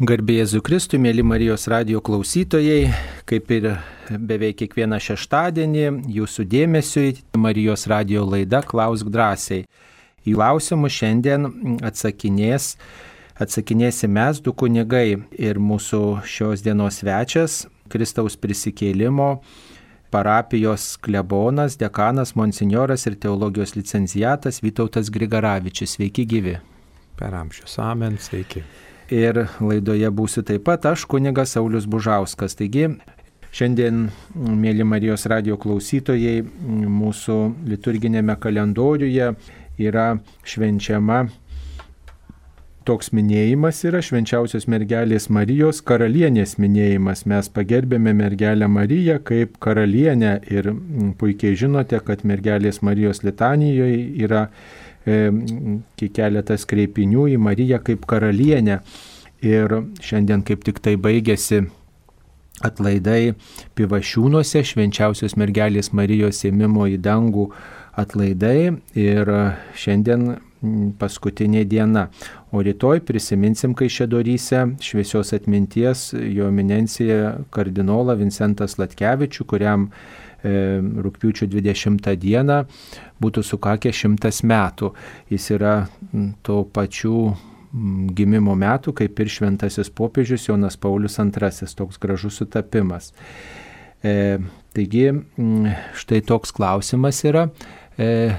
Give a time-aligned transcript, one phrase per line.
[0.00, 2.86] Garbėjai Zukristui, mėly Marijos radio klausytojai,
[3.28, 3.66] kaip ir
[4.08, 5.82] beveik kiekvieną šeštadienį,
[6.16, 9.66] jūsų dėmesiui Marijos radio laida Klausk drąsiai.
[10.24, 11.44] Į klausimus šiandien
[11.84, 12.70] atsakinės,
[13.44, 19.42] atsakinėsi mes du kunigai ir mūsų šios dienos svečias Kristaus prisikėlimo
[20.08, 25.98] parapijos klebonas, dekanas, monsinjoras ir teologijos licencijatas Vytautas Grigaravičius.
[25.98, 26.56] Sveiki gyvi.
[27.20, 27.76] Per amžius.
[27.84, 28.16] Amen.
[28.16, 28.64] Sveiki
[29.12, 32.56] ir laidoje būsiu taip pat aš, kunigas Saulis Bužauskas.
[32.58, 32.88] Taigi,
[33.54, 36.40] šiandien, mėly Marijos radio klausytojai,
[37.00, 37.38] mūsų
[37.70, 39.34] liturginėme kalendoriuje
[39.80, 40.08] yra
[40.44, 41.26] švenčiama
[42.88, 47.26] toks minėjimas yra švenčiausios mergelės Marijos karalienės minėjimas.
[47.28, 50.72] Mes pagerbėme mergelę Mariją kaip karalienę ir
[51.20, 54.46] puikiai žinote, kad mergelės Marijos litanijoje yra
[55.08, 55.16] E,
[56.12, 58.80] keletas kreipinių į Mariją kaip karalienę.
[59.46, 59.72] Ir
[60.04, 61.62] šiandien kaip tik tai baigėsi
[62.64, 63.32] atlaidai
[63.78, 67.48] pivašiūnuose, švenčiausios mergelės Marijos ėmimo į dangų
[68.00, 68.76] atlaidai.
[69.00, 69.32] Ir
[69.80, 70.34] šiandien
[71.00, 72.10] paskutinė diena.
[72.52, 79.88] O rytoj prisiminsim Kaišėdoryse šviesios atminties jo eminencija kardinolą Vincentas Latkevičių, kuriam
[80.40, 82.62] E, rūpiučio 20 dieną
[83.20, 84.94] būtų sukakę šimtas metų.
[85.28, 85.74] Jis yra
[86.46, 87.16] to pačių
[88.16, 93.12] gimimo metų, kaip ir šventasis popiežius Jonas Paulius II, toks gražus sutapimas.
[94.02, 94.38] E,
[94.74, 95.10] taigi,
[95.98, 97.48] štai toks klausimas yra,
[97.98, 98.32] e,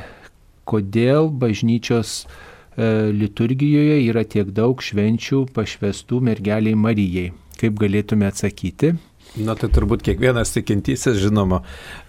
[0.68, 7.32] kodėl bažnyčios e, liturgijoje yra tiek daug švenčių pašvestų mergeliai Marijai.
[7.62, 8.96] Kaip galėtume atsakyti?
[9.40, 11.62] Na tai turbūt kiekvienas tikintysis, žinoma,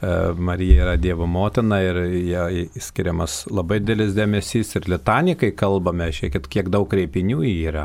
[0.02, 6.40] e, Marija yra Dievo motina ir jai skiriamas labai didelis dėmesys ir litanikai kalbame, šiek
[6.50, 7.84] kiek daug kreipinių yra.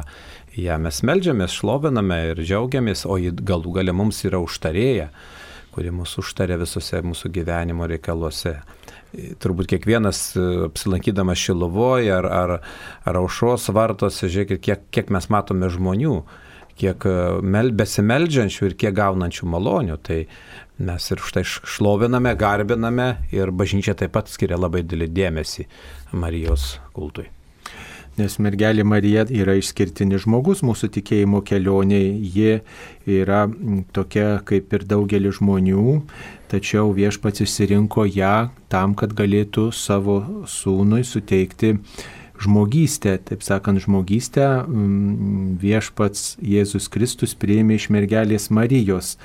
[0.58, 5.12] Ja mes melžiamės, šloviname ir džiaugiamės, o galų gale mums yra užtarėja,
[5.76, 8.56] kuri mūsų užtarė visose mūsų gyvenimo reikaluose.
[9.38, 12.58] Turbūt kiekvienas e, apsilankydamas Šilovoje ar, ar,
[13.06, 16.18] ar aušros vartose, žiūrėkit, kiek, kiek mes matome žmonių
[16.80, 19.98] kiek e, mel, besimeldžiančių ir kiek gaunančių malonių.
[20.06, 20.20] Tai
[20.88, 25.68] mes ir štai šloviname, garbiname ir bažnyčia taip pat skiria labai didelį dėmesį
[26.18, 27.28] Marijos kultui.
[28.18, 32.16] Nes mergelė Marija yra išskirtinis žmogus mūsų tikėjimo kelionėje.
[32.34, 33.44] Ji yra
[33.94, 36.00] tokia kaip ir daugelis žmonių,
[36.50, 40.18] tačiau viešpats išsirinko ją tam, kad galėtų savo
[40.50, 41.76] sūnui suteikti
[42.42, 49.16] žmogystę, taip sakant, žmogystę mm, viešpats Jėzus Kristus priėmė iš mergelės Marijos.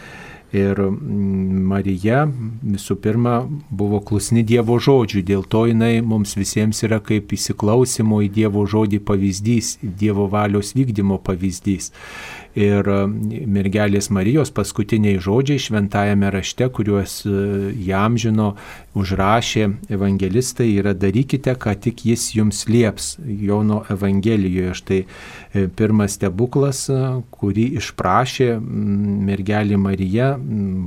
[0.53, 3.39] Ir mm, Marija visų pirma
[3.72, 9.01] buvo klusni Dievo žodžiui, dėl to jinai mums visiems yra kaip įsiklausimo į Dievo žodį
[9.09, 11.89] pavyzdys, Dievo valios vykdymo pavyzdys
[12.59, 12.99] ir e,
[13.49, 17.35] mergelės Marijos paskutiniai žodžiai šventajame rašte, kuriuos e,
[17.87, 18.53] jam žino,
[18.99, 24.75] užrašė evangelistai, yra darykite, ką tik jis jums lieps Jono Evangelijoje.
[24.83, 26.85] Štai e, pirmas stebuklas,
[27.33, 30.34] kurį išprašė mergelė Marija,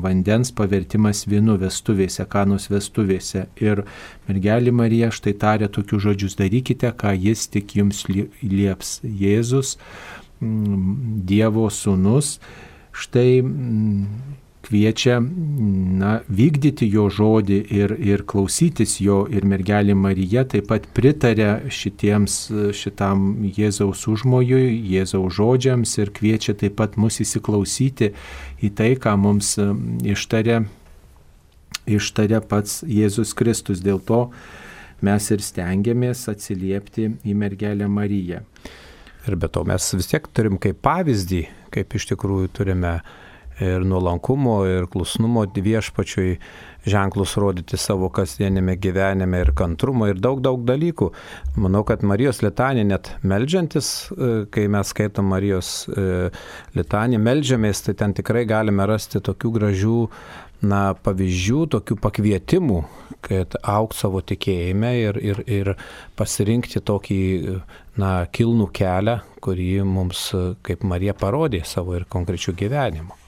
[0.05, 3.47] vandens pavertimas vynu vestuvėse, kanos vestuvėse.
[3.63, 3.85] Ir
[4.29, 8.99] mergelė Marija štai tarė tokius žodžius, darykite, ką jis tik jums lieps.
[9.05, 9.75] Jėzus
[10.41, 12.37] Dievo sūnus
[12.95, 13.43] štai
[14.65, 21.69] kviečia na, vykdyti jo žodį ir, ir klausytis jo ir mergelė Marija taip pat pritarė
[21.69, 22.37] šitiems,
[22.73, 28.13] šitam Jėzaus užmojui, Jėzaus žodžiams ir kviečia taip pat mus įsiklausyti
[28.65, 29.55] į tai, ką mums
[30.15, 30.63] ištarė,
[31.85, 33.83] ištarė pats Jėzus Kristus.
[33.85, 34.29] Dėl to
[35.05, 38.41] mes ir stengiamės atsiliepti į mergelę Mariją.
[39.25, 42.99] Ir be to mes vis tiek turim kaip pavyzdį, kaip iš tikrųjų turime
[43.63, 46.35] ir nuolankumo, ir klusnumo viešpačiui
[46.85, 51.09] ženklus rodyti savo kasdienėme gyvenime ir kantrumo ir daug, daug dalykų.
[51.63, 56.29] Manau, kad Marijos litanė net melžiantis, e, kai mes skaitom Marijos e,
[56.75, 60.01] litanį, melžiamės, tai ten tikrai galime rasti tokių gražių
[60.65, 62.83] na, pavyzdžių, tokių pakvietimų,
[63.25, 65.73] kad auk savo tikėjime ir, ir, ir
[66.19, 67.21] pasirinkti tokį
[67.99, 70.27] na, kilnų kelią, kurį mums,
[70.65, 73.21] kaip Marija, parodė savo ir konkrečių gyvenimų.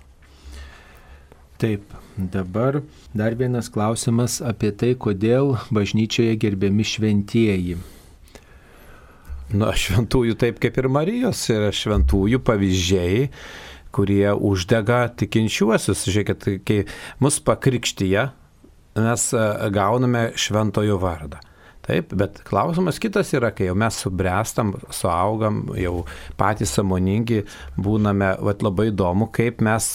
[1.57, 2.83] Taip, dabar
[3.17, 7.79] dar vienas klausimas apie tai, kodėl bažnyčioje gerbiami šventieji.
[9.57, 13.29] Na, šventųjų taip kaip ir Marijos yra šventųjų pavyzdžiai,
[13.95, 16.03] kurie uždega tikinčiuosius.
[16.11, 16.81] Žiūrėkit, kai
[17.23, 18.27] mus pakrikštyje,
[18.99, 21.39] mes e, gauname šventojo vardą.
[21.87, 26.01] Taip, bet klausimas kitas yra, kai jau mes subręstam, suaugam, jau
[26.39, 27.45] patys samoningi,
[27.79, 29.93] būname, vat labai įdomu, kaip mes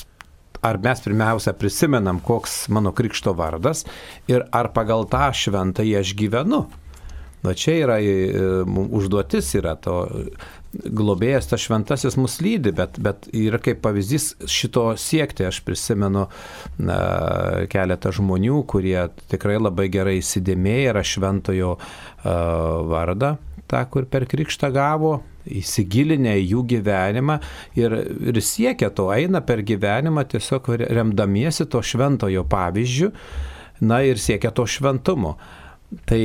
[0.62, 3.84] ar mes pirmiausia prisimenam, koks mano krikšto vardas
[4.30, 6.64] ir ar pagal tą šventą aš gyvenu.
[7.42, 10.04] Na čia yra e, užduotis yra to
[10.72, 15.46] globėjas, tas šventasis mus lydi, bet, bet yra kaip pavyzdys šito siekti.
[15.48, 16.26] Aš prisimenu
[16.80, 16.98] na,
[17.72, 18.98] keletą žmonių, kurie
[19.32, 21.84] tikrai labai gerai įsidėmėję yra šventojo uh,
[22.88, 23.36] vardą,
[23.68, 27.38] tą, kur per krikštą gavo, įsigilinę į jų gyvenimą
[27.78, 27.96] ir,
[28.30, 33.10] ir siekia to, eina per gyvenimą tiesiog remdamiesi to šventojo pavyzdžių,
[33.88, 35.36] na ir siekia to šventumo.
[36.08, 36.20] Tai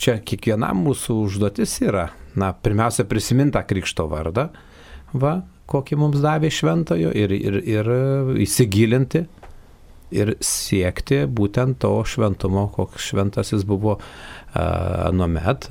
[0.00, 2.06] čia kiekvienam mūsų užduotis yra,
[2.40, 4.48] na, pirmiausia, prisiminti tą krikšto vardą,
[5.14, 5.38] va,
[5.70, 7.90] kokį mums davė šventojo ir, ir, ir
[8.44, 9.24] įsigilinti
[10.14, 13.98] ir siekti būtent to šventumo, koks šventasis buvo
[14.54, 15.68] anuomet,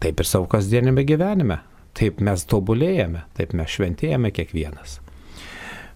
[0.00, 1.62] taip ir savo kasdienėme gyvenime.
[1.98, 5.00] Taip mes tobulėjame, taip mes šventėjame kiekvienas.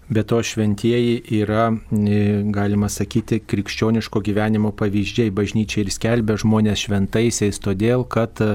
[0.05, 2.17] Bet to šventieji yra, e,
[2.53, 5.31] galima sakyti, krikščioniško gyvenimo pavyzdžiai.
[5.33, 8.51] Bažnyčia ir skelbia žmonės šventaisiais, todėl kad e,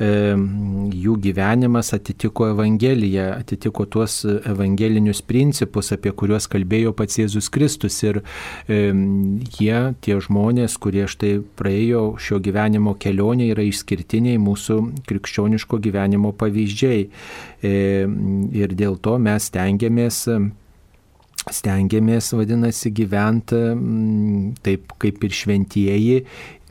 [0.00, 7.98] jų gyvenimas atitiko Evangeliją, atitiko tuos evangelinius principus, apie kuriuos kalbėjo pats Jėzus Kristus.
[8.02, 8.80] Ir e,
[9.58, 14.78] jie, tie žmonės, kurie štai praėjo šio gyvenimo kelionė, yra išskirtiniai mūsų
[15.08, 17.06] krikščioniško gyvenimo pavyzdžiai.
[17.62, 17.76] E,
[18.62, 20.24] ir dėl to mes tengiamės
[21.50, 26.18] stengiamės, vadinasi, gyventi mm, taip kaip ir šventieji,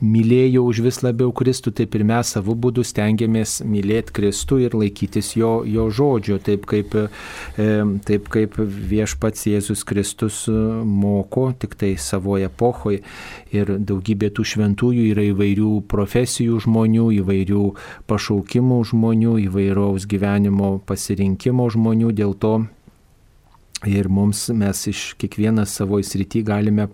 [0.02, 5.34] mylėjo už vis labiau Kristų, taip ir mes savo būdų stengiamės mylėti Kristų ir laikytis
[5.36, 7.68] jo, jo žodžio, taip kaip, e,
[8.08, 13.04] taip kaip viešpats Jėzus Kristus moko, tik tai savoje epochoje.
[13.52, 17.64] Ir daugybė tų šventųjų yra įvairių profesijų žmonių, įvairių
[18.10, 22.56] pašaukimų žmonių, įvairaus gyvenimo pasirinkimo žmonių, dėl to
[23.86, 26.84] Ir mums mes iš kiekvienas savo įsrity galime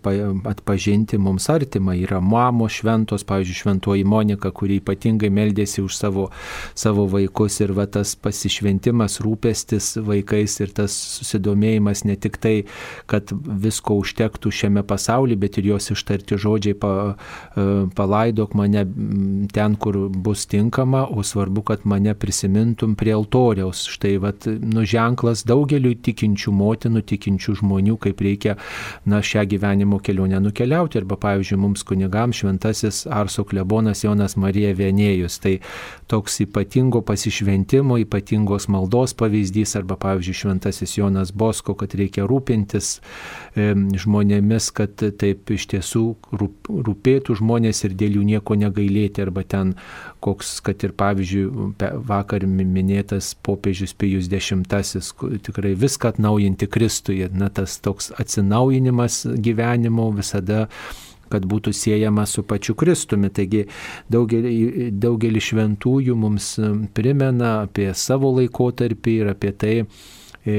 [0.48, 1.92] atpažinti mums artimą.
[2.00, 6.28] Yra mamos šventos, pavyzdžiui, šventoji Monika, kuri ypatingai meldėsi už savo,
[6.72, 12.54] savo vaikus ir va tas pasišventimas, rūpestis vaikais ir tas susidomėjimas ne tik tai,
[13.10, 16.94] kad visko užtektų šiame pasaulyje, bet ir jos ištarti žodžiai pa,
[17.52, 17.66] e,
[18.00, 18.86] palaidok mane
[19.52, 23.84] ten, kur bus tinkama, o svarbu, kad mane prisimintum prie altoriaus.
[23.92, 24.32] Štai va,
[24.64, 28.56] nu ženklas daugeliu tikinčių moterų motinų, tikinčių žmonių, kaip reikia
[29.06, 30.98] na, šią gyvenimo kelionę nukeliauti.
[30.98, 35.38] Arba, pavyzdžiui, mums kunigams šventasis Arso klebonas Jonas Marija Vienėjus.
[35.42, 35.58] Tai
[36.08, 39.76] toks ypatingo pasišventimo, ypatingos maldos pavyzdys.
[39.76, 42.98] Arba, pavyzdžiui, šventasis Jonas Bosko, kad reikia rūpintis
[43.56, 49.24] e, žmonėmis, kad taip iš tiesų rūp, rūpėtų žmonės ir dėl jų nieko negailėti.
[49.24, 49.74] Arba ten
[50.22, 51.74] koks, kad ir pavyzdžiui,
[52.06, 55.12] vakar minėtas popiežius Pijus X,
[55.44, 60.66] tikrai viską atnaujinti Kristuje, na tas toks atsinaujinimas gyvenimo visada
[61.28, 63.30] kad būtų siejama su pačiu Kristumi.
[63.34, 63.66] Taigi
[64.12, 66.54] daugelį, daugelį šventųjų mums
[66.96, 69.74] primena apie savo laikotarpį ir apie tai,
[70.44, 70.56] e,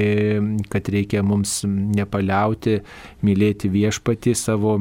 [0.70, 2.80] kad reikia mums nepaliauti
[3.26, 4.78] mylėti viešpatį savo,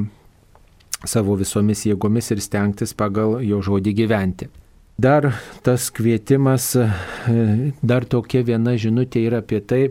[1.04, 4.52] savo visomis jėgomis ir stengtis pagal jo žodį gyventi.
[5.00, 9.84] Dar tas kvietimas, e, dar tokia viena žinutė yra apie tai,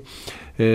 [0.59, 0.68] e,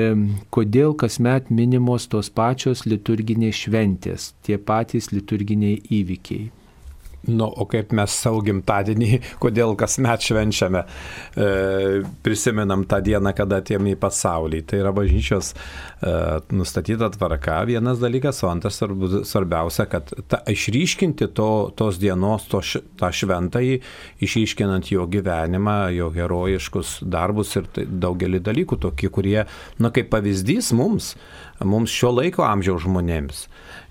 [0.48, 6.48] kodėl kasmet minimos tos pačios liturginės šventės, tie patys liturginiai įvykiai.
[7.26, 10.82] Nu, o kaip mes savo gimtadienį, kodėl kasmet švenčiame,
[11.38, 11.46] e,
[12.26, 14.62] prisimenam tą dieną, kada atėjome į pasaulį.
[14.66, 16.14] Tai yra bažnyčios e,
[16.50, 22.62] nustatyta tvarka, vienas dalykas, o antras svarbiausia, kad ta, išryškinti to, tos dienos, to,
[22.98, 23.78] tą šventąjį,
[24.26, 29.44] išryškinant jo gyvenimą, jo herojiškus darbus ir tai, daugelį dalykų, tokie, kurie,
[29.78, 31.14] na, kaip pavyzdys mums,
[31.62, 33.46] mums šio laiko amžiaus žmonėms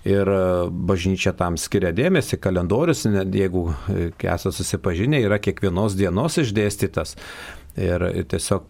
[0.08, 7.16] ir e, bažnyčia tam skiria dėmesį, kalendorius, jeigu e, esate susipažinę, yra kiekvienos dienos išdėstytas.
[7.80, 8.66] Ir tiesiog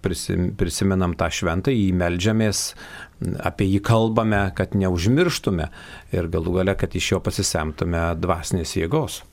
[0.59, 2.61] prisimenam tą šventą, jį melžiamės,
[3.43, 5.67] apie jį kalbame, kad neužmirštume
[6.15, 9.25] ir galų gale, kad iš jo pasisemtume dvasinės jėgos.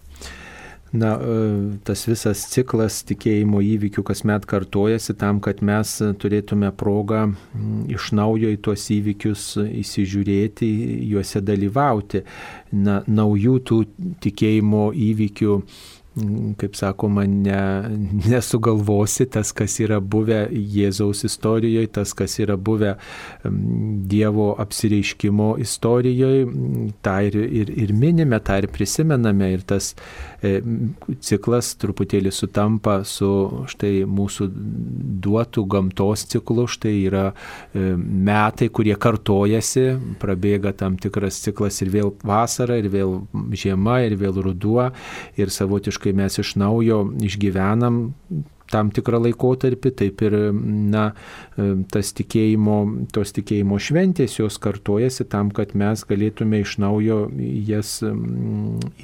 [0.92, 5.92] Na, e, tas visas ciklas tikėjimo įvykių kasmet kartojasi tam, kad mes
[6.22, 7.28] turėtume progą
[7.94, 10.70] iš naujo į tuos įvykius įsižiūrėti,
[11.12, 12.24] juose dalyvauti.
[12.74, 13.80] Na, naujų tų
[14.26, 15.60] tikėjimo įvykių
[16.60, 17.62] kaip sakoma, ne,
[18.28, 22.96] nesugalvosi tas, kas yra buvę Jėzaus istorijoje, tas, kas yra buvę
[23.44, 26.46] Dievo apsireiškimo istorijoje,
[27.06, 29.52] tą ir, ir, ir minime, tą ir prisimename.
[29.56, 29.92] Ir tas
[30.44, 30.60] e,
[31.26, 33.30] ciklas truputėlį sutampa su
[33.72, 34.50] štai mūsų
[35.24, 39.88] duotų gamtos ciklu, štai yra e, metai, kurie kartojasi,
[40.22, 43.20] prabėga tam tikras ciklas ir vėl vasara, ir vėl
[43.56, 44.90] žiema, ir vėl ruduo,
[45.40, 48.08] ir savotiškai mes iš naujo išgyvenam
[48.70, 51.06] tam tikrą laikotarpį, taip ir na,
[51.94, 52.78] tas tikėjimo,
[53.16, 57.22] tos tikėjimo šventės jos kartojasi tam, kad mes galėtume iš naujo
[57.70, 57.98] jas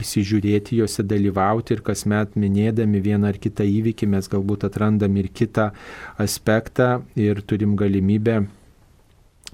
[0.02, 5.72] įsižiūrėti, juose dalyvauti ir kasmet minėdami vieną ar kitą įvykį mes galbūt atrandam ir kitą
[6.22, 8.44] aspektą ir turim galimybę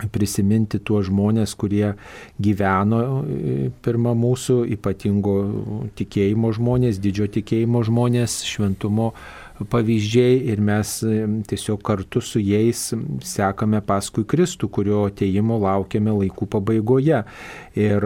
[0.09, 1.93] prisiminti tuos žmonės, kurie
[2.41, 5.35] gyveno e, pirmą mūsų ypatingo
[5.99, 9.11] tikėjimo žmonės, didžio tikėjimo žmonės, šventumo
[9.69, 10.93] pavyzdžiai ir mes
[11.47, 12.91] tiesiog kartu su jais
[13.25, 17.23] sekame paskui Kristų, kurio ateimo laukiame laikų pabaigoje.
[17.79, 18.05] Ir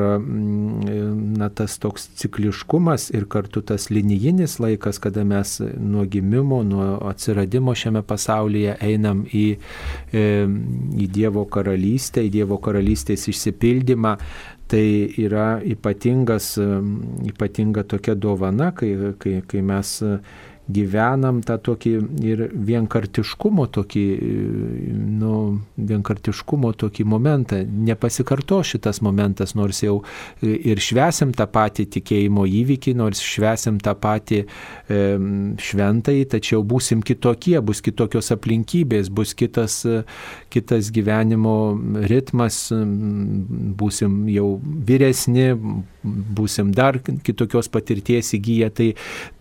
[1.39, 7.74] na, tas toks cikliškumas ir kartu tas linijinis laikas, kada mes nuo gimimo, nuo atsiradimo
[7.75, 9.45] šiame pasaulyje einam į,
[10.13, 14.15] į Dievo karalystę, į Dievo karalystės išsipildymą,
[14.67, 16.55] tai yra ypatingas,
[17.29, 20.00] ypatinga tokia dovana, kai, kai, kai mes
[20.65, 21.91] gyvenam tą tokį
[22.25, 24.05] ir vienkartiškumo tokį,
[25.19, 25.34] nu,
[25.77, 27.62] vienkartiškumo tokį momentą.
[27.65, 30.00] Nepasikarto šitas momentas, nors jau
[30.41, 35.01] ir švesim tą patį tikėjimo įvykį, nors švesim tą patį e,
[35.67, 39.81] šventąjį, tačiau būsim kitokie, bus kitokios aplinkybės, bus kitas,
[40.53, 41.55] kitas gyvenimo
[42.10, 45.51] ritmas, būsim jau vyresni,
[46.05, 48.69] būsim dar kitokios patirties įgyję.
[48.75, 48.89] Tai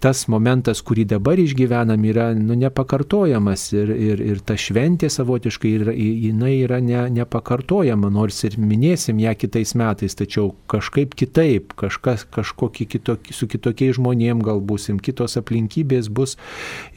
[0.04, 5.94] tas momentas, kurį dabar išgyvenam, yra nu, nepakartojamas ir, ir, ir ta šventė savotiškai yra,
[5.94, 12.88] jinai yra ne, nepakartojama, nors ir minėsim ją kitais metais, tačiau kažkaip kitaip, kažkas, kažkokie
[12.90, 16.36] kitokie, su kitokiais žmonėm gal būsim, kitos aplinkybės bus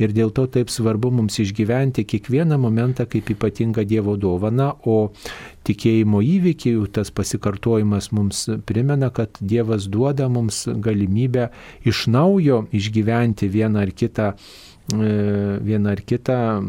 [0.01, 5.12] ir dėl to taip svarbu mums išgyventi kiekvieną momentą kaip ypatingą Dievo dovaną, o
[5.67, 11.50] tikėjimo įvykiai, tas pasikartojimas mums primena, kad Dievas duoda mums galimybę
[11.88, 14.31] iš naujo išgyventi vieną ar kitą
[14.88, 16.63] vieną ar kitą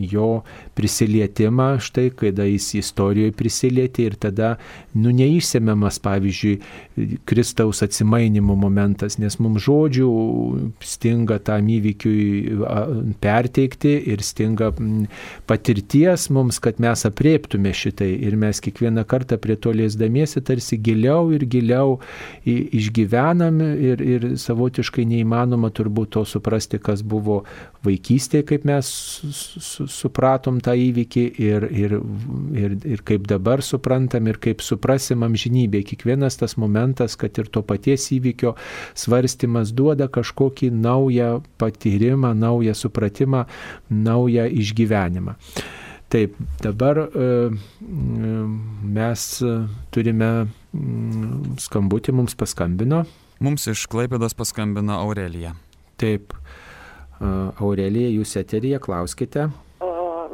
[0.00, 0.28] jo
[0.74, 4.54] prisilietimą, štai, kada jis istorijoje prisilietė ir tada,
[4.96, 6.54] nu, neišsemiamas, pavyzdžiui,
[7.28, 10.08] Kristaus atsimainimo momentas, nes mums žodžių
[10.84, 12.56] stinga tam įvykiui
[13.20, 14.70] perteikti ir stinga
[15.48, 21.28] patirties mums, kad mes apriektume šitai ir mes kiekvieną kartą prie to liesdamiesi tarsi giliau
[21.34, 21.98] ir giliau
[22.48, 27.44] išgyvenam ir, ir savotiškai neįmanoma turbūt to suprasti, kas buvo savo
[27.84, 28.88] vaikystėje, kaip mes
[29.92, 31.94] supratom tą įvykį ir, ir,
[32.56, 35.82] ir, ir kaip dabar suprantam ir kaip suprasim amžinybė.
[35.84, 38.54] Kiekvienas tas momentas, kad ir to paties įvykio
[38.94, 43.44] svarstymas duoda kažkokį naują patyrimą, naują supratimą,
[43.90, 45.36] naują išgyvenimą.
[46.08, 47.50] Taip, dabar e,
[48.96, 49.26] mes
[49.92, 50.30] turime
[51.58, 53.04] skambutį, mums paskambino.
[53.42, 55.56] Mums iš Klaipėdos paskambino Aurelija.
[56.00, 56.32] Taip,
[57.20, 59.48] Aurelija, jūs eterija, klauskite.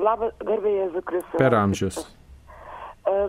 [0.01, 1.37] Labas, garbė Jėzus Kristus.
[1.39, 1.99] Per amžius.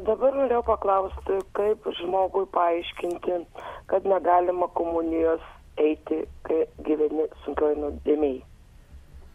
[0.06, 3.40] Dabar norėjau paklausti, kaip žmogui paaiškinti,
[3.92, 5.44] kad negalima komunijos
[5.82, 8.42] eiti, kai gyveni sunkioj nuodėmiai.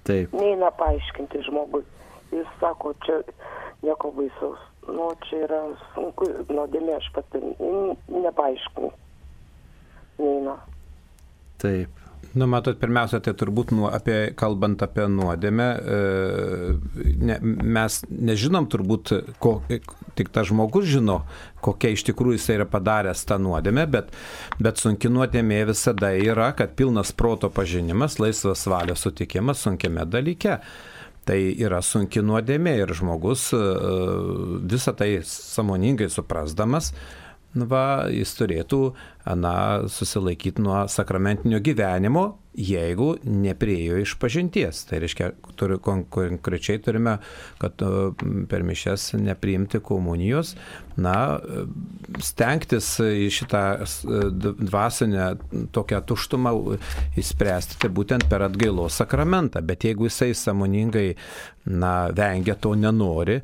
[0.07, 0.35] Taip.
[0.39, 1.83] Neina paaiškinti žmogui.
[2.31, 3.21] Jis sako, čia
[3.83, 4.63] nieko baisaus.
[4.87, 5.61] Nu, čia yra
[5.95, 7.43] sunku, nuodėmė aš pati
[8.13, 8.93] nepaaiškinu.
[10.23, 10.57] Neina.
[11.63, 11.96] Taip.
[12.37, 19.13] Nu, matot, pirmiausia, tai turbūt nu, apie, kalbant apie nuodėmę, e, ne, mes nežinom turbūt,
[19.41, 19.55] ko,
[20.19, 21.23] tik tas žmogus žino,
[21.65, 24.13] kokia iš tikrųjų jis yra padaręs tą nuodėmę, bet,
[24.61, 30.61] bet sunki nuodėmė visada yra, kad pilnas proto pažinimas, laisvas valios sutikimas sunkiame dalyke.
[31.27, 33.63] Tai yra sunki nuodėmė ir žmogus e,
[34.71, 36.93] visą tai samoningai suprasdamas,
[37.55, 38.81] va, jis turėtų
[39.39, 39.55] na,
[39.91, 42.27] susilaikyti nuo sakramentinio gyvenimo,
[42.57, 44.83] jeigu nepriejo iš pažinties.
[44.89, 47.19] Tai reiškia, turi, konkrečiai turime,
[47.61, 47.83] kad
[48.49, 50.55] per mišes nepriimti komunijos,
[50.97, 51.17] na,
[52.25, 53.65] stengtis į šitą
[54.63, 55.29] dvasinę
[55.77, 56.55] tokią tuštumą
[57.21, 59.65] įspręsti, tai būtent per atgailos sakramentą.
[59.67, 61.11] Bet jeigu jisai samoningai,
[61.67, 63.41] na, vengia to, nenori,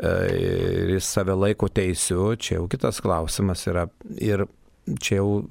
[0.00, 3.86] ir jis save laiko teisiu, čia jau kitas klausimas yra.
[4.16, 4.46] Ir
[5.02, 5.42] čia jau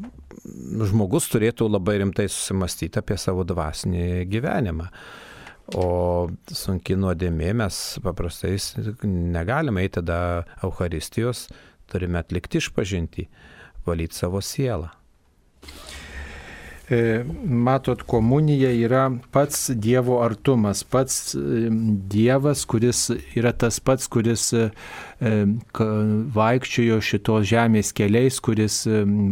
[0.89, 4.89] žmogus turėtų labai rimtai susimastyti apie savo dvasinį gyvenimą.
[5.77, 8.57] O sunki nuodėmė mes paprastai
[9.07, 10.17] negalime eiti tada
[10.65, 11.45] Euharistijos,
[11.91, 13.27] turime atlikti išpažinti,
[13.85, 14.89] valyti savo sielą.
[16.91, 21.69] E, matot, komunija yra pats Dievo artumas, pats e,
[22.11, 23.05] Dievas, kuris
[23.37, 24.65] yra tas pats, kuris e,
[26.35, 28.81] vaikščiojo šitos žemės keliais, kuris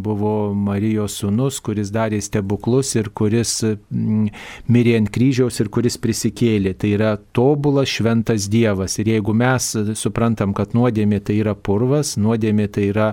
[0.06, 3.56] buvo Marijos sunus, kuris darė stebuklus ir kuris
[3.89, 6.75] mirė ant kryžiaus ir kuris prisikėlė.
[6.78, 9.00] Tai yra tobulas šventas Dievas.
[9.01, 13.10] Ir jeigu mes suprantam, kad nuodėmė tai yra purvas, nuodėmė tai yra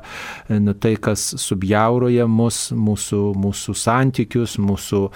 [0.53, 5.11] nu, tai, kas subjauroja mus, mūsų, mūsų santykių, santykius, mūsų,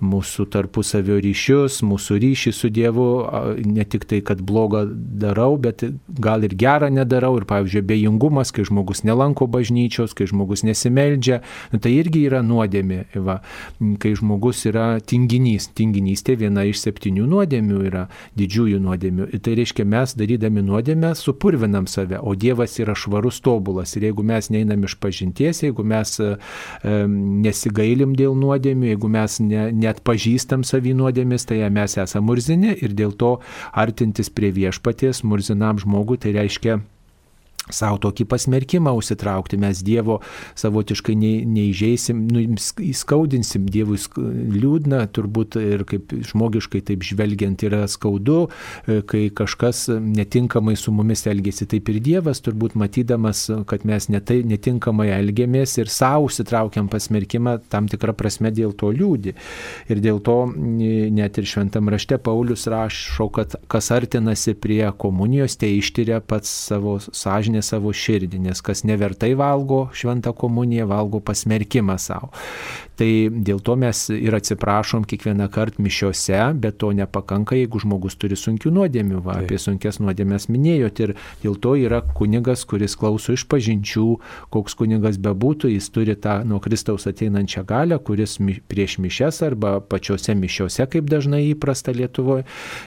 [0.00, 3.26] mūsų tarpusavio ryšius, mūsų ryšį su Dievu,
[3.64, 7.36] ne tik tai, kad blogą darau, bet gal ir gerą nedarau.
[7.38, 11.42] Ir pavyzdžiui, bejingumas, kai žmogus nelanko bažnyčios, kai žmogus nesimeldžia,
[11.72, 13.06] nu, tai irgi yra nuodėmė.
[13.16, 13.40] Va.
[14.00, 18.06] Kai žmogus yra tinginys, tinginystė viena iš septynių nuodėmių yra
[18.38, 19.30] didžiųjų nuodėmių.
[19.32, 23.96] Ir tai reiškia, mes darydami nuodėmę supurvinam save, o Dievas yra švarus tobulas.
[23.96, 26.32] Ir jeigu mes neinam iš pažinties, jeigu mes e,
[27.46, 32.74] nesigailim dėl nuodėmės, nuodėmių, jeigu mes ne, net pažįstam savį nuodėmis, tai mes esame murzini
[32.82, 33.38] ir dėl to
[33.72, 36.80] artintis prie viešpaties murzinam žmogui, tai reiškia
[37.72, 40.20] savo tokį pasmerkimą užsitraukti, mes Dievo
[40.58, 42.42] savotiškai neįžeisim, nu,
[42.86, 43.98] įskaudinsim, Dievui
[44.56, 48.46] liūdna, turbūt ir kaip žmogiškai taip žvelgiant yra skaudu,
[48.86, 51.66] e, kai kažkas netinkamai su mumis elgesi.
[51.70, 57.90] Taip ir Dievas turbūt matydamas, kad mes netai, netinkamai elgiamės ir savo užsitraukiam pasmerkimą, tam
[57.90, 59.34] tikrą prasme dėl to liūdį.
[59.92, 65.76] Ir dėl to net ir šventam rašte Paulius rašo, kad kas artinasi prie komunijos, tai
[65.80, 71.98] ištiria pats savo sąžinę ne savo širdį, nes kas nevertai valgo šventą komuniją, valgo pasmerkimą
[72.00, 72.30] savo.
[72.96, 78.38] Tai dėl to mes ir atsiprašom kiekvieną kartą mišiose, bet to nepakanka, jeigu žmogus turi
[78.40, 79.20] sunkių nuodėmių.
[79.26, 81.12] Va, apie sunkias nuodėmės minėjot ir
[81.42, 84.06] dėl to yra kunigas, kuris klauso iš pažinčių,
[84.54, 88.38] koks kunigas bebūtų, jis turi tą nuo Kristaus ateinančią galę, kuris
[88.70, 92.46] prieš mišes arba pačiose mišiose, kaip dažnai įprasta Lietuvoje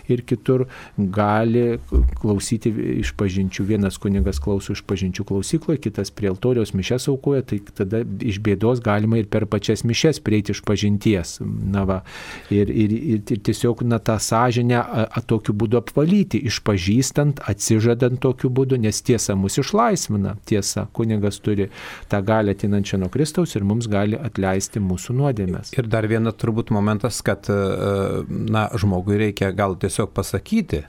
[0.09, 0.65] ir kitur,
[0.97, 1.77] gali
[2.17, 3.67] klausyti iš pažinčių.
[3.75, 8.81] Vienas kunigas klauso iš pažinčių klausykloje, kitas prie altoriaus mišes aukoja, tai tada iš bėdos
[8.81, 11.39] galima ir per pačias mišes mišes prieiti iš pažinties.
[11.43, 12.01] Na va,
[12.49, 14.83] ir, ir, ir, ir tiesiog na, tą sąžinę
[15.27, 20.37] tokiu būdu apvalyti, išpažįstant, atsižadant tokiu būdu, nes tiesa mus išlaisvina.
[20.45, 21.69] Tiesa, kunigas turi
[22.09, 25.73] tą galę atinančią nuo Kristaus ir mums gali atleisti mūsų nuodėmės.
[25.77, 30.85] Ir dar vienas turbūt momentas, kad na, žmogui reikia gal tiesiog pasakyti,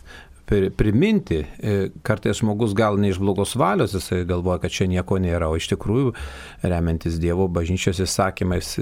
[0.76, 1.44] priminti.
[1.58, 5.58] E, kartais žmogus gal ne iš blogos valios, jisai galvoja, kad čia nieko nėra, o
[5.58, 6.12] iš tikrųjų
[6.66, 8.72] remiantis Dievo bažnyčios įsakymais.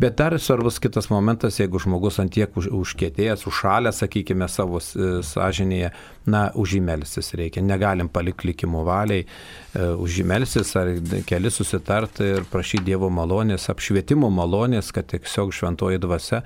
[0.00, 5.92] Bet dar svarbus kitas momentas, jeigu žmogus antiek už, užkėtėjęs, užšalęs, sakykime, savo sąžinėje,
[6.26, 7.62] na, užimelsis reikia.
[7.62, 10.92] Negalim palikti likimo valiai, e, užimelsis ar
[11.26, 16.42] keli susitarti ir prašyti Dievo malonės, apšvietimo malonės, kad tiesiog šventoji dvasia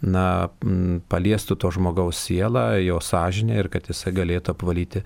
[0.00, 0.48] na,
[1.12, 5.04] paliestų to žmogaus sielą, jo sąžinę ir kad jisai galėtų apvalyti e,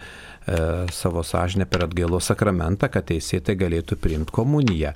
[0.94, 4.94] savo sąžinę per atgailos sakramentą, kad teisėtai galėtų priimti komuniją.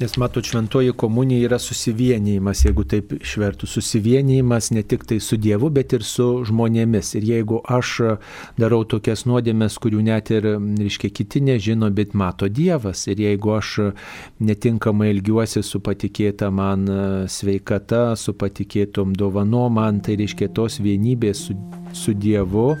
[0.00, 5.70] Nes matot, šventoji komunija yra susivienijimas, jeigu taip išvertų, susivienijimas ne tik tai su Dievu,
[5.72, 7.14] bet ir su žmonėmis.
[7.16, 7.92] Ir jeigu aš
[8.60, 13.06] darau tokias nuodėmės, kurių net ir, reiškia, kiti nežino, bet mato Dievas.
[13.08, 13.70] Ir jeigu aš
[14.44, 16.84] netinkamai elgiuosi su patikėta man
[17.32, 21.56] sveikata, su patikėtom dovanom, man tai reiškia tos vienybės su,
[21.96, 22.74] su Dievu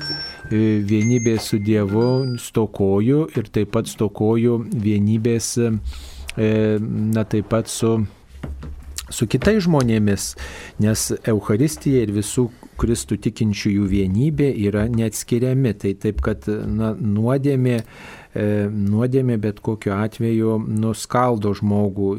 [0.50, 7.96] vienybės su Dievu stokoju ir taip pat stokoju vienybės E, na taip pat su
[9.06, 10.32] su kitais žmonėmis,
[10.82, 15.72] nes Euharistija ir visų Kristų tikinčiųjų vienybė yra neatskiriami.
[15.80, 22.10] Tai taip, kad na, nuodėmė E, nuodėmė bet kokiu atveju nuskaldo žmogų,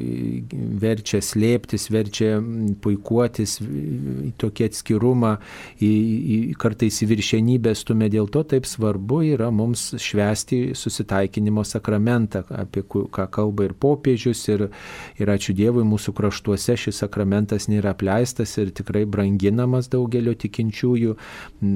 [0.81, 2.37] verčia slėptis, verčia
[2.81, 5.33] puikuotis, į tokį atskirumą,
[5.77, 8.09] į, į, kartais į viršenybę stumia.
[8.13, 14.67] Dėl to taip svarbu yra mums švesti susitaikinimo sakramentą, apie ką kalba ir popiežius, ir,
[15.21, 21.17] ir ačiū Dievui, mūsų kraštuose šis sakramentas nėra apleistas ir tikrai branginamas daugelio tikinčiųjų,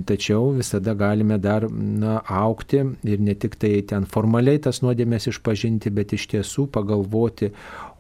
[0.10, 5.28] tačiau visada galime dar na, aukti ir ne tik tai ten formuoti formaliai tas nuodėmės
[5.28, 7.52] išpažinti, bet iš tiesų pagalvoti,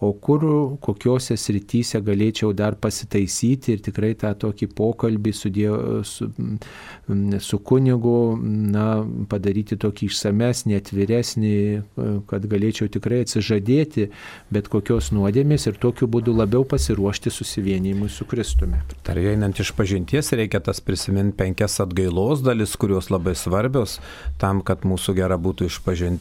[0.01, 0.41] o kur,
[0.81, 5.75] kokiuose srityse galėčiau dar pasitaisyti ir tikrai tą tokį pokalbį su, diev,
[6.07, 6.29] su,
[7.39, 11.51] su kunigu, na, padaryti tokį išsamesnį, atviresnį,
[12.31, 14.07] kad galėčiau tikrai atsižadėti
[14.49, 18.81] bet kokios nuodėmės ir tokiu būdu labiau pasiruošti susivienimui su Kristumi.
[19.05, 23.99] Dar einant iš pažinties reikia tas prisiminti penkias atgailos dalis, kurios labai svarbios
[24.41, 25.69] tam, kad mūsų gera būtų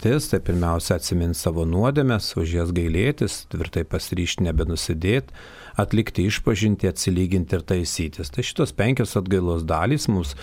[0.00, 5.32] išpažintis, tai pirmiausia atsiminti savo nuodėmės, už jas gailėtis, tvirtai pasiryšti nebenusidėti,
[5.76, 8.30] atlikti išpažinti, atsilyginti ir taisytis.
[8.30, 10.34] Tai šitos penkios atgailos dalys mums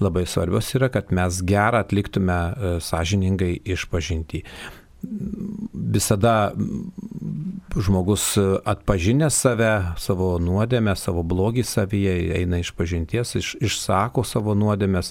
[0.00, 4.44] labai svarbios yra, kad mes gerą atliktume e, sąžiningai išpažinti
[5.02, 6.52] visada
[7.74, 15.10] žmogus atpažinęs save, savo nuodėmę, savo blogį savyje, eina iš pažinties, iš, išsako savo nuodėmės,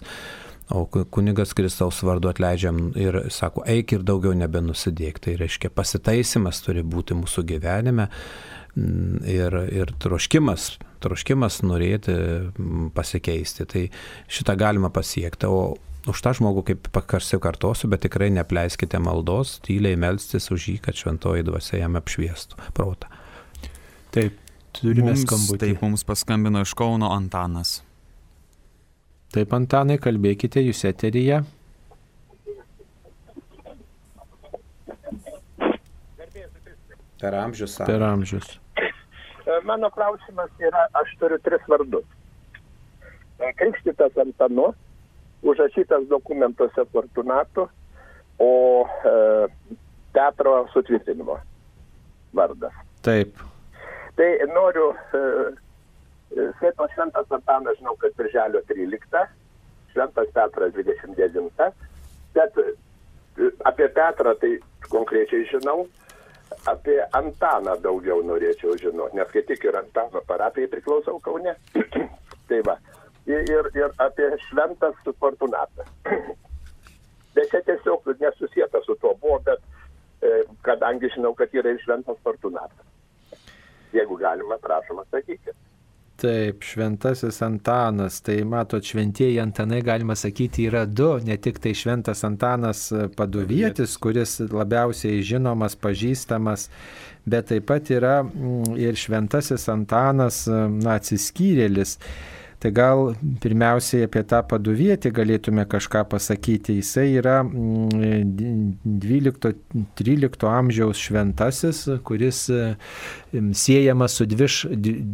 [0.72, 5.20] O kunigas Kristaus vardu atleidžiam ir sako, eik ir daugiau nebenusidėk.
[5.24, 13.68] Tai reiškia, pasitaisimas turi būti mūsų gyvenime mm, ir, ir troškimas, troškimas norėti mm, pasikeisti.
[13.68, 13.86] Tai
[14.32, 15.52] šitą galima pasiekti.
[15.52, 15.76] O
[16.10, 20.98] už tą žmogų, kaip pakarsiu kartosiu, bet tikrai nepleiskite maldos, tyliai melstis už jį, kad
[20.98, 23.12] šventoji dvasia jam apšviestų protą.
[24.16, 24.40] Taip,
[24.76, 25.62] turime skambutį.
[25.62, 27.82] Taip, mums paskambino iš Kauno Antanas.
[29.32, 31.38] Taip, Antanai, kalbėkite jūs eteryje.
[37.22, 37.78] Per amžius.
[37.86, 38.50] Per amžius.
[38.82, 42.04] E, mano klausimas yra, aš turiu tris vardus.
[43.40, 44.72] E, krikštytas Antanu,
[45.46, 47.70] užrašytas dokumentuose Fortunato,
[48.42, 48.52] o
[48.84, 49.14] e,
[50.18, 51.38] teatro sutvirtinimo
[52.34, 52.74] vardas.
[53.06, 53.38] Taip.
[54.18, 55.24] Tai noriu e,
[56.32, 59.26] Skaitos Šventas Antanas, žinau, kad Birželio 13,
[59.92, 61.72] Šventas Petras 29,
[62.34, 64.54] bet e, apie Petrą tai
[64.90, 65.88] konkrečiai žinau,
[66.72, 71.56] apie Antaną daugiau norėčiau žinoti, nes kai tik ir Antano parapijai priklausau Kaune.
[72.50, 72.78] tai va.
[73.28, 73.44] Ir,
[73.76, 75.88] ir, apie Šventas Fortunatą.
[77.36, 79.60] bet čia tiesiog nesusijęta su tuo buvo, bet
[80.22, 82.88] e, kadangi žinau, kad yra ir Šventas Fortunatas.
[83.92, 85.56] Jeigu galima, prašom atsakykit.
[86.22, 92.22] Taip, šventasis Antanas, tai matot, šventieji Antanai, galima sakyti, yra du, ne tik tai šventas
[92.28, 92.84] Antanas
[93.18, 96.68] paduvietis, kuris labiausiai žinomas, pažįstamas,
[97.26, 101.98] bet taip pat yra mm, ir šventasis Antanas, na, atsiskyrėlis.
[102.62, 106.76] Tai gal pirmiausiai apie tą paduvietį galėtume kažką pasakyti.
[106.78, 114.46] Jisai yra 12-13 mm, amžiaus šventasis, kuris mm, siejamas su dvi,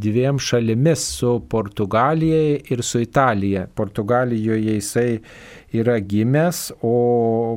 [0.08, 3.64] dviem šalimis- su Portugalija ir su Italija.
[3.80, 5.24] Portugalijoje jisai
[5.72, 7.56] yra gimęs, o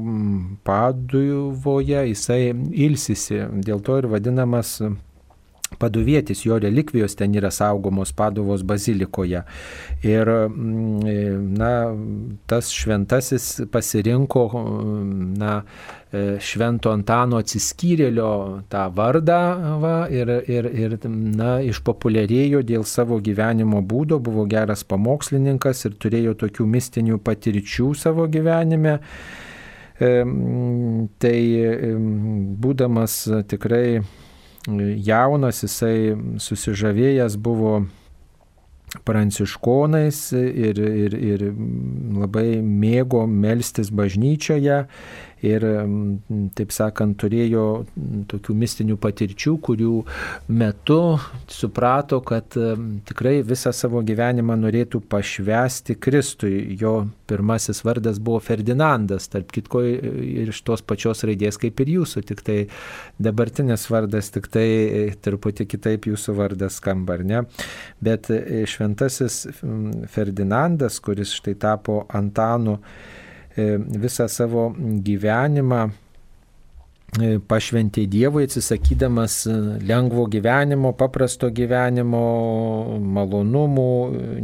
[0.63, 2.55] Paduvoje jisai
[2.87, 3.43] ilsisi.
[3.67, 4.79] Dėl to ir vadinamas
[5.79, 9.43] Paduvietis, jo relikvijos ten yra saugomos Paduvos bazilikoje.
[10.03, 11.71] Ir mm, na,
[12.51, 14.45] tas šventasis pasirinko
[15.39, 15.61] na,
[16.13, 18.31] e, Švento Antano atsiskyrėlio
[18.73, 19.41] tą vardą
[19.81, 26.35] va, ir, ir, ir na, išpopuliarėjo dėl savo gyvenimo būdo, buvo geras pamokslininkas ir turėjo
[26.45, 28.99] tokių mistinių patirčių savo gyvenime.
[30.01, 30.11] E,
[31.21, 31.95] tai e,
[32.61, 34.01] būdamas tikrai
[34.69, 37.81] jaunas, jisai susižavėjęs buvo
[39.07, 41.45] pranciškonais ir, ir, ir
[42.19, 44.83] labai mėgo melstis bažnyčioje
[45.47, 45.65] ir,
[46.57, 47.65] taip sakant, turėjo
[48.31, 49.95] tokių mistinių patirčių, kurių
[50.53, 51.01] metu
[51.51, 52.57] suprato, kad
[53.09, 56.77] tikrai visą savo gyvenimą norėtų pašvesti Kristui.
[56.81, 62.25] Jo pirmasis vardas buvo Ferdinandas, tarp kitko ir iš tos pačios raidės kaip ir jūsų,
[62.33, 62.59] tik tai
[63.23, 64.67] dabartinis vardas, tik tai
[65.23, 67.43] truputį kitaip jūsų vardas skamba, ar ne?
[68.03, 68.29] Bet
[68.71, 69.43] šventasis
[70.11, 75.81] Ferdinandas, kuris štai tapo Antanu, E, visą savo gyvenimą
[77.19, 82.21] e, pašventė Dievui, atsisakydamas e, lengvo gyvenimo, paprasto gyvenimo,
[83.17, 83.89] malonumų,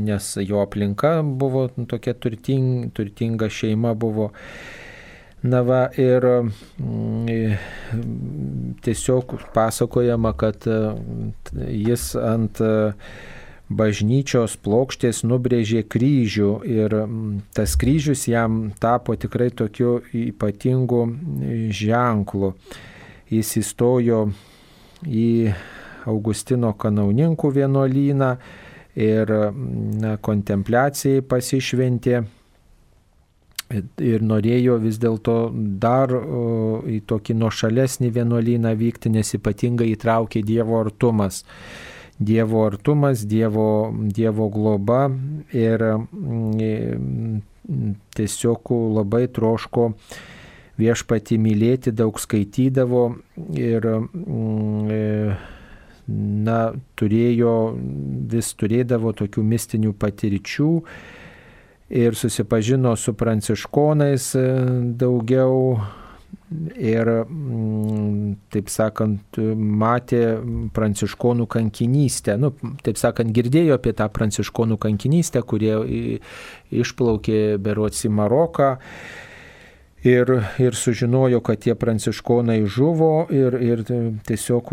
[0.03, 4.33] nes jo aplinka buvo tokia turting, turtinga šeima buvo.
[5.47, 6.25] Na va ir
[8.83, 10.65] tiesiog pasakojama, kad
[11.71, 12.59] jis ant
[13.69, 21.03] bažnyčios plokštės nubrėžė kryžių ir mm, tas kryžius jam tapo tikrai tokiu ypatingu
[21.75, 22.55] ženklu.
[23.31, 24.29] Jis įstojo
[25.03, 25.51] į
[26.07, 28.31] Augustino kanauninkų vienuolyną
[28.95, 32.23] ir mm, na, kontempliacijai pasišventė
[34.07, 35.51] ir norėjo vis dėlto
[35.83, 36.13] dar
[36.87, 41.43] į tokį nuošalesnį vienuolyną vykti, nes ypatingai įtraukė Dievo artumas.
[42.19, 45.11] Dievo artumas, Dievo, dievo globa
[45.53, 47.43] ir mm,
[48.17, 49.91] tiesiog labai troško
[50.81, 53.05] viešpati mylėti, daug skaitydavo
[53.57, 55.37] ir mm,
[56.47, 56.61] na,
[56.97, 57.55] turėjo,
[58.33, 60.71] vis turėdavo tokių mistinių patirčių
[62.01, 64.33] ir susipažino su pranciškonais
[64.99, 65.77] daugiau
[66.77, 69.39] ir, mm, taip sakant,
[69.83, 70.23] matė
[70.77, 72.53] pranciškonų kankinystę, nu,
[72.87, 75.75] taip sakant, girdėjo apie tą pranciškonų kankinystę, kurie
[76.71, 78.77] išplaukė berots į Maroką.
[80.07, 80.29] Ir,
[80.63, 83.81] ir sužinojo, kad tie pranciškonai žuvo ir, ir
[84.29, 84.69] tiesiog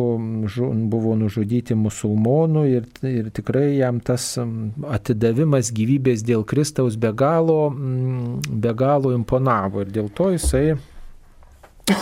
[0.51, 7.71] žu, buvo nužudyti musulmonų ir, ir tikrai jam tas atidavimas gyvybės dėl Kristaus be galo,
[7.73, 10.75] be galo imponavo ir dėl to jisai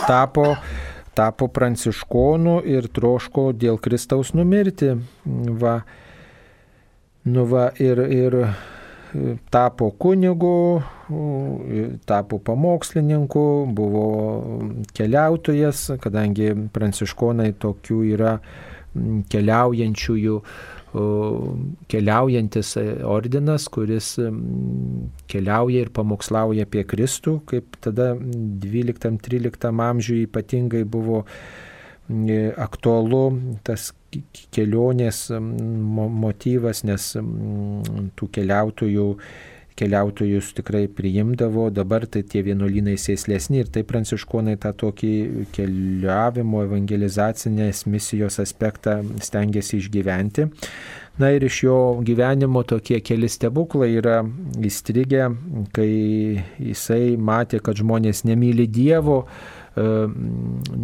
[0.06, 0.56] tapo,
[1.14, 4.94] tapo pranciškonu ir troško dėl Kristaus numirti.
[5.62, 5.80] Va,
[7.28, 8.38] nu va, ir, ir
[9.52, 10.82] tapo kunigu,
[12.08, 14.06] tapo pamokslininku, buvo
[14.96, 18.36] keliautojas, kadangi pranciškonai tokių yra
[19.32, 20.38] keliaujančiųjų
[20.92, 22.74] keliaujantis
[23.08, 24.14] ordinas, kuris
[25.32, 31.22] keliauja ir pamokslauja apie Kristų, kaip tada 12-13 amžiuje ypatingai buvo
[32.60, 33.24] aktualu
[33.64, 33.92] tas
[34.52, 37.12] kelionės motyvas, nes
[38.18, 39.06] tų keliautojų
[39.78, 45.12] keliautojus tikrai priimdavo, dabar tai tie vienuolynai sėslesni ir tai pranciškonai tą tokį
[45.54, 50.50] keliavimo evangelizacinės misijos aspektą stengiasi išgyventi.
[51.20, 54.22] Na ir iš jo gyvenimo tokie keli stebuklai yra
[54.64, 55.26] įstrigę,
[55.76, 55.90] kai
[56.56, 59.18] jisai matė, kad žmonės nemyli Dievo,
[59.76, 59.84] e,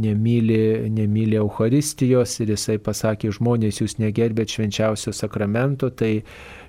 [0.05, 0.61] nemyli,
[0.93, 6.19] nemyli Euharistijos ir jisai pasakė, žmonės jūs negerbėt švenčiausio sakramento, tai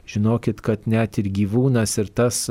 [0.09, 2.41] žinokit, kad net ir gyvūnas ir tas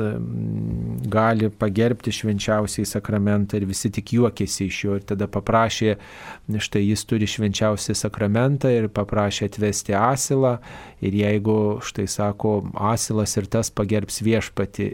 [1.11, 4.97] gali pagerbti švenčiausiai sakramentą ir visi tik juokėsi iš jo.
[4.99, 5.97] Ir tada paprašė,
[6.55, 10.57] štai jis turi švenčiausią sakramentą ir paprašė atvesti asilą
[11.01, 14.87] ir jeigu, štai sako, asilas ir tas pagerbs viešpati,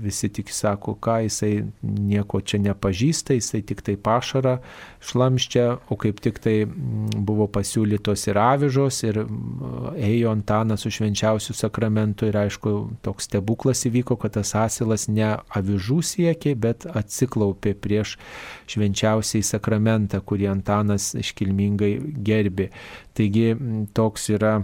[0.00, 4.56] visi tik sako, ką jisai nieko čia nepažįsta, jisai tik tai pašarą
[5.04, 9.22] šlamščia, o kaip tik tai buvo pasiūlytos ir avižos ir
[10.00, 16.00] ėjo Antanas su švenčiausiu sakramentu ir aišku, toks stebuklas įvyko, kad tas asilas ne avižų
[16.14, 18.16] siekė, bet atsiklaupė prieš
[18.70, 21.94] švenčiausiai sakramentą, kurį Antanas iškilmingai
[22.24, 22.70] gerbė.
[23.16, 23.52] Taigi
[23.96, 24.60] toks yra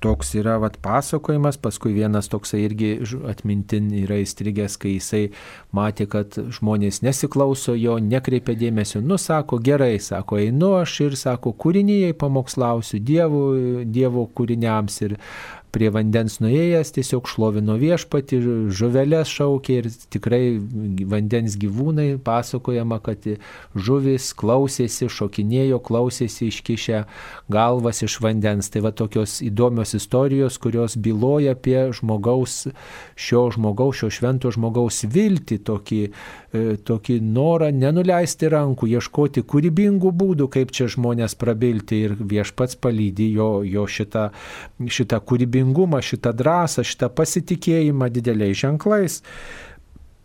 [0.00, 2.90] toks yra vat, pasakojimas, paskui vienas toksai irgi
[3.28, 5.22] atmintin yra įstrigęs, kai jisai
[5.76, 11.54] matė, kad žmonės nesiklauso jo, nekreipia dėmesio, nu sako, gerai, sako, einu aš ir sako,
[11.60, 13.44] kūrinyjei pamokslausiu Dievo,
[13.84, 15.16] dievo kūriniams ir
[15.72, 18.40] prie vandens nuėjęs, tiesiog šlovino viešpati,
[18.74, 20.42] žuvelės šaukė ir tikrai
[21.10, 23.26] vandens gyvūnai pasakojama, kad
[23.74, 27.04] žuvis klausėsi, šokinėjo, klausėsi iškišę
[27.52, 28.70] galvas iš vandens.
[28.70, 32.66] Tai va tokios įdomios istorijos, kurios byloja apie žmogaus,
[33.14, 40.50] šio žmogaus, šio švento žmogaus viltį, tokį, e, tokį norą nenuleisti rankų, ieškoti kūrybingų būdų,
[40.50, 44.28] kaip čia žmonės prabilti ir viešpats palydį jo, jo šitą,
[44.90, 49.22] šitą kūrybingą kūrybingumą, šitą drąsą, šitą pasitikėjimą dideliais ženklais.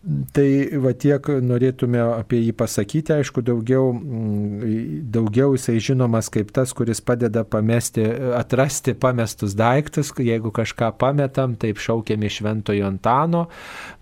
[0.06, 0.46] Tai
[0.78, 7.00] va tiek norėtume apie jį pasakyti, aišku, daugiau, mm, daugiau jisai žinomas kaip tas, kuris
[7.02, 8.04] padeda pamesti,
[8.38, 13.48] atrasti pamestus daiktus, jeigu kažką pametam, taip šaukiami Šventojo Antano,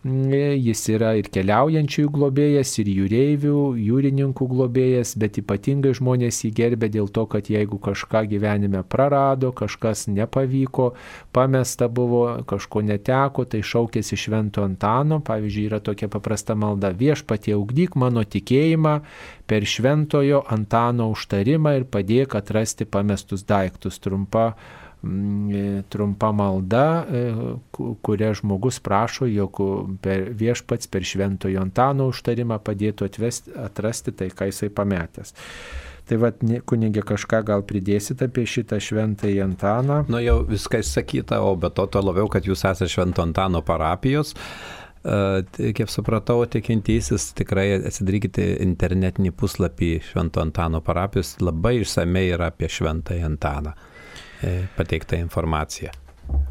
[0.04, 6.92] mm, jis yra ir keliaujančiųjų globėjas, ir jūreivių, jūrininkų globėjas, bet ypatingai žmonės jį gerbė
[6.92, 10.92] dėl to, kad jeigu kažką gyvenime prarado, kažkas nepavyko,
[11.32, 17.54] pamesta buvo, kažko neteko, tai šaukėsi Švento Antano, pavyzdžiui, yra tokia tokia paprasta malda- viešpatie
[17.54, 19.00] ugdyk mano tikėjimą
[19.46, 23.98] per šventojo Antano užtarimą ir padėk atrasti pamestus daiktus.
[23.98, 24.54] Trumpa,
[25.02, 27.56] mm, e, trumpa malda, e,
[28.02, 34.46] kuria žmogus prašo, jog per viešpats per šventojo Antano užtarimą padėtų atvesti, atrasti tai, ką
[34.50, 35.34] jisai pametęs.
[36.04, 36.34] Tai vad,
[36.68, 40.04] kunigė, kažką gal pridėsit apie šitą šventąjį Antaną?
[40.12, 44.34] Nu jau viskas sakyta, o be to, to labiau, kad jūs esate Švento Antano parapijos.
[45.04, 53.26] Kaip supratau, tikintysis, tikrai atsidarykite internetinį puslapį Švento Antano parapijos, labai išsamei yra apie Šventąjį
[53.28, 55.92] Antaną e, pateikta informacija.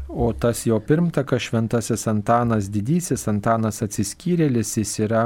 [0.08, 5.24] O tas jo pirmtakas Šventasis Antanas Didysis, Antanas atsiskyrėlis, jis yra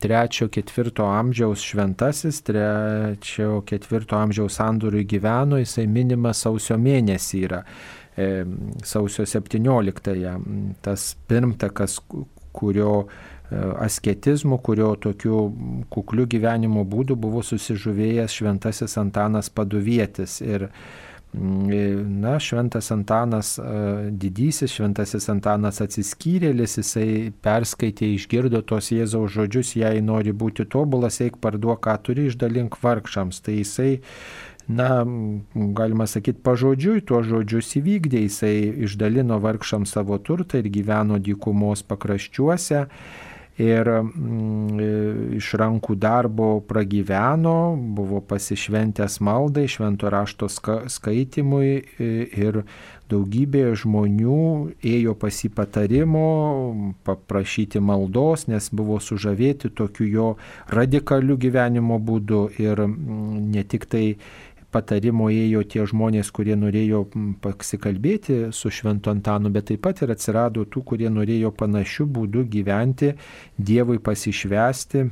[0.00, 7.60] 3-4 amžiaus šventasis, 3-4 amžiaus sandūriui gyveno, jisai minimas sausio mėnesį yra,
[8.16, 8.30] e,
[8.88, 10.36] sausio 17-ąją.
[10.80, 12.00] Tas pirmtakas,
[12.52, 15.44] kurio e, asketizmu, kurio tokiu
[15.92, 20.40] kukliu gyvenimo būdu buvo susižuvėjęs Šventasis Antanas Paduvietis.
[20.44, 20.70] Ir
[21.32, 23.52] Na, šventas Antanas
[24.10, 31.38] didysis, šventasis Antanas atsiskyrėlis, jisai perskaitė, išgirdo tos Jėzaus žodžius, jei nori būti tobulas, eik
[31.38, 33.38] parduok, ką turi, išdalink vargšams.
[33.46, 33.92] Tai jisai,
[34.70, 35.04] na,
[35.54, 38.54] galima sakyti, pažodžiui tuos žodžius įvykdė, jisai
[38.86, 42.86] išdalino vargšams savo turtą ir gyveno dykumos pakraščiuose.
[43.60, 44.78] Ir mm,
[45.36, 52.62] iš rankų darbo pragyveno, buvo pasišventęs maldai, švento rašto skaitimui ir
[53.10, 54.40] daugybė žmonių
[54.86, 56.24] ėjo pasipatarimo,
[57.04, 60.28] paprašyti maldos, nes buvo sužavėti tokiu jo
[60.70, 62.46] radikaliu gyvenimo būdu.
[62.62, 64.04] Ir mm, ne tik tai
[64.72, 67.04] patarimo ėjo tie žmonės, kurie norėjo
[67.42, 73.14] pasikalbėti su Šventu Antanu, bet taip pat ir atsirado tų, kurie norėjo panašių būdų gyventi,
[73.58, 75.04] Dievui pasišvesti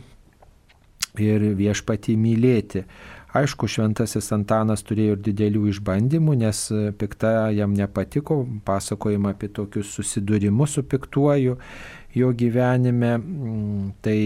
[1.19, 2.85] ir viešpatį mylėti.
[3.39, 6.63] Aišku, šventasis Antanas turėjo ir didelių išbandymų, nes
[6.97, 11.59] pikta jam nepatiko, pasakojama apie tokius susidūrimus su piktuoju
[12.17, 13.13] jo gyvenime.
[14.01, 14.19] Tai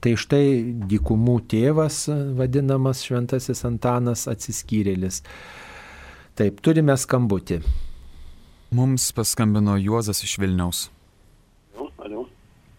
[0.00, 0.44] Tai štai
[0.88, 2.06] dykumų tėvas,
[2.38, 5.20] vadinamas šventasis Antanas atsiskyrėlis.
[6.40, 7.60] Taip, turime skambutį.
[8.72, 10.86] Mums paskambino Juozas iš Vilniaus.
[12.00, 12.24] Aliu.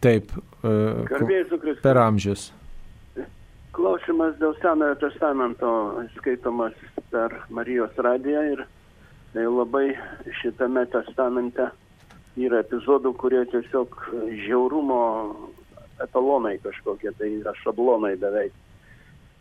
[0.02, 0.32] Taip,
[0.62, 1.78] Kristus.
[1.84, 2.48] per amžius.
[3.72, 5.70] Klausimas dėl Senojo testamento
[6.18, 6.74] skaitomas
[7.12, 8.66] per Marijos radiją ir
[9.36, 9.86] tai labai
[10.42, 11.70] šitame testamente
[12.40, 13.96] yra epizodų, kurie tiesiog
[14.48, 15.02] žiaurumo
[16.04, 18.54] etalonai kažkokie, tai yra šablonai beveik.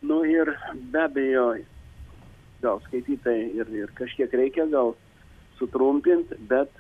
[0.03, 0.53] Nu ir
[0.93, 1.47] be abejo,
[2.63, 4.95] gal skaitytai ir, ir kažkiek reikia gal
[5.59, 6.73] sutrumpinti, bet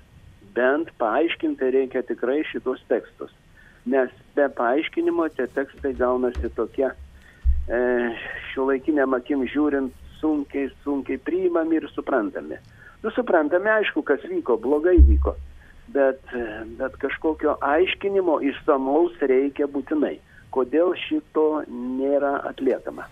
[0.56, 3.32] bent paaiškinti reikia tikrai šitos tekstus.
[3.88, 7.80] Nes be paaiškinimo tie tekstai gaunasi tokie e,
[8.52, 12.60] šiuolaikiniam akim žiūrint sunkiai, sunkiai priimami ir suprantami.
[13.00, 15.36] Nu, suprantame, aišku, kas vyko, blogai vyko
[15.94, 16.20] bet,
[16.80, 20.18] bet kažkokio aiškinimo išsamaus reikia būtinai.
[20.50, 23.06] Kodėl šito nėra atliekama?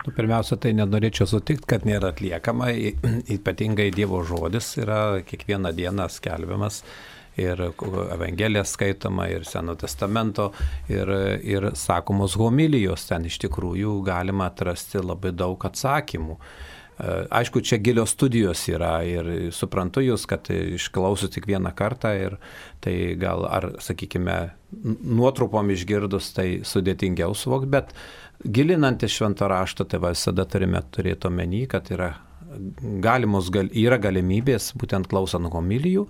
[0.00, 2.70] Nu, pirmiausia, tai nenorėčiau sutikti, kad nėra atliekama,
[3.36, 6.82] ypatingai Dievo žodis yra kiekvieną dieną skelbiamas
[7.40, 7.60] ir
[8.14, 10.50] Evangelija skaitoma, ir Seno testamento,
[10.88, 11.12] ir,
[11.46, 16.36] ir sakomos homilijos, ten iš tikrųjų galima atrasti labai daug atsakymų.
[17.00, 22.34] Aišku, čia gilios studijos yra ir suprantu jūs, kad išklausus tik vieną kartą ir
[22.84, 24.36] tai gal ar, sakykime,
[25.08, 27.94] nuotrupom išgirdus tai sudėtingiau suvokti, bet
[28.44, 32.12] gilinantis šventą raštą, tai visada turime turėti omeny, kad yra,
[33.00, 36.06] galimos, gal, yra galimybės būtent klausant homilijų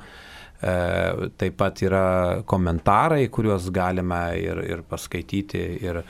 [0.60, 6.02] taip pat yra komentarai, kuriuos galime ir, ir paskaityti ir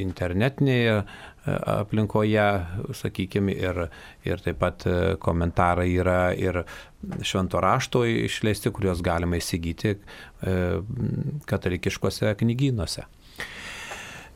[0.00, 0.94] internetinėje
[1.46, 2.46] aplinkoje,
[2.96, 3.80] sakykime, ir,
[4.24, 6.62] ir taip pat e, komentarai yra ir
[7.20, 9.98] švento rašto išleisti, kuriuos galima įsigyti
[11.50, 13.04] katalikiškose knygynuose.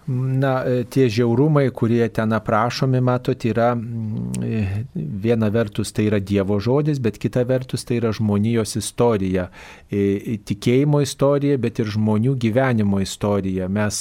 [0.09, 4.61] Na, e, tie žiaurumai, kurie ten aprašomi, matot, yra e,
[4.97, 9.51] viena vertus tai yra Dievo žodis, bet kita vertus tai yra žmonijos istorija.
[9.92, 13.68] E, tikėjimo istorija, bet ir žmonių gyvenimo istorija.
[13.68, 13.99] Mes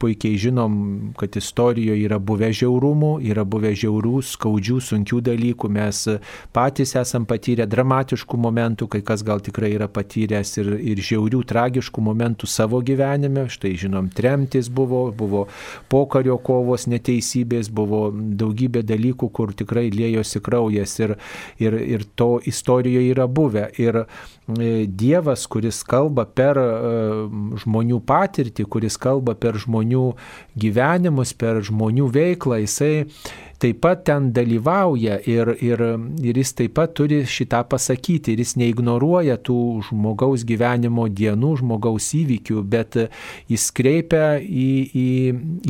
[0.00, 0.78] puikiai žinom,
[1.20, 5.72] kad istorijoje yra buvę žiaurumų, yra buvę žiaurų, skaudžių, sunkių dalykų.
[5.76, 6.02] Mes
[6.56, 12.08] patys esam patyrę dramatiškų momentų, kai kas gal tikrai yra patyręs ir, ir žiaurių, tragiškų
[12.08, 13.44] momentų savo gyvenime.
[13.52, 15.46] Štai žinom, tremtis buvo, buvo buvo
[15.92, 21.16] pokario kovos neteisybės, buvo daugybė dalykų, kur tikrai lėjosi kraujas ir,
[21.62, 23.68] ir, ir to istorijoje yra buvę.
[23.82, 24.06] Ir e,
[24.86, 26.68] Dievas, kuris kalba per e,
[27.64, 30.06] žmonių patirtį, kuris kalba per žmonių
[30.60, 32.94] gyvenimus, per žmonių veiklą, jisai
[33.64, 35.80] taip pat ten dalyvauja ir, ir,
[36.20, 39.56] ir jis taip pat turi šitą pasakyti ir jis neignoruoja tų
[39.88, 42.98] žmogaus gyvenimo dienų, žmogaus įvykių, bet
[43.48, 45.08] jis kreipia į, į,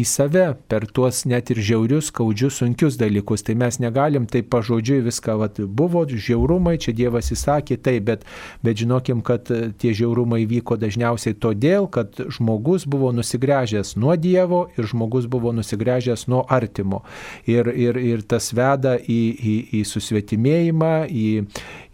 [0.02, 3.46] į save per tuos net ir žiaurius, skaudžius, sunkius dalykus.
[3.46, 8.26] Tai mes negalim taip pažodžiui viską, vat, buvo žiaurumai, čia Dievas įsakė taip, bet,
[8.64, 9.46] bet žinokim, kad
[9.78, 16.26] tie žiaurumai vyko dažniausiai todėl, kad žmogus buvo nusigręžęs nuo Dievo ir žmogus buvo nusigręžęs
[16.32, 17.04] nuo artimo.
[17.46, 21.26] Ir, ir, ir tas veda į, į, į susvetimėjimą, į,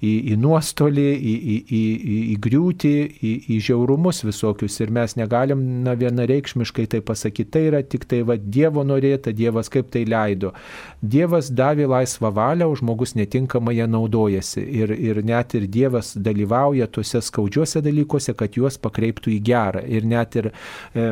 [0.01, 4.78] į, į nuostolį, į, į, į, į, į griūtį, į, į žiaurumus visokius.
[4.80, 7.49] Ir mes negalim na, vienareikšmiškai tai pasakyti.
[7.57, 10.55] Tai yra tik tai va, Dievo norėta, Dievas kaip tai leido.
[11.01, 14.64] Dievas davė laisvą valią, o žmogus netinkamai ją naudojasi.
[14.82, 19.84] Ir, ir net ir Dievas dalyvauja tuose skaudžiuose dalykuose, kad juos pakreiptų į gerą.
[19.88, 21.11] Ir net ir e,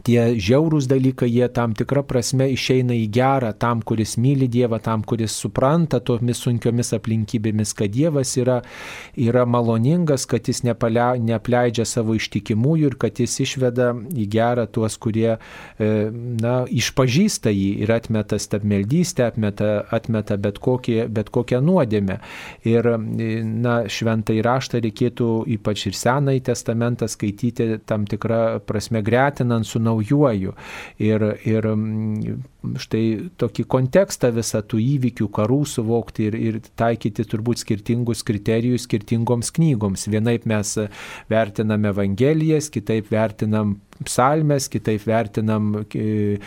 [0.00, 5.04] tie žiaurūs dalykai, jie tam tikrą prasme išeina į gerą tam, kuris myli Dievą, tam,
[5.04, 8.60] kuris supranta tomis sunkiomis aplinkybėmis, kad Dievas yra,
[9.20, 14.96] yra maloningas, kad jis nepale, neapleidžia savo ištikimųjų ir kad jis išveda į gerą tuos,
[15.02, 15.38] kurie e,
[16.40, 22.18] na, išpažįsta jį ir atmeta stabmeldystę, atmeta, atmeta bet, kokį, bet kokią nuodėmę.
[22.68, 29.81] Ir na, šventai raštą reikėtų ypač ir Senąjį testamentą skaityti tam tikrą prasme gretinant su
[29.82, 30.54] naujuoju.
[31.02, 32.40] Ir, ir mm,
[32.82, 33.04] štai
[33.40, 40.08] tokį kontekstą visą tų įvykių, karų suvokti ir, ir taikyti turbūt skirtingus kriterijus skirtingoms knygoms.
[40.12, 40.76] Vienaip mes
[41.32, 43.76] vertiname Evangelijas, kitaip vertinam
[44.06, 46.38] psalmes, kitaip vertinam e,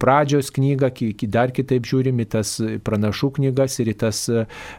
[0.00, 0.92] pradžios knygą,
[1.30, 2.56] dar kitaip žiūrim į tas
[2.86, 4.22] pranašų knygas ir į tas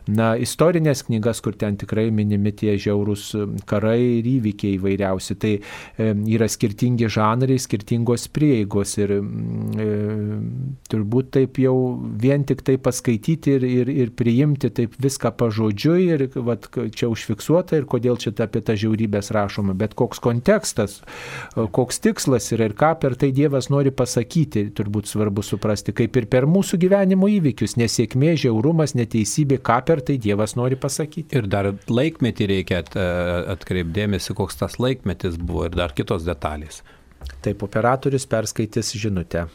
[0.08, 3.26] na, istorinės knygas, kur ten tikrai minimi tie žiaurūs
[3.70, 5.38] karai ir įvykiai įvairiausi.
[5.42, 9.20] Tai e, yra skirtingi žanrai, skirtingos prieigos ir e,
[10.92, 11.76] turbūt taip jau
[12.22, 17.80] vien tik tai paskaityti ir, ir, ir priimti taip viską pažodžiui ir vat, čia užfiksuota
[17.80, 21.00] ir kodėl čia apie tą žiaurybės rašoma, bet koks kontekstas,
[21.56, 26.16] koks tikslas tikslas yra ir ką per tai Dievas nori pasakyti, turbūt svarbu suprasti, kaip
[26.18, 31.34] ir per mūsų gyvenimo įvykius, nesėkmė, žiaurumas, neteisybė, ką per tai Dievas nori pasakyti.
[31.36, 32.84] Ir dar laikmetį reikia
[33.56, 36.84] atkreipdėmėsi, koks tas laikmetis buvo ir dar kitos detalės.
[37.42, 39.48] Taip, operatorius perskaitys žinutę.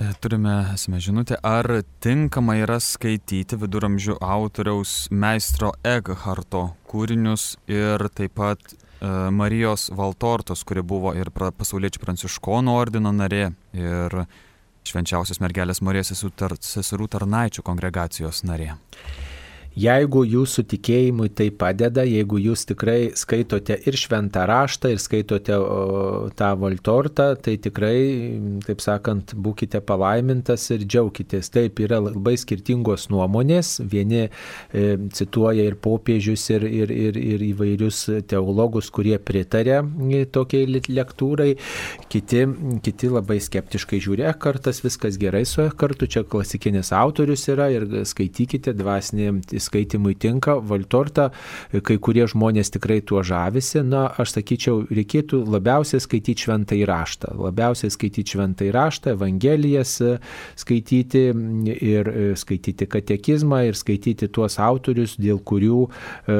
[0.00, 8.38] E, turime esame žinutę, ar tinkama yra skaityti viduramžių autoriaus meistro Egharto kūrinius ir taip
[8.40, 8.89] pat E,
[9.32, 14.16] Marijos Valtortos, kuri buvo ir pasauliečių pranciškonų ordino narė ir
[14.84, 18.74] švenčiausios mergelės Marijos seserų tarnaičių kongregacijos narė.
[19.80, 25.56] Jeigu jūsų tikėjimui tai padeda, jeigu jūs tikrai skaitote ir šventą raštą, ir skaitote
[26.36, 27.94] tą voltortą, tai tikrai,
[28.66, 31.52] taip sakant, būkite palaimintas ir džiaukitės.
[31.54, 33.78] Taip, yra labai skirtingos nuomonės.
[33.92, 34.84] Vieni e,
[35.16, 39.80] cituoja ir popiežius, ir, ir, ir, ir įvairius teologus, kurie pritarė
[40.34, 41.54] tokiai lektūrai,
[42.12, 42.44] kiti,
[42.84, 47.70] kiti labai skeptiškai žiūri, e, kartas viskas gerai su e, kartu, čia klasikinis autorius yra
[47.72, 49.30] ir skaitykite dvasinį
[49.70, 51.30] skaitimui tinka, Valtorta,
[51.72, 57.92] kai kurie žmonės tikrai tuo žavisi, na, aš sakyčiau, reikėtų labiausiai skaityti šventą įraštą, labiausiai
[57.94, 59.96] skaityti šventą įraštą, Evangelijas
[60.60, 61.24] skaityti
[61.80, 62.10] ir
[62.40, 66.38] skaityti katekizmą ir skaityti tuos autorius, dėl kurių e,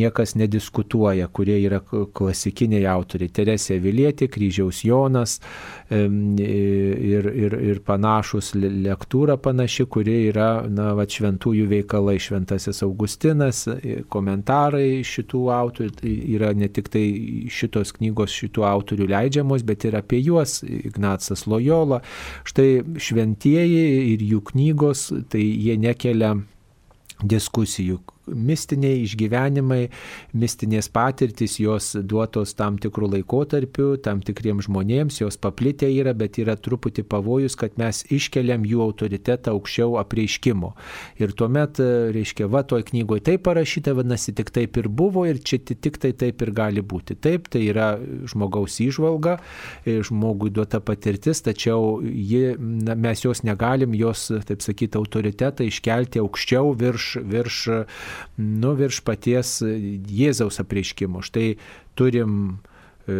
[0.00, 3.32] niekas nediskutuoja, kurie yra klasikiniai autoriai.
[3.34, 5.38] Teresė Vilietė, Kryžiaus Jonas
[5.90, 12.82] e, ir, ir, ir panašus lektūra panaši, kuri yra, na, va, šventųjų veikalai, šventas Šventasis
[12.84, 13.62] Augustinas,
[14.12, 17.04] komentarai šitų autorių, tai yra ne tik tai
[17.48, 22.02] šitos knygos šitų autorių leidžiamos, bet ir apie juos Ignacas Lojola.
[22.44, 26.34] Štai šventieji ir jų knygos, tai jie nekelia
[27.20, 29.88] diskusijų, mistiniai išgyvenimai,
[30.36, 36.56] mistinės patirtis, jos duotos tam tikrų laikotarpių, tam tikriems žmonėms, jos paplitę yra, bet yra
[36.60, 40.72] truputį pavojus, kad mes iškeliam jų autoritetą aukščiau apreiškimo.
[41.20, 41.80] Ir tuomet,
[42.14, 46.12] reiškia, va, toj knygoje taip parašyta, vadinasi, tik taip ir buvo ir čia tik tai
[46.16, 47.16] taip ir gali būti.
[47.20, 47.92] Taip, tai yra
[48.30, 49.38] žmogaus įžvalga,
[49.86, 56.74] žmogui duota patirtis, tačiau ji, na, mes jos negalim, jos, taip sakyti, autoritetą iškelti aukščiau
[56.78, 57.60] virš, virš
[58.38, 61.22] nu, virš paties Jėzaus apreiškimo.
[61.24, 61.54] Štai
[61.98, 62.36] turim
[63.06, 63.16] e,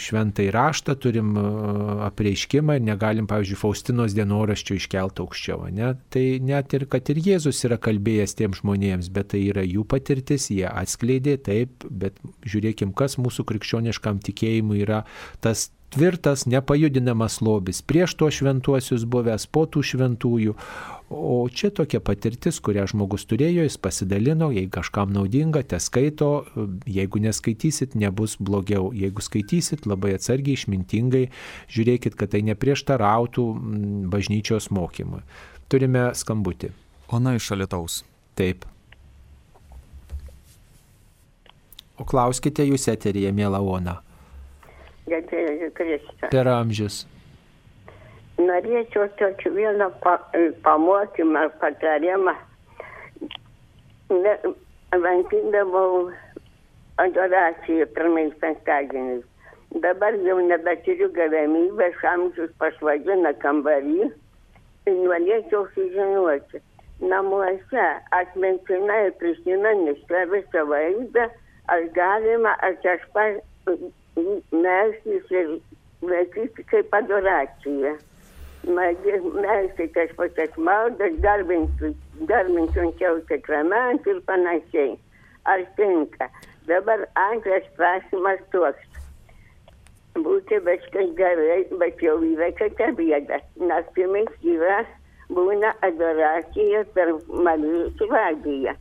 [0.00, 1.44] šventą įraštą, turim e,
[2.08, 5.68] apreiškimą ir negalim, pavyzdžiui, Faustinos dienoraščio iškelti aukščiau.
[5.74, 5.94] Ne?
[6.14, 10.50] Tai net ir, kad ir Jėzus yra kalbėjęs tiem žmonėms, bet tai yra jų patirtis,
[10.54, 15.04] jie atskleidė taip, bet žiūrėkim, kas mūsų krikščioniškam tikėjimui yra
[15.44, 20.56] tas tvirtas, nepajudinamas lobis prieš tuos šventuosius buvęs, po tų šventųjų,
[21.14, 26.30] O čia tokia patirtis, kurią žmogus turėjo, jis pasidalino, jei kažkam naudinga, te skaito,
[26.90, 28.90] jeigu neskaitysit, nebus blogiau.
[28.96, 31.28] Jeigu skaitysit, labai atsargiai, išmintingai,
[31.70, 35.22] žiūrėkit, kad tai neprieštarautų mm, bažnyčios mokymui.
[35.70, 36.74] Turime skambutį.
[37.14, 38.02] Ona iš Alitaus.
[38.34, 38.66] Taip.
[41.94, 44.00] O klauskite jūs eterėje, mėla Ona.
[46.34, 47.04] Per amžius.
[48.38, 50.18] Norėčiau tokį vieną pa,
[50.64, 52.34] pamokymą, patarimą.
[54.94, 56.10] Lankydavau
[57.02, 59.24] adoraciją pirmais penktadieniais.
[59.82, 64.10] Dabar jau nebeturiu galimybės, amžius pasvadina kambarį.
[64.86, 66.60] Ir norėčiau sužinoti,
[67.10, 67.86] namuose
[68.18, 71.26] atmintinai prisiminus tą visą vaizdą,
[71.72, 72.76] ar galima, ar
[73.16, 73.40] pats
[74.52, 75.54] melstis ir
[76.02, 77.96] laikyti kaip adoracija.
[78.66, 81.92] Melsti pačias maldas, garbinti
[82.72, 84.96] švenčiau sakramentą ir panašiai.
[85.44, 86.28] Ar tinka?
[86.66, 88.86] Dabar antras klausimas toks.
[90.14, 92.16] Būti viskas gerai, bet jau
[92.60, 93.40] kita bėda.
[93.60, 94.84] Naktimis yra,
[95.28, 98.74] būna adoracija per Marijos radiją.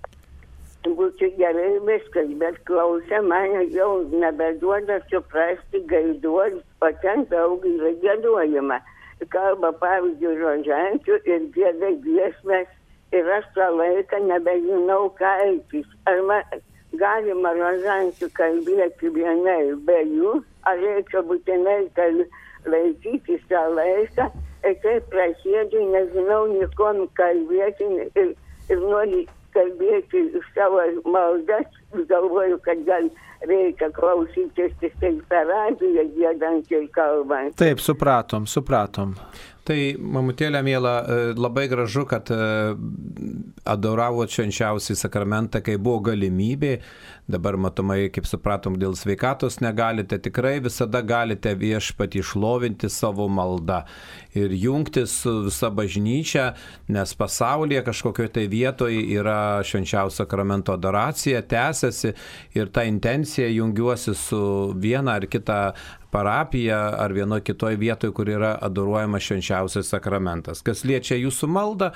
[0.84, 8.80] Būtų gerai viskas, bet klausia mane jau nebeduoda suprasti gaiduos, o ten daug yra gėduojama.
[9.32, 12.70] Kalba, pavyzdžiui, rožančių ir gėda giesmės
[13.14, 15.90] ir aš tą laiką nebežinau, ką elgtis.
[16.10, 16.64] Ar man
[17.00, 22.26] galima rožančių kalbėti vienai be jų, ar reikia būtinai kal...
[22.64, 24.30] laikytis tą laiką
[24.64, 28.30] ir kaip prasidžiu, nežinau nikom kalbėti ir,
[28.72, 29.26] ir noriu
[29.56, 31.70] kalbėti iš savo maldas,
[32.10, 33.10] galvoju, kad gal
[33.48, 37.58] reikia klausytis tik tai per radiją gėdant ir kalbant.
[37.60, 39.16] Taip, supratom, supratom.
[39.64, 42.38] Tai, mamutėlė mėla, e, labai gražu, kad e,
[43.64, 46.74] adoravo švenčiausiai sakramentą, kai buvo galimybė.
[47.32, 53.86] Dabar matomai, kaip supratom, dėl sveikatos negalite, tikrai visada galite viešpatį išlovinti savo maldą
[54.36, 56.50] ir jungtis su visa bažnyčia,
[56.92, 62.12] nes pasaulyje kažkokioje tai vietoje yra švenčiausio sakramento adoracija, tęsiasi
[62.60, 64.44] ir ta intencija jungiuosi su
[64.76, 65.62] viena ar kita
[66.14, 70.62] parapija ar vienoje kitoje vietoje, kur yra adoruojamas švenčiausias sakramentas.
[70.66, 71.90] Kas liečia jūsų maldą,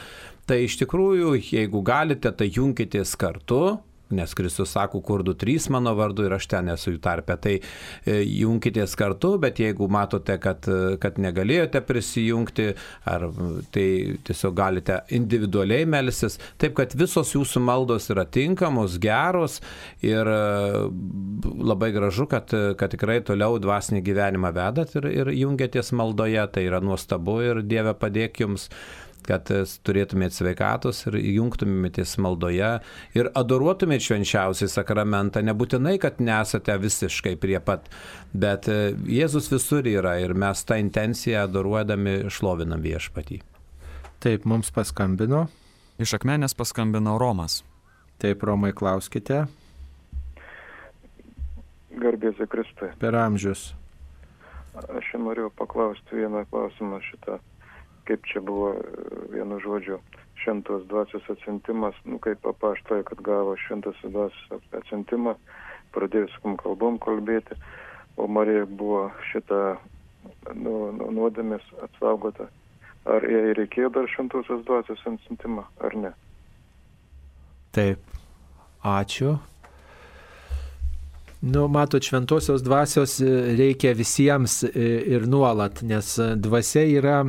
[0.49, 3.77] tai iš tikrųjų, jeigu galite, tai jungitės kartu,
[4.09, 7.37] nes Kristus sako, kur du trys mano vardu ir aš ten esu jų tarpe.
[7.41, 10.67] Tai e, jungitės kartu, bet jeigu matote, kad,
[11.01, 12.69] kad negalėjote prisijungti,
[13.09, 13.27] ar
[13.75, 13.87] tai
[14.27, 19.59] tiesiog galite individualiai melsis, taip kad visos jūsų maldos yra tinkamos, geros
[20.05, 20.39] ir e,
[21.71, 26.81] labai gražu, kad, kad tikrai toliau dvasinį gyvenimą vedat ir, ir jungiatės maldoje, tai yra
[26.83, 28.69] nuostabu ir Dieve padėk jums
[29.27, 29.51] kad
[29.87, 32.71] turėtumėte sveikatos ir jungtumėtės maldoje
[33.17, 35.43] ir adoruotumėte švenčiausiai sakramentą.
[35.45, 37.91] Nebūtinai, kad nesate visiškai prie pat,
[38.33, 43.41] bet Jėzus visur yra ir mes tą intenciją adoruodami šlovinam viešpatį.
[44.23, 45.45] Taip, mums paskambino.
[46.01, 47.61] Iš akmenės paskambino Romas.
[48.21, 49.43] Taip, Romai, klauskite.
[51.97, 52.89] Garbėsiu Kristui.
[53.01, 53.71] Per amžius.
[54.77, 57.39] Aš norėjau paklausti vieną klausimą šitą,
[58.07, 58.73] kaip čia buvo
[59.33, 59.99] vienu žodžiu
[60.43, 65.35] šventos dvasios atsintimas, nu kaip papaštoja, kad gavo šventos dvasios atsintimą,
[65.95, 67.57] pradėjo su kalbom kalbėti,
[68.17, 69.77] o Marija buvo šitą
[70.55, 72.47] nu, nu, nuodėmės apsaugota.
[73.07, 76.11] Ar jai reikėjo dar šventosios dvasios atsintimą, ar ne?
[77.75, 78.03] Taip,
[78.83, 79.37] ačiū.
[81.41, 83.19] Nu, matot, šventosios dvasios
[83.57, 87.19] reikia visiems ir nuolat, nes dvasia yra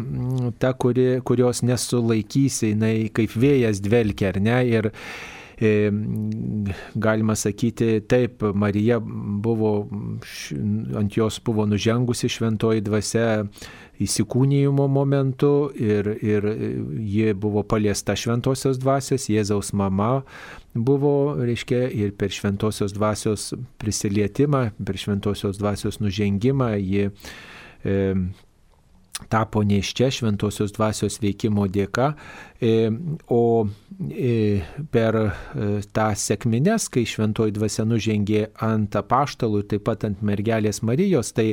[0.59, 4.56] ta, kuri, kurios nesulaikysi, jinai kaip vėjas dvelkia, ar ne?
[4.64, 4.88] Ir
[5.61, 5.90] e,
[6.96, 9.74] galima sakyti, taip, Marija buvo,
[10.96, 13.44] ant jos buvo nužengusi šventoji dvasia
[14.03, 16.46] įsikūnyjimo momentu ir, ir
[17.03, 20.22] ji buvo paliesta šventosios dvasios, Jėzaus mama
[20.74, 27.96] buvo, reiškia, ir per šventosios dvasios prisilietimą, per šventosios dvasios nužengimą ji e,
[29.26, 32.12] tapo neiščia šventosios dvasios veikimo dėka,
[32.61, 33.68] o
[34.11, 35.28] e, per e,
[35.94, 41.52] tą sėkmines, kai šventoji dvasia nužengė ant apaštalų taip pat ant mergelės Marijos, tai,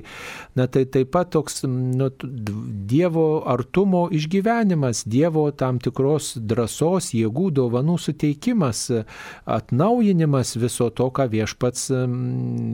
[0.57, 2.09] na, tai taip pat toks nu,
[2.89, 8.87] Dievo artumo išgyvenimas, Dievo tam tikros drąsos, jėgų, dovanų suteikimas,
[9.45, 11.91] atnaujinimas viso to, ką viešpats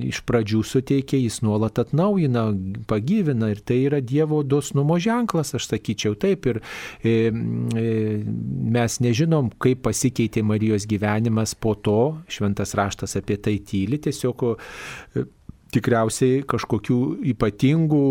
[0.08, 2.48] iš pradžių suteikė, jis nuolat atnaujina,
[2.88, 6.48] pagyvina ir tai yra Dievo dosnumo ženklas, aš sakyčiau taip.
[6.52, 6.62] Ir
[7.04, 12.02] e, e, mes nežinom, kaip pasikeitė Marijos gyvenimas po to,
[12.32, 15.26] šventas raštas apie tai tyli, tiesiog e,
[15.72, 16.98] tikriausiai kažkokių
[17.32, 18.06] ypatingų,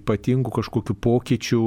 [0.00, 1.62] ypatingų kažkokių pokyčių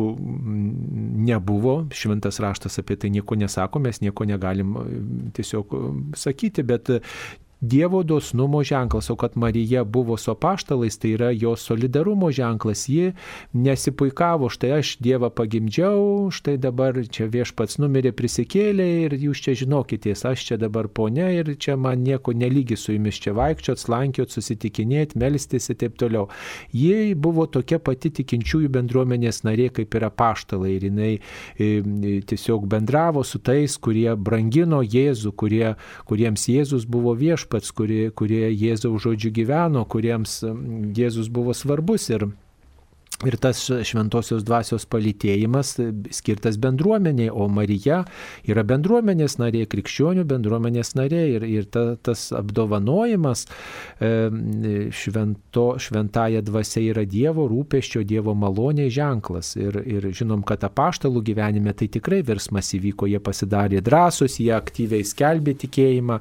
[1.30, 1.76] nebuvo.
[1.96, 4.76] Šventas raštas apie tai nieko nesako, mes nieko negalim
[5.38, 5.78] tiesiog
[6.20, 6.92] sakyti, bet
[7.66, 12.86] Dievo dosnumo ženklas, o kad Marija buvo su apaštalais, tai yra jo solidarumo ženklas.
[12.90, 13.14] Ji
[13.54, 20.26] nesipuikavo, štai aš Dievą pagimdžiau, štai dabar čia viešpats numirė prisikėlė ir jūs čia žinokitės,
[20.30, 25.18] aš čia dabar ponia ir čia man nieko nelygi su jumis čia vaikščiot, slankiot, susitikinėti,
[25.20, 26.28] melstis ir taip toliau.
[26.76, 33.24] Ji buvo tokia pati tikinčiųjų bendruomenės narė kaip ir apaštalai ir jinai e, tiesiog bendravo
[33.26, 35.74] su tais, kurie brangino Jėzų, kurie,
[36.06, 40.42] kuriems Jėzus buvo viešpats, kurie, kurie Jėzaus žodžiu gyveno, kuriems
[40.96, 42.10] Jėzus buvo svarbus.
[42.12, 42.28] Ir
[43.24, 45.70] Ir tas šventosios dvasios palytėjimas
[46.12, 48.02] skirtas bendruomeniai, o Marija
[48.44, 53.46] yra bendruomenės narė, krikščionių bendruomenės narė ir, ir ta, tas apdovanojimas
[54.04, 54.12] e,
[54.92, 59.54] švento, šventąją dvasia yra Dievo rūpeščio, Dievo malonė ženklas.
[59.56, 65.08] Ir, ir žinom, kad apaštalų gyvenime tai tikrai virsmas įvyko, jie pasidarė drąsus, jie aktyviai
[65.08, 66.20] skelbė tikėjimą,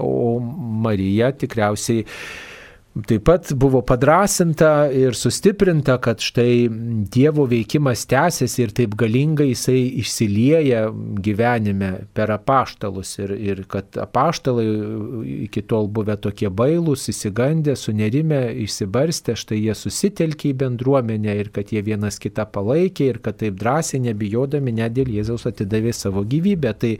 [0.00, 2.08] o Marija tikriausiai
[2.90, 6.66] Taip pat buvo padrasinta ir sustiprinta, kad štai
[7.14, 10.88] Dievo veikimas tęsiasi ir taip galingai jisai išsilieja
[11.22, 14.66] gyvenime per apaštalus ir, ir kad apaštalai
[15.46, 21.70] iki tol buvę tokie bailūs, įsigandę, sunerime, išsibarstę, štai jie susitelkė į bendruomenę ir kad
[21.70, 26.74] jie vienas kitą palaikė ir kad taip drąsiai nebijodami net dėl Jėzaus atidavė savo gyvybę.
[26.82, 26.96] Tai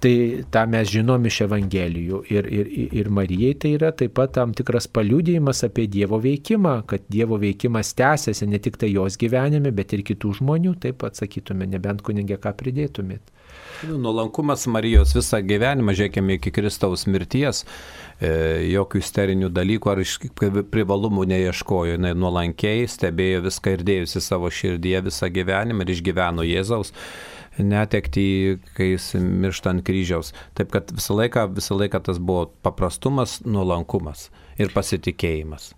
[0.00, 2.22] Tai tą mes žinom iš Evangelijų.
[2.32, 2.68] Ir, ir,
[3.02, 7.90] ir Marijai tai yra taip pat tam tikras paliūdėjimas apie Dievo veikimą, kad Dievo veikimas
[7.98, 12.38] tęsiasi ne tik tai jos gyvenime, bet ir kitų žmonių, taip pat sakytume, nebent kunigė
[12.40, 13.34] ką pridėtumėt.
[13.88, 17.64] Nu, nuolankumas Marijos visą gyvenimą, žiūrėkime iki Kristaus mirties,
[18.20, 18.30] e,
[18.70, 20.02] jokių isterinių dalykų ar
[20.70, 21.98] privalumų neieškojo.
[21.98, 26.94] Jis nuolankiai stebėjo viską ir dėjusi savo širdyje visą gyvenimą ir išgyveno Jėzaus
[27.58, 30.32] netekti, kai jis miršta ant kryžiaus.
[30.58, 34.28] Taip kad visą laiką, visą laiką tas buvo paprastumas, nuolankumas
[34.60, 35.72] ir pasitikėjimas.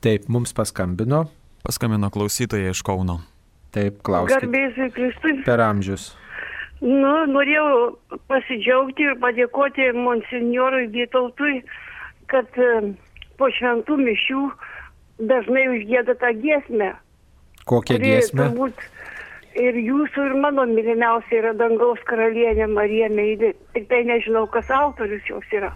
[0.00, 1.26] Taip, mums paskambino.
[1.66, 3.20] Paskambino klausytoja iš Kauno.
[3.74, 4.40] Taip, klausimas.
[4.40, 5.36] Garbėsiu Kristui.
[5.46, 6.10] Per amžius.
[6.80, 11.58] Nu, norėjau pasidžiaugti ir padėkoti monsignorui Vytautui,
[12.32, 12.94] kad e,
[13.36, 14.44] po šventų mišių
[15.28, 16.94] dažnai užgėda tą giesmę.
[17.68, 18.48] Kokią giesmę?
[18.48, 18.80] Turbūt
[19.58, 23.54] ir jūsų, ir mano mylimiausia yra dangaus karalienė Marija Meidė.
[23.74, 25.72] Tik tai nežinau, kas autorius jos yra.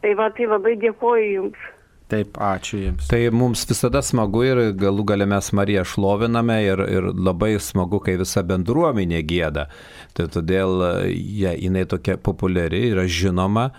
[0.00, 1.68] Tai va, tai labai dėkoju Jums.
[2.10, 3.06] Taip, ačiū Jums.
[3.10, 8.16] Tai mums visada smagu ir galų galę mes Mariją šloviname ir, ir labai smagu, kai
[8.18, 9.68] visa bendruomenė gėda.
[10.16, 10.82] Tai todėl
[11.12, 13.70] ja, jinai tokia populiari, yra žinoma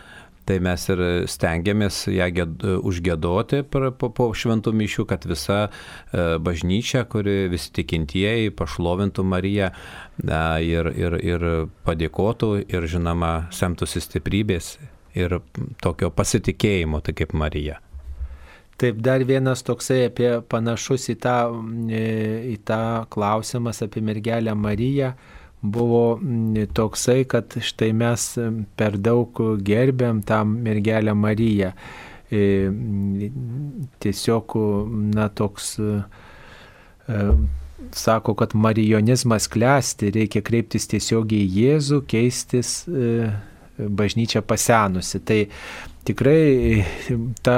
[0.50, 7.04] Tai mes ir stengiamės ją gėd, užgėdoti po, po šventų mišių, kad visa e, bažnyčia,
[7.10, 9.70] kuri visi tikintieji pašlovintų Mariją
[10.66, 11.46] ir, ir, ir
[11.86, 14.74] padėkotų ir žinoma semtųsi stiprybės
[15.14, 15.40] ir
[15.84, 17.78] tokio pasitikėjimo, tai kaip Marija.
[18.82, 21.36] Taip, dar vienas toksai apie panašus į tą,
[21.86, 22.02] e,
[22.56, 22.82] į tą
[23.14, 25.12] klausimas apie mergelę Mariją
[25.62, 31.72] buvo mm, toksai, kad štai mes mm, per daug gerbėm tą mergelę Mariją.
[32.32, 34.56] E, mm, tiesiog,
[35.16, 35.94] na, toks e,
[37.92, 43.32] sako, kad marijonizmas klesti, reikia kreiptis tiesiogiai į Jėzų, keistis e,
[43.82, 45.22] bažnyčia pasenusi.
[45.26, 45.42] Tai
[46.04, 46.84] tikrai
[47.42, 47.58] ta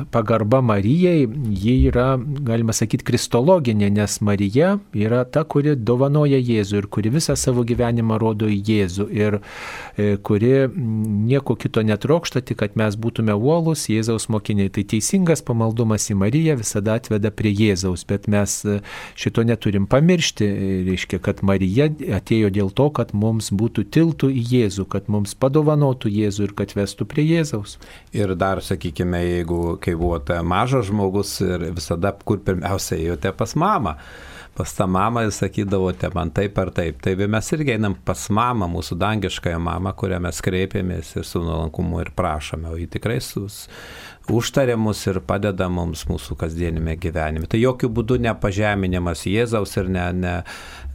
[0.00, 6.80] e, pagarba Marijai, ji yra, galima sakyti, kristologinė, nes Marija yra ta, kuri dovanoja Jėzų
[6.80, 12.60] ir kuri visą savo gyvenimą rodo į Jėzų ir e, kuri nieko kito netrokšta, tik
[12.64, 14.72] kad mes būtume uolus Jėzaus mokiniai.
[14.74, 18.80] Tai teisingas pamaldumas į Mariją visada atveda prie Jėzaus, bet mes e,
[19.14, 20.50] šito neturim pamiršti.
[20.90, 21.88] Reiškia, kad Marija
[22.18, 26.74] atėjo dėl to, kad mums būtų tiltų į Jėzų, kad mums padovanotų Jėzų ir kad
[26.74, 27.78] vestų prie Jėzaus.
[28.14, 33.96] Ir dar, sakykime, jeigu, kai buvote mažas žmogus ir visada, kur pirmiausia ėjote pas mamą,
[34.54, 37.00] pas tą mamą ir sakydavote man taip ar taip.
[37.02, 42.04] Tai mes irgi einam pas mamą, mūsų dangiškąją mamą, kurią mes kreipiamės ir su nuolankumu
[42.04, 43.64] ir prašome, o ji tikrai sus,
[44.30, 47.50] užtarė mus ir padeda mums mūsų kasdienime gyvenime.
[47.50, 50.36] Tai jokių būdų nepažeminimas Jėzaus ir ne, ne,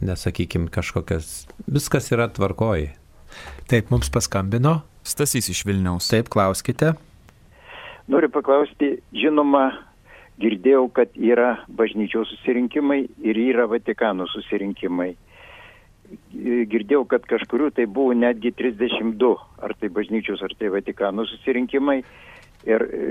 [0.00, 2.94] nesakykime, kažkokias, viskas yra tvarkoji.
[3.70, 4.80] Taip, mums paskambino.
[5.10, 6.06] Stasys iš Vilniaus.
[6.10, 6.94] Taip, klauskite.
[8.10, 9.70] Noriu paklausti, žinoma,
[10.40, 15.12] girdėjau, kad yra bažnyčios susirinkimai ir yra Vatikano susirinkimai.
[16.34, 22.00] Girdėjau, kad kažkurių tai buvo netgi 32, ar tai bažnyčios, ar tai Vatikano susirinkimai.
[22.68, 23.04] Ir e,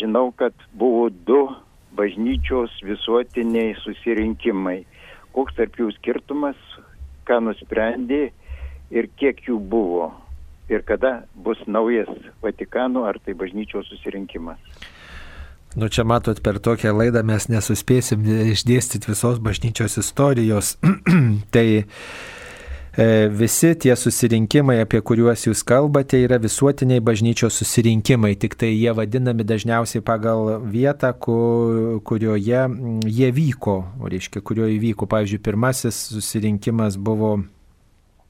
[0.00, 1.42] žinau, kad buvo du
[1.96, 4.80] bažnyčios visuotiniai susirinkimai.
[5.36, 6.58] Koks tarp jų skirtumas,
[7.28, 8.30] ką nusprendė
[8.90, 10.10] ir kiek jų buvo.
[10.68, 12.08] Ir kada bus naujas
[12.42, 14.58] Vatikano ar tai bažnyčios susirinkimas.
[15.76, 20.76] Nu čia matot, per tokią laidą mes nesuspėsim išdėstyti visos bažnyčios istorijos.
[21.54, 21.68] tai
[22.98, 28.90] E, visi tie susirinkimai, apie kuriuos jūs kalbate, yra visuotiniai bažnyčios susirinkimai, tik tai jie
[28.90, 32.64] vadinami dažniausiai pagal vietą, kurioje
[33.06, 35.06] jie vyko, reiškia, kurioje vyko.
[35.14, 37.36] Pavyzdžiui, pirmasis susirinkimas buvo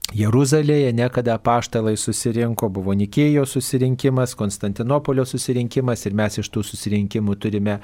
[0.08, 7.74] Jeruzalėje, nekada paštalai susirinko, buvo Nikėjo susirinkimas, Konstantinopolio susirinkimas ir mes iš tų susirinkimų turime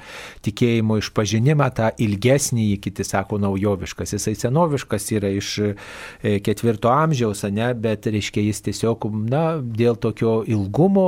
[0.45, 4.15] tikėjimo išpažinimą, tą ilgesnį, kiti sako, naujoviškas.
[4.17, 5.69] Jisai senoviškas yra iš e,
[6.41, 11.05] ketvirto amžiaus, ne, bet reiškia jis tiesiog, na, dėl tokio ilgumo,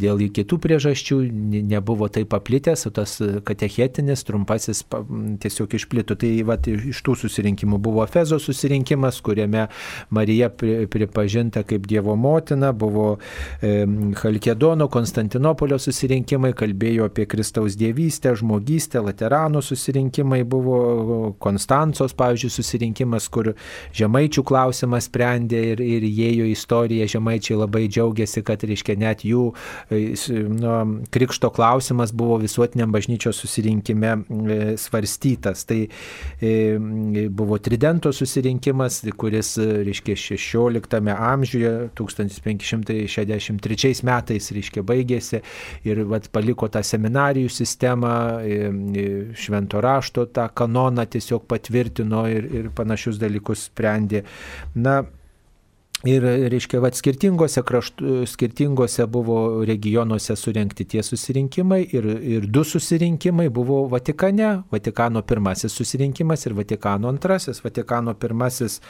[0.00, 1.20] dėl kitų priežasčių
[1.74, 4.80] nebuvo taip paplitęs, o tas katechetinis trumpasis
[5.44, 6.16] tiesiog išplito.
[6.16, 9.68] Tai va, iš tų susirinkimų buvo Fezo susirinkimas, kuriame
[10.10, 13.18] Marija pripažinta kaip Dievo motina, buvo
[13.60, 23.52] Halkedono, Konstantinopolio susirinkimai, kalbėjo apie Kristaus dievystę, žmogystę, Lateranų susirinkimai, buvo Konstancos, pavyzdžiui, susirinkimas, kur
[23.96, 29.50] žemaičių klausimas sprendė ir, ir įėjo istorija, žemaičiai labai džiaugiasi, kad, reiškia, net jų
[29.90, 35.64] nu, krikšto klausimas buvo visuotiniam bažnyčios susirinkime e, svarstytas.
[35.64, 35.80] Tai
[36.40, 45.38] e, buvo Tridento susirinkimas, kuris reiškia 16 amžiuje, 1563 metais, reiškia, baigėsi
[45.88, 48.14] ir vat, paliko tą seminarijų sistemą,
[49.38, 54.20] švento rašto tą kanoną tiesiog patvirtino ir, ir panašius dalykus sprendė.
[54.74, 55.02] Na,
[56.08, 63.50] Ir, reiškia, va, skirtingose, kraštu, skirtingose buvo regionuose surenkti tie susirinkimai ir, ir du susirinkimai
[63.52, 64.64] buvo Vatikane.
[64.72, 67.60] Vatikano pirmasis susirinkimas ir Vatikano antrasis.
[67.60, 68.80] Vatikano pirmasis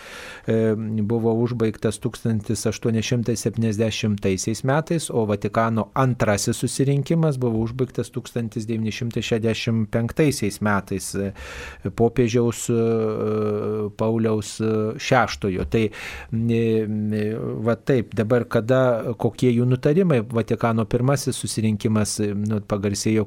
[0.47, 11.33] e, buvo užbaigtas 1870 metais, o Vatikano antrasis susirinkimas buvo užbaigtas 1965 metais e,
[11.91, 12.73] popiežiaus e,
[13.99, 15.67] Pauliaus VI.
[15.71, 17.00] Tai e,
[17.65, 23.27] va taip, dabar kada, kokie jų nutarimai, Vatikano pirmasis susirinkimas nu, pagarsėjo,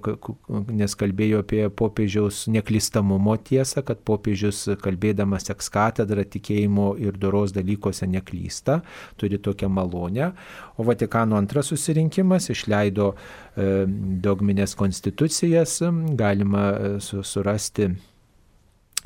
[0.74, 8.82] nes kalbėjo apie popiežiaus neklystamumo tiesą, kad popiežius kalbėdamas ekskatedrą tikėjimo ir doros dalykuose neklysta,
[9.18, 10.32] turi tokią malonę,
[10.78, 13.86] o Vatikano antras susirinkimas išleido e,
[14.24, 15.80] dogminės konstitucijas,
[16.20, 17.92] galima e, surasti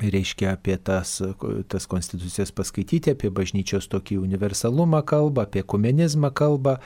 [0.00, 1.18] reiškia apie tas,
[1.68, 6.76] tas konstitucijas paskaityti, apie bažnyčios tokį universalumą kalbą, apie kumenizmą kalbą,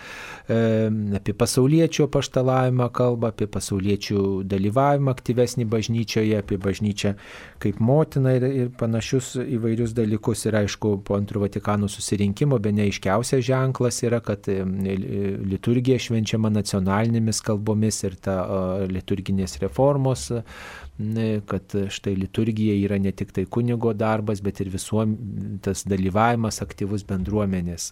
[1.19, 7.15] apie pasaulietčio paštalavimą kalbą, apie pasauliečių dalyvavimą aktyvesnį bažnyčioje, apie bažnyčią
[7.63, 10.47] kaip motiną ir, ir panašius įvairius dalykus.
[10.49, 18.03] Ir aišku, po antro Vatikano susirinkimo be neaiškiausias ženklas yra, kad liturgija švenčiama nacionalinėmis kalbomis
[18.09, 18.39] ir ta
[18.89, 20.31] liturginės reformos
[21.49, 25.15] kad štai liturgija yra ne tik tai kunigo darbas, bet ir visuom
[25.65, 27.91] tas dalyvavimas aktyvus bendruomenės.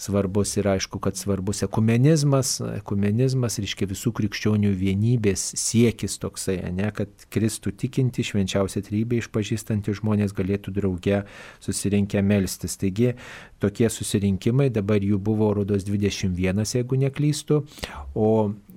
[0.00, 7.26] Svarbus ir aišku, kad svarbus ekumenizmas, ekumenizmas, reiškia visų krikščionių vienybės siekis toksai, ne, kad
[7.32, 11.24] Kristų tikinti švenčiausia trybė išpažįstanti žmonės galėtų drauge
[11.64, 12.78] susirinkę melstis.
[12.80, 13.14] Taigi
[13.60, 17.60] tokie susirinkimai, dabar jų buvo rodos 21, jeigu neklystu,
[18.14, 18.30] o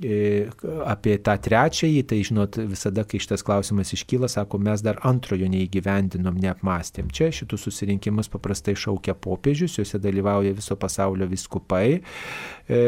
[0.03, 0.49] e,
[0.85, 6.37] apie tą trečiąjį, tai žinot, visada, kai šitas klausimas iškyla, sako, mes dar antrojo neįgyvendinom,
[6.43, 7.11] neapmastėm.
[7.13, 12.81] Čia šitus susirinkimus paprastai šaukia popiežius, juose dalyvauja viso pasaulio viskupai e,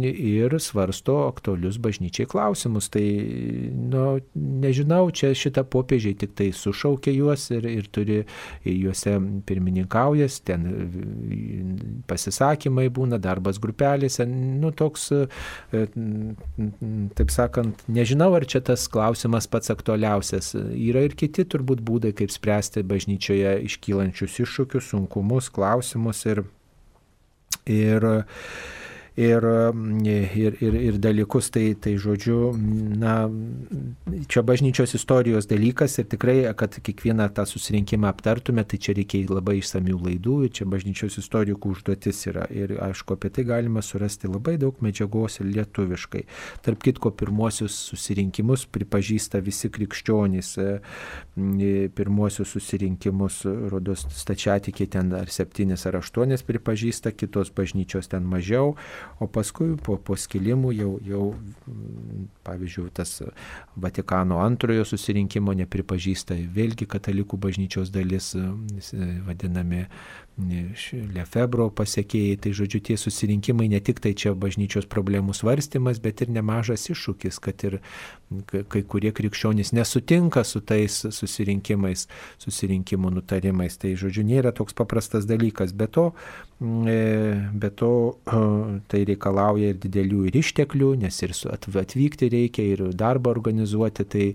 [0.00, 2.90] ir svarsto aktualius bažnyčiai klausimus.
[2.94, 3.04] Tai,
[3.94, 8.22] nu, nežinau, čia šitą popiežiai tik tai sušaukia juos ir, ir turi
[8.64, 10.66] juose pirmininkaujas, ten
[12.08, 15.84] pasisakymai būna, darbas grupelėse, nu toks, e,
[17.18, 20.52] taip sakant, nežinau, ar čia tas klausimas pats aktualiausias.
[20.54, 26.44] Yra ir kiti turbūt būdai, kaip spręsti bažnyčioje iškylančius iššūkius, sunkumus, klausimus ir,
[27.70, 28.08] ir
[29.16, 29.44] ir,
[30.34, 32.50] ir, ir, ir dalykus, tai, tai žodžiu,
[32.98, 33.28] na,
[34.26, 39.60] čia bažnyčios istorijos dalykas ir tikrai, kad kiekvieną tą susirinkimą aptartume, tai čia reikia labai
[39.60, 42.48] išsamių laidų ir čia bažnyčios istorijų užduotis yra.
[42.50, 46.24] Ir aišku, apie tai galima surasti labai daug medžiagos ir lietuviškai.
[46.66, 50.56] Tarp kitko, pirmosius susirinkimus pripažįsta visi krikščionys.
[50.58, 50.68] E,
[51.94, 53.40] pirmosius susirinkimus,
[53.70, 58.74] rodos, stačiatikė ten ar septynis ar aštuonis pripažįsta, kitos bažnyčios ten mažiau
[59.20, 61.24] o paskui po, po skilimų jau, jau,
[62.46, 63.16] pavyzdžiui, tas
[63.80, 68.32] Vatikano antrojo susirinkimo nepripažįsta vėlgi katalikų bažnyčios dalis,
[69.26, 69.84] vadinami
[70.34, 76.32] Lefebro pasiekėjai, tai žodžiu tie susirinkimai ne tik tai čia bažnyčios problemų svarstymas, bet ir
[76.34, 77.76] nemažas iššūkis, kad ir
[78.50, 82.08] kai kurie krikščionys nesutinka su tais susirinkimais,
[82.42, 83.78] susirinkimų nutarimais.
[83.78, 86.08] Tai žodžiu nėra toks paprastas dalykas, bet to,
[86.58, 86.98] e,
[87.54, 87.92] bet to
[88.90, 94.08] tai reikalauja ir didelių ir išteklių, nes ir atvykti reikia, ir darbą organizuoti.
[94.16, 94.26] Tai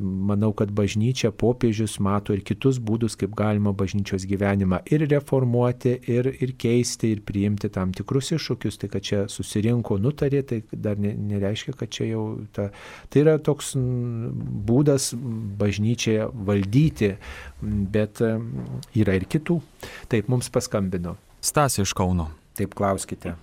[0.00, 6.00] manau, kad bažnyčia, popiežius mato ir kitus būdus, kaip galima bažnyčios gyvenimą ir reformuoti reformuoti
[6.06, 8.78] ir, ir keisti ir priimti tam tikrus iššūkius.
[8.78, 12.70] Tai, kad čia susirinko, nutarė, tai dar ne, nereiškia, kad čia jau ta.
[13.10, 15.12] Tai yra toks būdas
[15.58, 17.16] bažnyčiai valdyti,
[17.62, 19.60] bet yra ir kitų.
[20.08, 21.16] Taip, mums paskambino.
[21.40, 22.30] Stasi iš Kauno.
[22.56, 23.34] Taip, klauskite.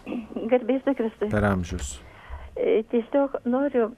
[0.49, 1.29] Garbėsiu Kristui.
[1.29, 1.99] Per amžius.
[2.55, 3.91] E, tiesiog noriu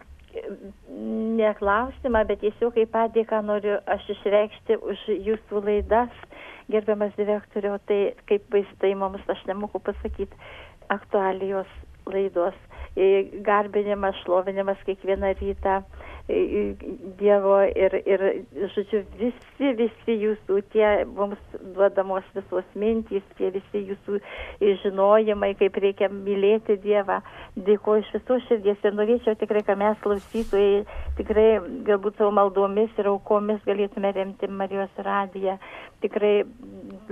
[1.36, 6.12] ne klausimą, bet tiesiog kaip padėką noriu aš išreikšti už jūsų laidas
[6.72, 10.38] gerbiamas direktoriau, tai kaip vaistai mums, aš nemoku pasakyti,
[10.90, 11.70] aktualijos
[12.06, 12.58] laidos,
[13.46, 15.82] garbinimas, šlovinimas kiekvieną rytą,
[16.28, 18.22] Dievo ir, ir,
[18.74, 21.38] žodžiu, visi, visi jūsų tie mums
[21.76, 24.18] duodamos visos mintys, tie visi jūsų
[24.82, 27.20] žinojimai, kaip reikia mylėti Dievą.
[27.68, 30.82] Dėkuoju iš viso širdies ir norėčiau tikrai, kad mes klausytojai
[31.20, 31.48] tikrai
[31.86, 35.60] galbūt savo maldomis ir aukomis galėtume remti Marijos radiją.
[36.02, 36.42] Tikrai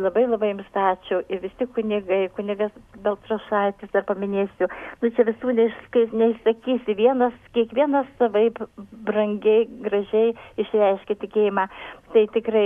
[0.02, 2.74] labai labai jums ačiū ir visi kunigai, kunigas
[3.06, 4.68] Beltrašaitis, dar paminėsiu,
[5.02, 8.60] nu čia visų neišsakysi, vienas, kiekvienas savaip
[9.08, 11.68] brangiai, gražiai išreiškia tikėjimą.
[12.14, 12.66] Tai tikrai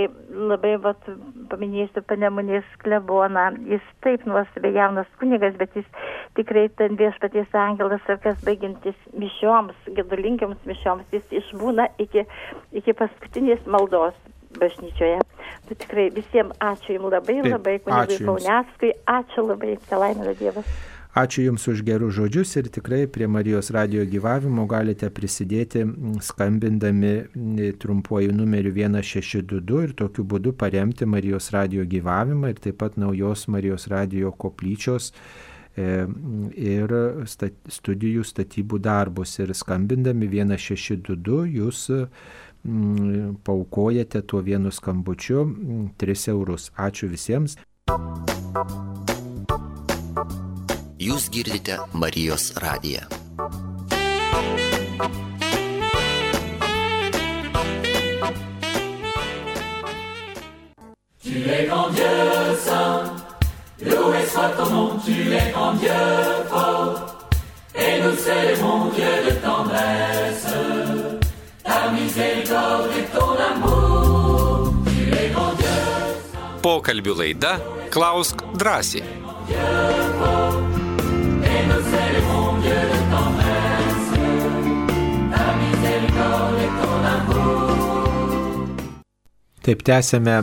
[0.51, 1.09] labai, vat,
[1.51, 5.88] paminėsiu panemunės kleboną, jis taip nuostabiai jaunas kunigas, bet jis
[6.39, 12.27] tikrai ten viešpaties angelas ir kas baigintis mišioms, gedulinkiams mišioms, jis išbūna iki,
[12.75, 14.17] iki paskutinės maldos
[14.59, 15.23] bažnyčioje.
[15.67, 20.69] Tai tikrai visiems ačiū Jums labai, Taip, labai, kunigui Kauneskui, ačiū labai, te laimina Dievas.
[21.16, 25.82] Ačiū Jums už gerus žodžius ir tikrai prie Marijos radio gyvavimo galite prisidėti
[26.22, 27.14] skambindami
[27.80, 33.88] trumpuoju numeriu 1622 ir tokiu būdu paremti Marijos radio gyvavimą ir taip pat naujos Marijos
[33.88, 35.14] radio koplyčios
[35.76, 36.05] e,
[36.53, 36.93] ir
[37.80, 39.39] studijų statybų darbus.
[39.39, 41.88] Ir skambindami 1622 jūs
[43.47, 45.45] paukojate tuo vienu skambučiu
[45.97, 46.72] 3 eurus.
[46.78, 47.58] Ačiū visiems.
[51.08, 53.05] Jūs girdite Marijos radiją.
[61.24, 63.16] Tu es grand Dieu saint,
[63.86, 66.03] loué soit ton nom, tu es grand Dieu
[66.49, 66.99] fort,
[67.74, 70.51] et nous célébrons Dieu de tendresse,
[71.64, 75.80] ta miséricorde et ton amour, tu es grand Dieu.
[76.68, 77.55] Pokalbių laida
[77.95, 80.07] Klausk drąsiai.
[89.68, 90.38] Taip tęsėme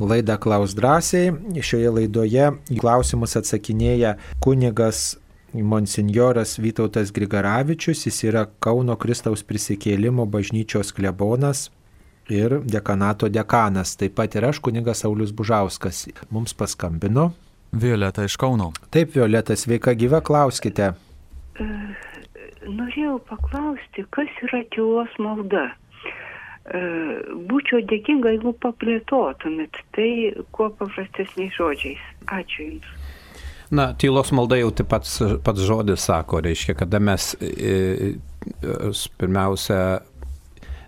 [0.00, 1.34] laidą Klaus drąsiai.
[1.60, 5.18] Šioje laidoje į klausimus atsakinėja kunigas
[5.52, 8.06] monsinjoras Vytautas Grigaravičius.
[8.08, 11.66] Jis yra Kauno Kristaus prisikėlimo bažnyčios klebonas
[12.32, 13.98] ir dekanato dekanas.
[14.00, 16.06] Taip pat ir aš, kunigas Saulis Bužauskas.
[16.32, 17.34] Mums paskambino.
[17.72, 18.72] Violeta iš Kauno.
[18.88, 20.94] Taip, Violeta, sveika gyva, klauskite.
[22.64, 25.68] Norėjau paklausti, kas yra tylos malda?
[26.64, 26.80] E,
[27.50, 30.10] būčiau dėkinga, jeigu paplėtotumėt tai
[30.56, 32.00] kuo paprastesniais žodžiais.
[32.32, 32.94] Ačiū Jums.
[33.74, 38.14] Na, tylos malda jau taip pats, pats žodis sako, reiškia, kada mes e,
[39.18, 39.80] pirmiausia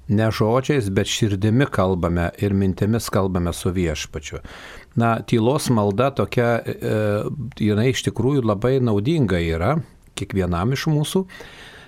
[0.09, 4.41] ne žodžiais, bet širdimi kalbame ir mintimis kalbame su viešpačiu.
[4.97, 6.97] Na, tylos malda tokia, e,
[7.61, 9.75] jinai iš tikrųjų labai naudinga yra
[10.17, 11.25] kiekvienam iš mūsų.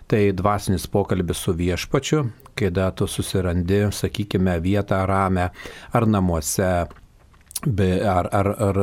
[0.09, 2.23] Tai dvasinis pokalbis su viešpačiu,
[2.57, 5.51] kada tu susirandi, sakykime, vietą ramę
[5.93, 6.71] ar namuose,
[7.69, 8.81] ar, ar, ar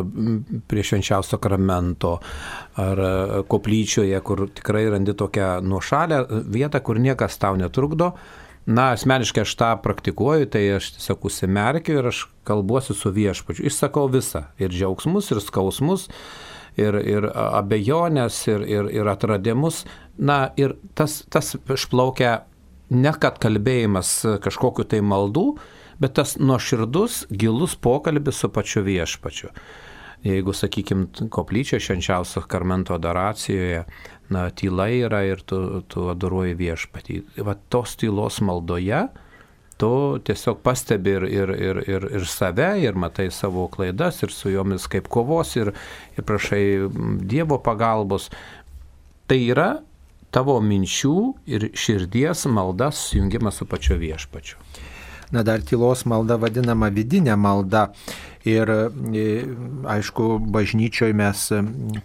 [0.67, 2.19] prie švenčiausio sakramento,
[2.77, 3.03] ar
[3.49, 8.13] koplyčioje, kur tikrai randi tokią nuošalę vietą, kur niekas tau netrukdo.
[8.65, 13.67] Na, asmeniškai aš tą praktikuoju, tai aš tiesiog užsimerkiu ir aš kalbuosiu su viešpačiu.
[13.69, 14.47] Išsakau visą.
[14.57, 16.07] Ir džiaugsmus, ir skausmus,
[16.79, 19.83] ir, ir abejonės, ir, ir, ir atradimus.
[20.17, 22.43] Na, ir tas, tas išplaukia
[22.93, 24.11] ne kad kalbėjimas
[24.43, 25.47] kažkokiu tai maldų,
[26.01, 29.51] bet tas nuoširdus, gilus pokalbis su pačiu viešpačiu.
[30.25, 33.83] Jeigu, sakykime, koplyčia švenčiausio karmento adoracijoje,
[34.33, 37.19] na, tyla yra ir tu, tu adoruoji viešpatį.
[37.45, 39.03] Va tos tylos maldoje
[39.77, 44.53] tu tiesiog pastebi ir, ir, ir, ir, ir save, ir matai savo klaidas, ir su
[44.53, 45.73] jomis kaip kovos, ir,
[46.15, 46.63] ir prašai
[47.27, 48.29] Dievo pagalbos.
[49.27, 49.69] Tai yra
[50.35, 51.15] tavo minčių
[51.47, 54.59] ir širdies maldas sujungimas su pačiu viešpačiu.
[55.31, 57.89] Na dar tylos malda vadinama vidinė malda.
[58.45, 59.23] Ir e,
[59.89, 61.39] aišku, bažnyčioje mes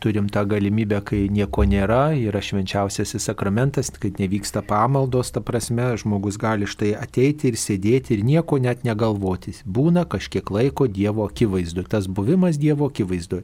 [0.01, 6.39] turim tą galimybę, kai nieko nėra, yra švenčiausiasis sakramentas, kai nevyksta pamaldos, ta prasme, žmogus
[6.41, 9.53] gali štai ateiti ir sėdėti ir nieko net negalvoti.
[9.69, 13.43] Būna kažkiek laiko Dievo akivaizdu, tas buvimas Dievo akivaizdu.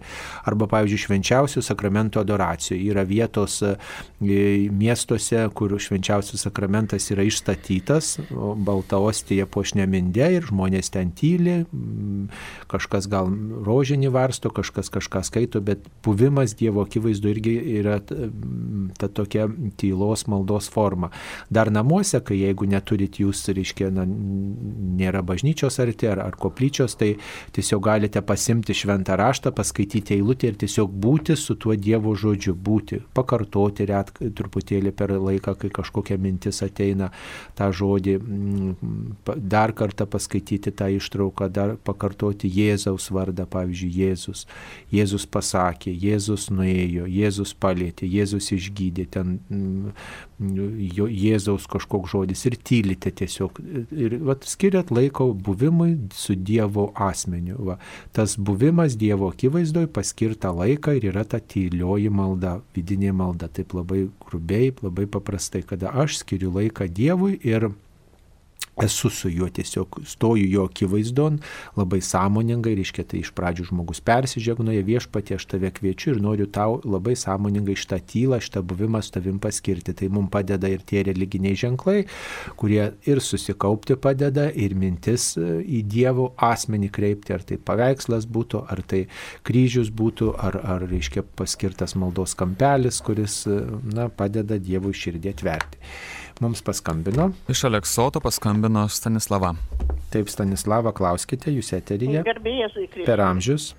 [0.48, 3.74] Arba, pavyzdžiui, švenčiausių sakramento adoracijų yra vietos e,
[4.72, 11.60] miestuose, kur švenčiausias sakramentas yra išstatytas, balta ostija pošneminde ir žmonės ten tyli,
[12.72, 13.28] kažkas kažkas gal
[13.66, 20.68] rožinį varsto, kažkas kažką skaito, bet buvimas Dievo akivaizdu irgi yra ta tokia tylos maldos
[20.70, 21.10] forma.
[21.50, 27.16] Dar namuose, kai jeigu neturit jūs, reiškia, na, nėra bažnyčios arti ar, ar koplyčios, tai
[27.52, 33.02] tiesiog galite pasimti šventą raštą, paskaityti eilutę ir tiesiog būti su tuo Dievo žodžiu, būti,
[33.14, 37.10] pakartoti ret truputėlį per laiką, kai kažkokia mintis ateina
[37.58, 38.16] tą žodį,
[39.36, 44.44] dar kartą paskaityti tą ištrauką, dar pakartoti Jėzų Jėzaus vardą, pavyzdžiui, Jėzus.
[44.92, 49.94] Jėzus pasakė, Jėzus nuėjo, Jėzus palėtė, Jėzus išgydė, ten mm,
[50.36, 53.60] Jėzaus kažkoks žodis ir tylite tiesiog.
[53.96, 57.56] Ir vat, skiriat laiko buvimui su Dievo asmeniu.
[57.70, 57.78] Va.
[58.16, 63.48] Tas buvimas Dievo akivaizdoje paskirta laiką ir yra ta tylioji malda, vidinė malda.
[63.48, 67.70] Taip labai grubiai, labai paprastai, kada aš skiriu laiką Dievui ir
[68.82, 71.38] esu su juo tiesiog stoju jo akivaizdon,
[71.76, 76.76] labai sąmoningai, reiškia, tai iš pradžių žmogus persižegnoja viešpatė, aš tave kviečiu ir noriu tau
[76.84, 79.94] labai sąmoningai šitą tylą, šitą buvimą su tavim paskirti.
[79.96, 82.04] Tai mums padeda ir tie religiniai ženklai,
[82.60, 88.60] kurie ir susikaupti padeda, ir mintis e, į Dievo asmenį kreipti, ar tai paveikslas būtų,
[88.68, 89.06] ar tai
[89.46, 93.62] kryžius būtų, ar, ar reiškia, paskirtas maldos kampelis, kuris e,
[93.96, 95.84] na, padeda Dievui širdį atverti
[96.40, 97.30] mums paskambino.
[97.48, 99.54] Iš Aleksoto paskambino Stanislava.
[100.12, 102.22] Taip, Stanislava, klauskite, jūs eteryje.
[102.26, 103.70] Garbėjai, Per amžius.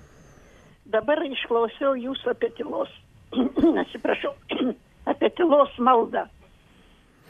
[0.88, 2.92] Dabar išklausiau jūsų apie tylos,
[3.84, 4.32] atsiprašau,
[5.12, 6.24] apie tylos maldą.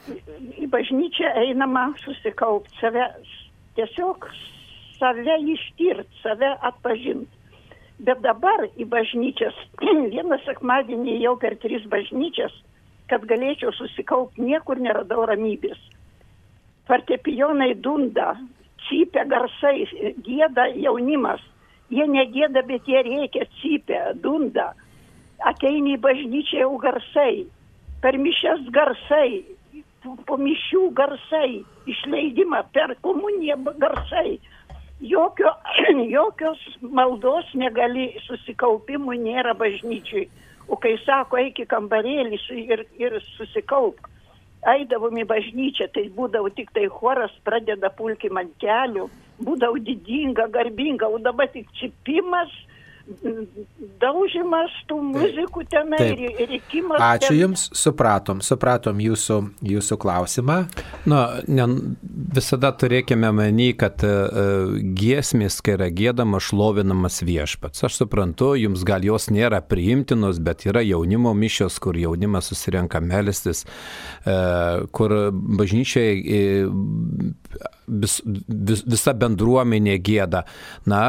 [0.09, 3.09] Į bažnyčią einama susikaupti save,
[3.77, 4.29] tiesiog
[4.97, 7.35] save ištirti, save atpažinti.
[7.99, 9.57] Bet dabar į bažnyčias,
[10.13, 12.55] vieną sekmadienį jau per tris bažnyčias
[13.09, 15.79] kad galėčiau susikaupti, niekur neradau ramybės.
[16.89, 18.33] Fortepijonai dunda,
[18.87, 19.85] cypia garsai,
[20.25, 21.41] gėda jaunimas.
[21.89, 24.71] Jie negėda, bet jie reikia, cypia, dunda.
[25.49, 27.47] Ateini į bažnyčią jau garsai,
[28.03, 29.41] per mišes garsai,
[30.27, 34.39] po mišių garsai, išleidimą per komuniją garsai.
[34.99, 35.53] Jokio,
[36.15, 40.27] jokios maldos negali susikaupimų nėra bažnyčiui.
[40.69, 44.09] O kai sako, eik į kambarėlį ir, ir susikaupk,
[44.69, 49.07] eidavom į bažnyčią, tai būdavo tik tai choras, pradeda pulki man kelių,
[49.41, 52.53] būdavo didinga, garbinga, o dabar tik čipimas,
[53.99, 57.01] daužimas tų muzikų tenai ir, ir įkimas.
[57.01, 57.39] Ačiū ten...
[57.39, 60.57] Jums, supratom, supratom jūsų, jūsų klausimą.
[61.09, 61.65] Na, ne,
[62.35, 67.85] visada turėkime meni, kad uh, giesmės, kai yra gėdama, šlovinamas viešpats.
[67.89, 73.65] Aš suprantu, jums gal jos nėra priimtinos, bet yra jaunimo mišios, kur jaunimas susirenka melstis,
[73.65, 80.43] uh, kur bažnyčiai uh, vis, vis, visa bendruomenė gėda.
[80.89, 81.01] Na,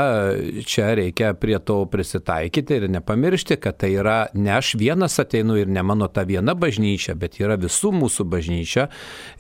[0.67, 5.71] čia reikia prie to prisitaikyti ir nepamiršti, kad tai yra ne aš vienas ateinu ir
[5.71, 8.89] ne mano ta viena bažnyčia, bet yra visų mūsų bažnyčia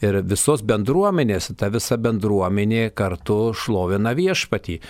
[0.04, 4.80] ir visos bendruomenės, ta visa bendruomenė kartu šlovina viešpatį.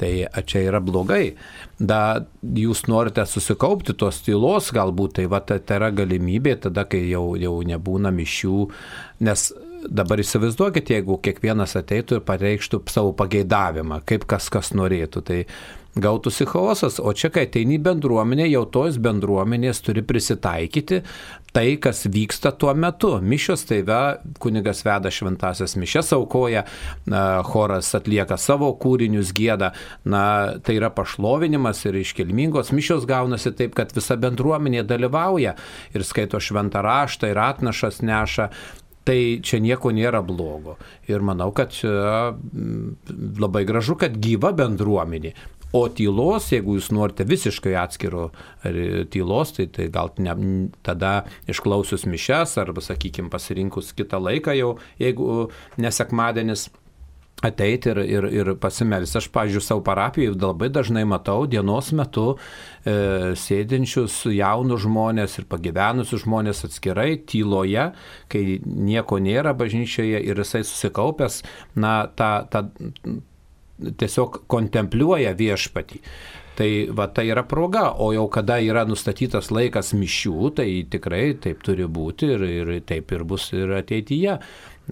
[0.00, 0.12] Tai
[0.48, 1.34] čia yra blogai.
[1.80, 7.34] Da, jūs norite susikaupti tos tylos, galbūt tai va, tai yra galimybė tada, kai jau,
[7.40, 8.60] jau nebūna mišių,
[9.24, 9.50] nes
[9.88, 15.44] dabar įsivaizduokit, jeigu kiekvienas ateitų ir pareikštų savo pageidavimą, kaip kas kas norėtų, tai
[15.98, 21.00] gautųsi chaosas, o čia, kai ateini bendruomenė, jau tos bendruomenės turi prisitaikyti
[21.50, 23.16] tai, kas vyksta tuo metu.
[23.18, 23.98] Mišios tai ve,
[24.42, 26.62] kunigas veda šventasias mišes, aukoja,
[27.50, 29.72] choras atlieka savo kūrinius, gėda,
[30.06, 30.22] na,
[30.62, 35.56] tai yra pašlovinimas ir iškilmingos mišios gaunasi taip, kad visa bendruomenė dalyvauja
[35.90, 38.52] ir skaito šventą raštą ir atnašas neša,
[39.08, 40.76] Tai čia nieko nėra blogo.
[41.08, 42.34] Ir manau, kad čia
[43.40, 45.32] labai gražu, kad gyva bendruomenė.
[45.70, 48.30] O tylos, jeigu jūs norite visiškai atskiro
[49.14, 50.34] tylos, tai, tai gal ne,
[50.82, 51.12] tada
[51.50, 55.46] išklausius mišes arba, sakykime, pasirinkus kitą laiką jau, jeigu
[55.78, 56.66] nesekmadienis
[57.42, 59.18] ateiti ir, ir, ir pasimelsti.
[59.20, 66.26] Aš, pažiūrėjau, savo parapijoje labai dažnai matau dienos metu e, sėdinčius jaunus žmonės ir pagyvenusius
[66.26, 67.90] žmonės atskirai, tyloje,
[68.32, 71.40] kai nieko nėra bažnyčioje ir jisai susikaupęs,
[71.80, 72.66] na, tą, tą
[73.80, 76.04] tiesiog kontempliuoja viešpatį.
[76.60, 81.62] Tai va tai yra proga, o jau kada yra nustatytas laikas mišių, tai tikrai taip
[81.64, 84.36] turi būti ir, ir taip ir bus ir ateityje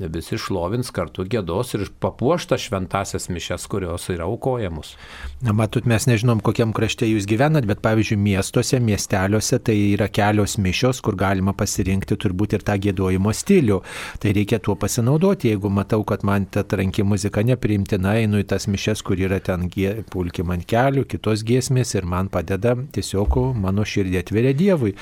[0.06, 4.94] visi šlovins kartu gėdos ir papuošta šventasias mišes, kurios yra aukojamos.
[5.42, 10.56] Na, matot, mes nežinom, kokiam krašte jūs gyvenat, bet pavyzdžiui, miestuose, miesteliuose tai yra kelios
[10.62, 13.80] mišios, kur galima pasirinkti turbūt ir tą gėdojimo stilių.
[14.22, 15.50] Tai reikia tuo pasinaudoti.
[15.52, 19.66] Jeigu matau, kad man ta tranki muzika nepriimtina, einu į tas mišes, kur yra ten
[20.12, 24.94] pulki man kelių, kitos giesmės ir man padeda tiesiog mano širdį atveria Dievui.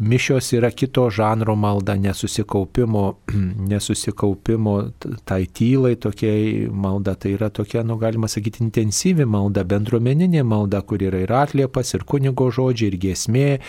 [0.00, 3.04] Mišios yra kito žanro malda, nesusikaupimo,
[3.72, 4.92] nesusikaupimo susikaupimo
[5.24, 11.00] tai tylai tokiai malda, tai yra tokia, nu galima sakyti, intensyvi malda, bendruomeninė malda, kur
[11.02, 13.60] yra ir atliepas, ir kunigo žodžiai, ir giesmė,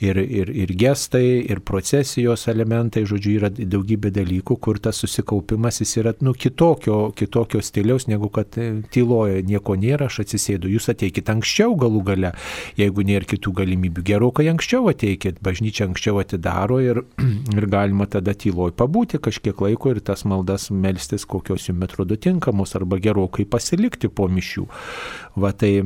[0.00, 5.96] ir, ir, ir gestai, ir procesijos elementai, žodžiu, yra daugybė dalykų, kur tas susikaupimas jis
[5.98, 9.42] yra, nu, kitokio, kitokio stiliaus, negu kad e, tyloje.
[9.42, 12.32] Nieko nėra, aš atsisėdu, jūs ateikit anksčiau galų gale,
[12.78, 17.02] jeigu nėra kitų galimybių, gerokai anksčiau ateikit, bažnyčia anksčiau atidaro ir,
[17.58, 22.16] ir galima tada tyloje pabūti kažkiek laiko ir tas tas maldas melstis, kokios jums atrodo
[22.16, 24.66] tinkamos arba gerokai pasilikti po mišių.
[25.36, 25.82] Va tai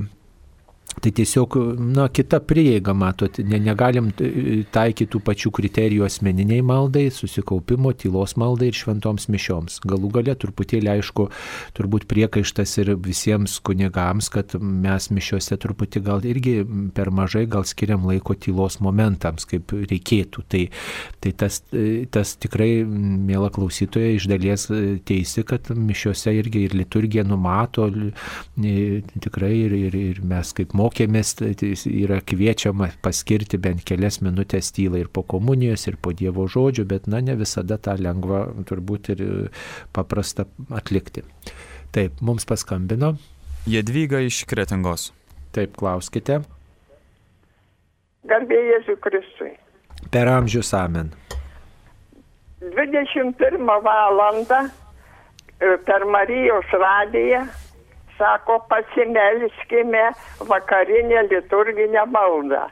[0.97, 7.93] Tai tiesiog, na, kita prieiga, matot, ne, negalim taikyti tų pačių kriterijų asmeniniai maldai, susikaupimo,
[8.01, 9.77] tylos maldai ir šventoms mišioms.
[9.85, 11.29] Galų gale truputėlį aišku,
[11.77, 16.57] turbūt priekaištas ir visiems kunigams, kad mes mišiuose truputį gal irgi
[16.97, 20.47] per mažai gal skiriam laiko tylos momentams, kaip reikėtų.
[20.49, 20.63] Tai,
[21.21, 21.61] tai tas,
[22.17, 24.67] tas tikrai, mėla klausytoja, iš dalies
[25.05, 27.91] teisi, kad mišiuose irgi ir liturgija numato
[28.57, 31.53] tikrai ir, ir, ir mes kaip mokytojai mokėmės, tai
[31.91, 37.07] yra kviečiama paskirti bent kelias minutės tylą ir po komunijos, ir po Dievo žodžių, bet
[37.11, 39.25] na ne visada tą lengva turbūt ir
[39.97, 41.25] paprasta atlikti.
[41.95, 43.17] Taip, mums paskambino.
[43.67, 45.11] Jedvyga iš Kretingos.
[45.57, 46.43] Taip, klauskite.
[48.27, 49.53] Garbė Jėzui Kristui.
[50.13, 51.13] Per amžius amen.
[52.61, 57.45] 21 valandą e, per Marijos radiją
[58.19, 60.11] sako, pasimelskime
[60.49, 62.67] vakarinę liturginę maldą.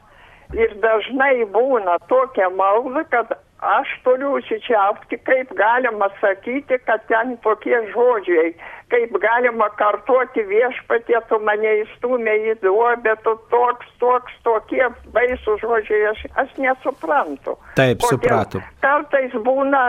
[0.53, 7.77] Ir dažnai būna tokia malda, kad aš turiu užsičiaupti, kaip galima sakyti, kad ten tokie
[7.93, 8.51] žodžiai,
[8.91, 14.83] kaip galima kartuoti viešpatie, tu mane įstumė į duobę, tu toks, toks, tokie
[15.15, 17.57] baisų žodžiai, aš, aš nesuprantu.
[17.79, 18.63] Taip, Kodėl supratau.
[18.85, 19.83] Kartais būna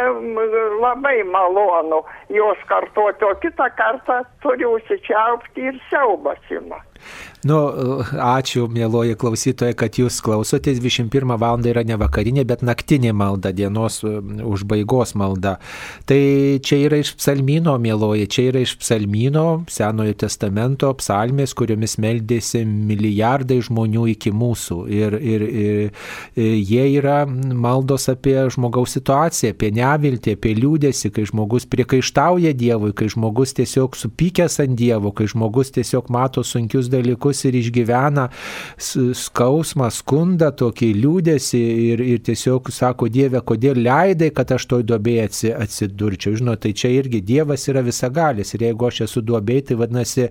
[0.80, 6.80] labai malonu juos kartuoti, o kitą kartą turiu užsičiaupti ir siaubas ima.
[7.46, 7.58] Nu,
[8.02, 10.80] ačiū, mėloji klausytoja, kad jūs klausotės.
[10.82, 11.60] 21 val.
[11.66, 15.56] yra ne vakarinė, bet naktinė malda, dienos užbaigos malda.
[16.06, 16.18] Tai
[16.62, 23.60] čia yra iš psalmino, mėloji, čia yra iš psalmino, Senojo testamento psalmės, kuriomis meldėsi milijardai
[23.64, 24.78] žmonių iki mūsų.
[24.90, 25.80] Ir, ir, ir,
[26.36, 32.92] ir jie yra maldos apie žmogaus situaciją, apie neviltį, apie liūdėsi, kai žmogus priekaištauja Dievui,
[32.96, 38.28] kai žmogus tiesiog supykęs ant Dievo, kai žmogus tiesiog mato sunkius dalykus dalykus ir išgyvena
[38.76, 45.54] skausmą, skundą, tokį liūdėsi ir, ir tiesiog sako, Dieve, kodėl leidai, kad aš toj duobėje
[45.56, 46.36] atsidurčiau.
[46.36, 50.28] Žinot, tai čia irgi Dievas yra visagalis ir jeigu aš esu duobėje, tai vadinasi,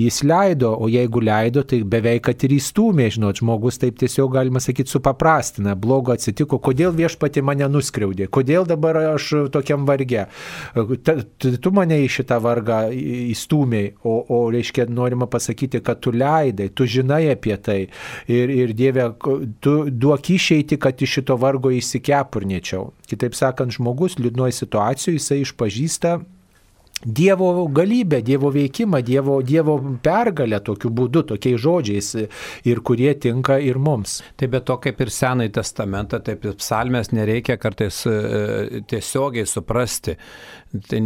[0.00, 4.60] jis leido, o jeigu leido, tai beveik kad ir įstumė, žinot, žmogus taip tiesiog galima
[4.62, 10.26] sakyti supaprastina, blogo atsitiko, kodėl viešpati mane nuskriaudė, kodėl dabar aš tokiam varge,
[11.38, 12.80] tu mane į šitą vargą
[13.34, 17.80] įstumėjai, o, o reiškia norima pasakyti, kad tu leidai tu žinai apie tai.
[18.30, 19.10] Ir, ir Dieve,
[19.64, 22.90] tu duok išeiti, kad iš šito vargo įsikepurniečiau.
[23.10, 26.18] Kitaip sakant, žmogus liūdnoje situacijoje jisai išpažįsta
[27.04, 32.08] Dievo galybę, Dievo veikimą, Dievo, Dievo pergalę tokiu būdu, tokiais žodžiais
[32.64, 34.22] ir kurie tinka ir mums.
[34.40, 40.16] Taip, bet to kaip ir Senąjį testamentą, taip ir psalmės nereikia kartais e, tiesiogiai suprasti,
[40.84, 41.00] tai,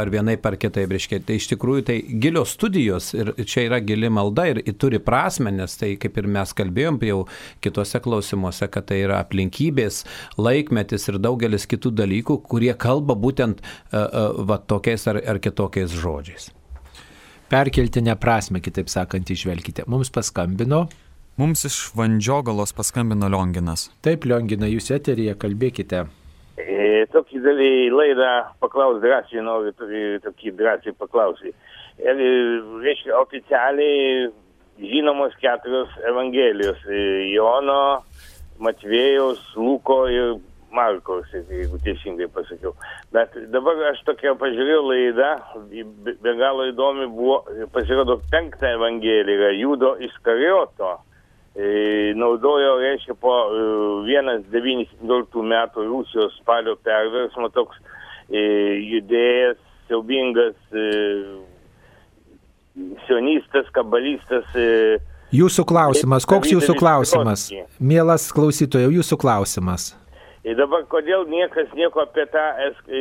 [0.00, 1.20] ar vienai par kitaip, reiškia.
[1.26, 5.52] Tai iš tikrųjų tai gilios studijos ir čia yra gili malda ir, ir turi prasme,
[5.54, 7.20] nes tai kaip ir mes kalbėjom jau
[7.64, 10.02] kitose klausimuose, kad tai yra aplinkybės,
[10.40, 16.50] laikmetis ir daugelis kitų dalykų, kurie kalba būtent uh, va, tokiais ar, ar kitokiais žodžiais.
[17.52, 19.84] Perkeltinę prasme, kitaip sakant, išvelkite.
[19.90, 20.86] Mums paskambino.
[21.36, 23.88] Mums iš Vandžiogalos paskambino Lionginas.
[24.06, 26.04] Taip, Liongina, jūs eterija, kalbėkite.
[26.54, 28.30] E, tokį dalį laidą
[28.62, 29.72] paklaus drąsiai, noriu
[30.22, 31.54] tokį, drąsiai paklausyti.
[31.98, 32.20] Ir,
[32.84, 34.28] reiškia, oficialiai
[34.78, 37.00] žinomos keturios evangelijos e,-
[37.34, 38.04] Jono,
[38.62, 40.36] Matvėjaus, Luko ir
[40.74, 42.74] Markos, jeigu teisingai pasakiau.
[43.14, 45.32] Bet dabar aš tokia pažiūrėjau laidą,
[46.06, 47.40] be, galo įdomi buvo,
[47.74, 50.94] pasirodo, penktą evangeliją Judo Iskarioto.
[50.98, 51.13] E,
[52.18, 53.66] naudojo, reiškia, po e,
[54.10, 57.78] 1919 metų Rusijos spalio perversmo toks
[58.28, 58.42] e,
[58.82, 60.86] judėjas, siaubingas e,
[63.06, 64.48] sionistas, kabalistas.
[64.58, 64.98] E,
[65.34, 67.48] Jūsų klausimas, koks jūsų klausimas?
[67.82, 69.92] Mielas klausytojau, jūsų klausimas.
[70.44, 73.00] Ir dabar kodėl niekas nieko apie tą e,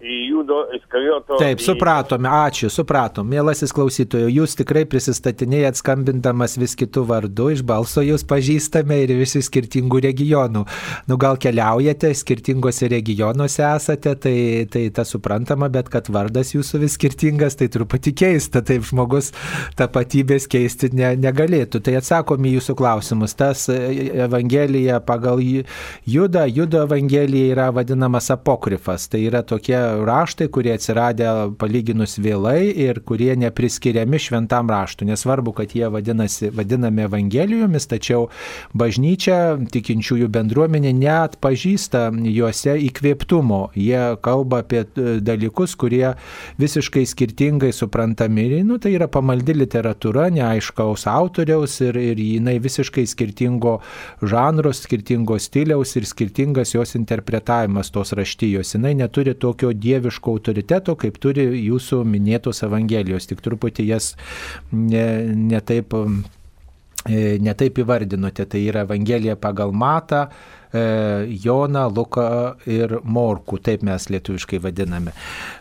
[0.00, 1.36] judo iskarioto...
[1.40, 3.28] Taip, supratome, ačiū, supratom.
[3.28, 9.42] Mielasis klausytojų, jūs tikrai prisistatinėjat skambindamas vis kitų vardų, iš balso jūs pažįstame ir visi
[9.44, 10.64] skirtingų regionų.
[11.10, 14.34] Nu gal keliaujate, skirtingose regionuose esate, tai,
[14.72, 19.32] tai ta suprantama, bet kad vardas jūsų vis skirtingas, tai truputį keista, taip žmogus
[19.76, 21.82] tapatybės keisti ne, negalėtų.
[21.84, 23.36] Tai atsakomi jūsų klausimus.
[23.36, 23.76] Tas e,
[24.24, 25.66] Evangelija pagal Ju-
[26.08, 29.10] Judą, Judo Evangelija yra vadinamas apokrifas.
[29.12, 31.30] Tai yra tokie raštai, kurie atsiradę
[31.60, 35.08] palyginus vėlai ir kurie nepriskiriami šventam raštui.
[35.10, 38.28] Nesvarbu, kad jie vadinasi, vadinami Evangelijomis, tačiau
[38.76, 43.62] bažnyčia, tikinčiųjų bendruomenė neatpažįsta juose įkvėptumo.
[43.78, 46.14] Jie kalba apie e, dalykus, kurie
[46.60, 48.48] visiškai skirtingai suprantami.
[48.66, 53.78] Nu, tai yra pamaldi literatūra, neaiškaus autoriaus ir, ir jinai visiškai skirtingo
[54.22, 58.74] žanro, skirtingo stiliaus ir skirtingas jos interpretavimas tos raštyjos.
[58.76, 63.28] Jinai neturi tokio dieviško autoriteto, kaip turi jūsų minėtos Evangelijos.
[63.30, 64.12] Tik truputį jas
[64.72, 65.04] ne,
[65.34, 66.04] ne taip e,
[67.42, 70.28] netaip įvardinote, tai yra Evangelija pagal Matą,
[70.72, 75.10] Joną, Luką ir Morkų, taip mes lietuviškai vadiname.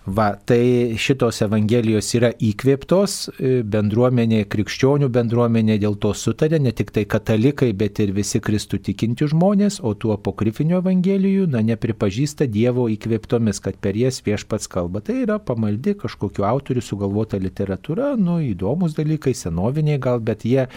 [0.06, 6.94] Va, tai šitos Evangelijos yra įkvėptos, e, bendruomenė, krikščionių bendruomenė dėl to sutarė, ne tik
[6.94, 12.86] tai katalikai, bet ir visi kristų tikinti žmonės, o tų apokrifinių Evangelijų, na, nepripažįsta Dievo
[12.94, 15.02] įkvėptomis, kad per jas viešpats kalba.
[15.02, 20.68] Tai yra pamaldi kažkokiu autoriu sugalvota literatūra, nu, įdomus dalykai, senoviniai gal, bet jie,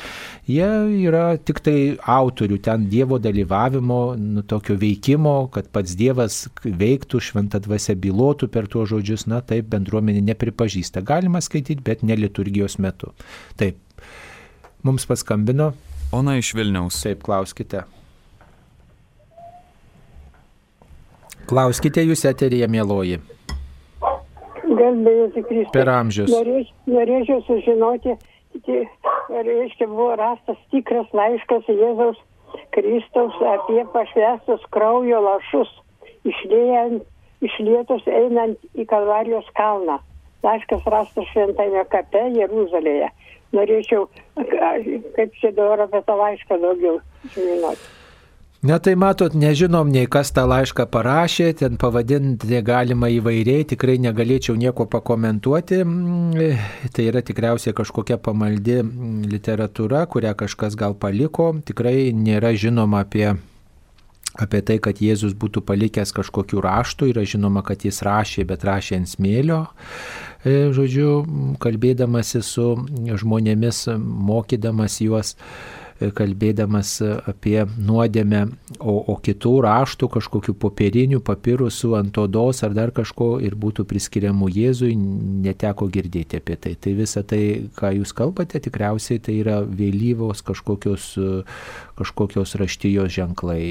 [0.49, 0.73] jie
[1.05, 7.61] yra tik tai autorių, ten Dievo dalyvavimo, nu, tokio veikimo, kad pats Dievas veiktų, šventą
[7.65, 11.03] dvasę bylotų per tuos žodžius, na taip bendruomenė nepripažįsta.
[11.07, 13.13] Galima skaityti, bet ne liturgijos metu.
[13.61, 13.79] Taip.
[14.83, 15.73] Mums paskambino.
[16.13, 16.99] Ona iš Vilniaus.
[17.05, 17.85] Taip, klauskite.
[21.51, 23.19] Klauskite jūs eterija, mėloji.
[24.73, 25.73] Gerbėjus Kristus.
[25.75, 26.31] Per amžius.
[26.33, 28.15] Norėč, norėčiau sužinoti,
[28.65, 28.85] ti-
[29.33, 32.19] reiškia, buvo rastas tikras laiškas Jėzaus
[32.75, 35.71] Kristaus apie pašvestus kraujo lašus,
[36.29, 37.05] išliejant,
[37.45, 39.99] išlietus einant į Kalvarijos kalną.
[40.43, 43.11] Laiškas rastas šventame kape Jeruzalėje.
[43.53, 44.07] Norėčiau,
[44.39, 47.01] kaip čia dabar apie tą laišką daugiau
[47.35, 48.02] žinoti.
[48.63, 54.55] Na tai matot, nežinom nei kas tą laišką parašė, ten pavadinti galima įvairiai, tikrai negalėčiau
[54.55, 55.81] nieko pakomentuoti.
[55.83, 56.61] Mm,
[56.95, 58.79] Tai yra tikriausiai kažkokia pamaldi
[59.33, 61.49] literatūra, kurią kažkas gal paliko.
[61.67, 63.33] Tikrai nėra žinoma apie
[64.39, 69.03] apie tai, kad Jėzus būtų palikęs kažkokių raštų, yra žinoma, kad jis rašė, bet rašė
[69.03, 69.61] ant smėlio.
[70.47, 71.11] E, Žodžiu,
[71.61, 72.71] kalbėdamasi su
[73.11, 75.35] žmonėmis, mokydamas juos,
[76.17, 76.97] kalbėdamas
[77.31, 78.43] apie nuodėmę,
[78.81, 84.51] o, o kitų raštų, kažkokių popierinių, papirusų ant odos ar dar kažko ir būtų priskiriamų
[84.53, 84.93] Jėzui,
[85.47, 86.75] neteko girdėti apie tai.
[86.81, 87.43] Tai visa tai,
[87.79, 91.13] ką jūs kalbate, tikriausiai tai yra vėlyvos kažkokios,
[91.99, 93.63] kažkokios raštijos ženklai.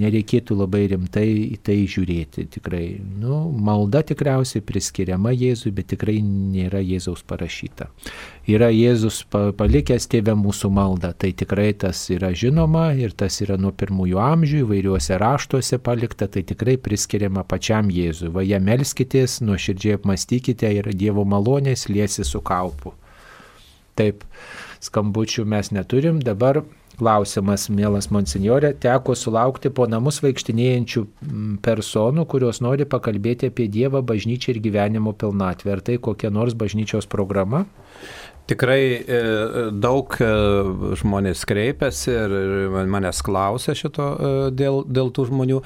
[0.00, 2.48] Nereikėtų labai rimtai į tai žiūrėti.
[2.56, 2.84] Tikrai,
[3.22, 7.90] nu, malda tikriausiai priskiriama Jėzui, bet tikrai nėra Jėzaus parašyta.
[8.48, 13.58] Yra Jėzus pa- palikęs tėvę mūsų maldą, tai tikrai tas yra žinoma ir tas yra
[13.60, 18.32] nuo pirmųjų amžių įvairiuose raštuose palikta, tai tikrai priskiriama pačiam Jėzui.
[18.32, 22.94] Va, jie melskitės, nuoširdžiai apmastykite ir Dievo malonės liesi su kaupu.
[24.00, 24.24] Taip,
[24.80, 26.22] skambučių mes neturim.
[26.24, 26.62] Dabar
[27.00, 34.02] klausimas, mielas monsinjorė, teko sulaukti po namus vaikštinėjančių mm, personų, kurios nori pakalbėti apie Dievą,
[34.06, 35.76] bažnyčią ir gyvenimo pilnatvę.
[35.76, 37.64] Ar tai kokia nors bažnyčios programa?
[38.50, 39.18] Tikrai e,
[39.78, 40.28] daug e,
[40.98, 42.32] žmonės kreipiasi ir
[42.90, 45.60] manęs klausia šito e, dėl, dėl tų žmonių.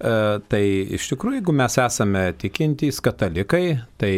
[0.00, 0.60] Tai
[0.96, 4.12] iš tikrųjų, jeigu mes esame tikintys katalikai, tai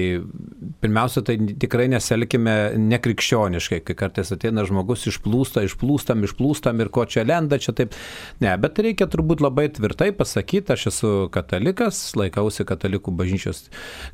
[0.83, 7.27] pirmiausia, tai tikrai neselkime nekrikščioniškai, kai kartais ateina žmogus išplūsta, išplūstam, išplūstam ir ko čia
[7.27, 7.99] lenda, čia taip.
[8.45, 13.65] Ne, bet reikia turbūt labai tvirtai pasakyti, aš esu katalikas, laikausi katalikų bažnyčios,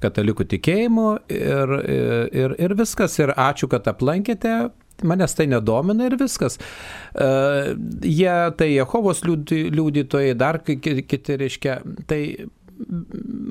[0.01, 1.79] katalikų tikėjimo ir,
[2.33, 3.21] ir, ir viskas.
[3.21, 4.71] Ir ačiū, kad aplankėte,
[5.07, 6.59] manęs tai nedomina ir viskas.
[7.15, 11.81] Uh, jie, tai Jehovos liudytojai, dar kiti, reiškia,
[12.11, 12.23] tai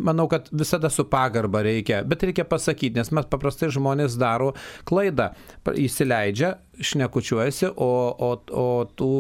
[0.07, 4.53] manau, kad visada su pagarba reikia, bet reikia pasakyti, nes mes paprastai žmonės daro
[4.88, 5.32] klaidą,
[5.68, 8.68] įsileidžia, šnekučiuojasi, o, o, o
[8.98, 9.11] tų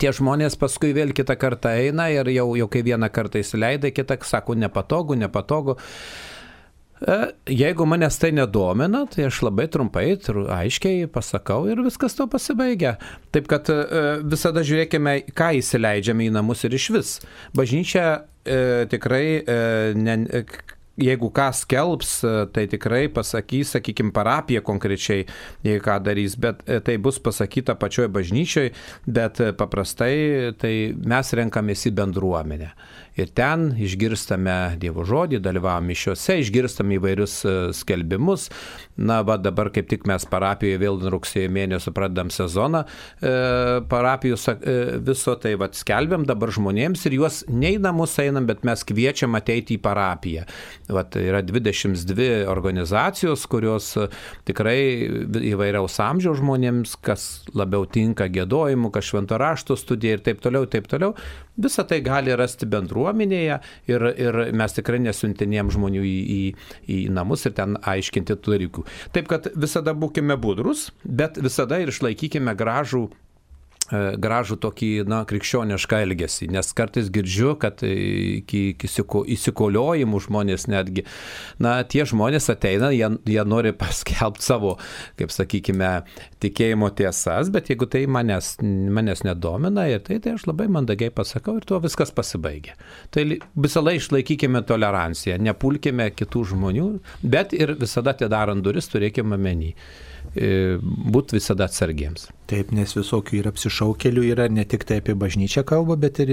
[0.00, 4.18] tie žmonės paskui vėl kitą kartą eina ir jau, jau kai vieną kartą įsileidai, kitą
[4.24, 5.76] sako nepatogu, nepatogu.
[7.06, 10.06] E, jeigu manęs tai nedomina, tai aš labai trumpai,
[10.56, 12.96] aiškiai pasakau ir viskas to pasibaigia.
[13.34, 13.80] Taip kad e,
[14.24, 17.18] visada žiūrėkime, ką įsileidžiame į namus ir iš vis.
[17.56, 19.58] Bažnyčia e, tikrai, e,
[20.00, 20.16] ne,
[21.00, 22.16] jeigu ką skelbs,
[22.54, 25.26] tai tikrai pasakys, sakykime, parapija konkrečiai,
[25.66, 28.70] jei ką darys, bet tai bus pasakyta pačioje bažnyčioje,
[29.10, 32.70] bet paprastai tai mes renkamės į bendruomenę
[33.16, 38.48] ir ten išgirstame Dievo žodį, dalyvavom mišiuose, išgirstame įvairius e, skelbimus.
[38.94, 43.32] Na, va dabar kaip tik mes parapijoje vėl rugsėjo mėnesio pradedam sezoną e,
[43.90, 48.62] parapijų e, viso, tai va skelbiam dabar žmonėms ir juos ne į namus einam, bet
[48.66, 50.46] mes kviečiam ateiti į parapiją.
[50.94, 54.08] Va yra 22 organizacijos, kurios e,
[54.46, 54.78] tikrai
[55.54, 60.86] įvairiaus amžiaus žmonėms, kas labiau tinka gėdojimu, kas švento rašto studija ir taip toliau, taip
[60.90, 61.14] toliau.
[61.56, 63.58] Visą tai gali rasti bendruomenėje
[63.90, 66.40] ir, ir mes tikrai nesuntinėjom žmonių į, į,
[66.90, 68.86] į namus ir ten aiškinti tų dalykų.
[69.14, 73.06] Taip kad visada būkime budrus, bet visada ir išlaikykime gražų
[73.92, 78.90] gražų tokį, na, krikščionišką elgesį, nes kartais girdžiu, kad iki, iki
[79.36, 81.04] įsikoliojimų žmonės netgi,
[81.62, 84.76] na, tie žmonės ateina, jie, jie nori paskelbti savo,
[85.20, 85.92] kaip sakykime,
[86.44, 91.58] tikėjimo tiesas, bet jeigu tai manęs, manęs nedomina ir tai, tai aš labai mandagiai pasakau
[91.58, 92.78] ir tuo viskas pasibaigia.
[93.14, 96.88] Tai visą laiką išlaikykime toleranciją, nepulkime kitų žmonių,
[97.22, 99.72] bet ir visada atidarant duris turėkime menį.
[100.34, 102.26] E, būti visada atsargiems.
[102.54, 106.30] Taip, nes visokių ir apsišaukelių yra, ne tik tai apie bažnyčią kalba, bet ir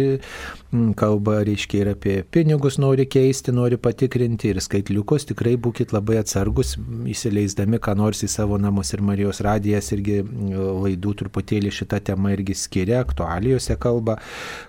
[0.69, 5.25] mm, kalba, reiškia, ir apie pinigus nori keisti, nori patikrinti ir skaitliukus.
[5.31, 6.75] Tikrai būkite labai atsargus,
[7.09, 8.91] įsileisdami ką nors į savo namus.
[8.93, 10.51] Ir Marijos radijas irgi mm,
[10.83, 14.19] laidų truputėlį šitą temą irgi skiria, aktualijose kalba,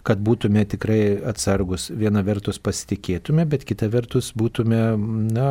[0.09, 1.91] kad būtume tikrai atsargus.
[1.93, 4.81] Viena vertus pasitikėtume, bet kita vertus būtume,
[5.37, 5.51] na,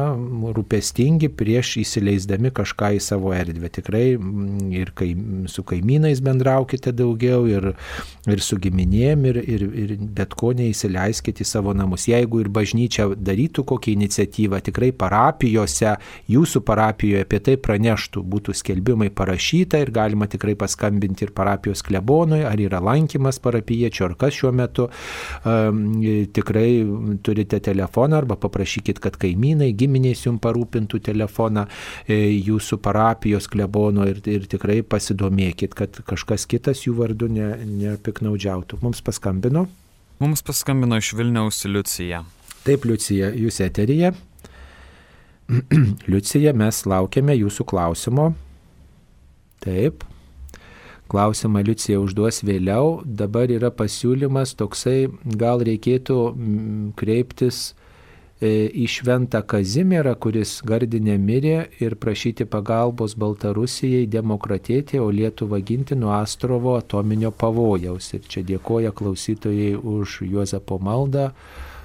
[0.57, 5.13] rūpestingi prieš įsileisdami kažką į savo erdvę tikrai mm, ir kai,
[5.45, 7.73] su kaimynais bendraukite daugiau, ir,
[8.27, 12.07] ir su giminėm, ir, ir, ir bet ko neįsileiskite į savo namus.
[12.07, 15.95] Jeigu ir bažnyčia darytų kokią iniciatyvą, tikrai parapijose,
[16.31, 22.43] jūsų parapijoje apie tai praneštų, būtų skelbimai parašyta ir galima tikrai paskambinti ir parapijos klebonui,
[22.47, 24.89] ar yra lankymas parapijiečio, ar kas šiuo metu.
[25.45, 26.01] Um,
[26.33, 26.85] tikrai
[27.23, 31.65] turite telefoną arba paprašykit, kad kaimynai, giminės jums parūpintų telefoną
[32.07, 38.81] e, jūsų parapijos klebono ir, ir tikrai pasidomėkit, kad kažkas kitas jų vardu ne, nepiknaudžiautų.
[38.83, 39.67] Mums paskambino.
[40.21, 42.23] Mums paskambino iš Vilniaus Liucija.
[42.65, 44.13] Taip, Liucija, jūs eterija.
[46.11, 48.31] Liucija, mes laukiame jūsų klausimo.
[49.65, 50.05] Taip.
[51.11, 53.01] Klausimą Liucija užduos vėliau.
[53.03, 56.19] Dabar yra pasiūlymas toksai, gal reikėtų
[56.99, 57.71] kreiptis
[58.41, 66.15] į Šventą Kazimierą, kuris Gardinė mirė ir prašyti pagalbos Baltarusijai demokratėti, o Lietuvą ginti nuo
[66.17, 68.09] Astrovo atominio pavojaus.
[68.17, 71.29] Ir čia dėkoja klausytojai už Juozapo maldą,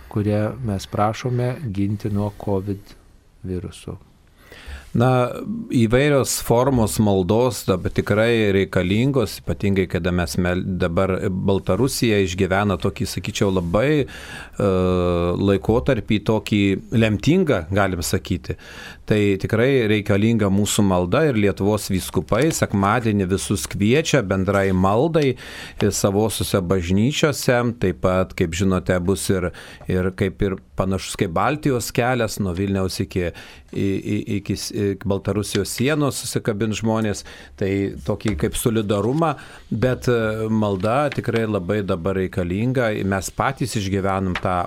[0.09, 2.97] kurią mes prašome ginti nuo COVID
[3.45, 4.06] viruso.
[4.97, 5.29] Na,
[5.77, 10.37] įvairios formos maldos dabar tikrai reikalingos, ypatingai, kada mes
[10.81, 16.61] dabar Baltarusija išgyvena tokį, sakyčiau, labai uh, laikotarpį, tokį
[16.97, 18.57] lemtingą, galim sakyti.
[19.07, 25.35] Tai tikrai reikalinga mūsų malda ir Lietuvos vyskupai sekmadienį visus kviečia bendrai maldai
[25.77, 27.61] savosiuose bažnyčiose.
[27.85, 29.51] Taip pat, kaip žinote, bus ir,
[29.93, 33.31] ir kaip ir panašus kaip Baltijos kelias nuo Vilniaus iki,
[33.73, 37.25] iki, iki Baltarusijos sienos susikabint žmonės.
[37.59, 37.71] Tai
[38.07, 39.35] tokį kaip solidarumą,
[39.71, 40.19] bet e,
[40.53, 42.93] malda tikrai labai dabar reikalinga.
[43.09, 44.59] Mes patys išgyvenam tą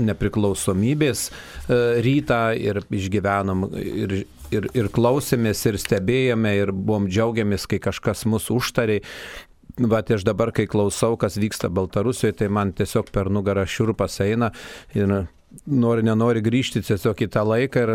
[0.00, 4.22] nepriklausomybės e, rytą ir išgyvenam ir
[4.52, 9.00] ir, ir klausėmės, ir stebėjome, ir buvom džiaugiamės, kai kažkas mūsų užtarė.
[9.80, 14.20] Va, tai aš dabar, kai klausau, kas vyksta Baltarusijoje, tai man tiesiog per nugarą šiurpas
[14.20, 14.50] eina
[14.92, 15.08] ir
[15.66, 17.92] nori, nenori grįžti tiesiog į tą laiką ir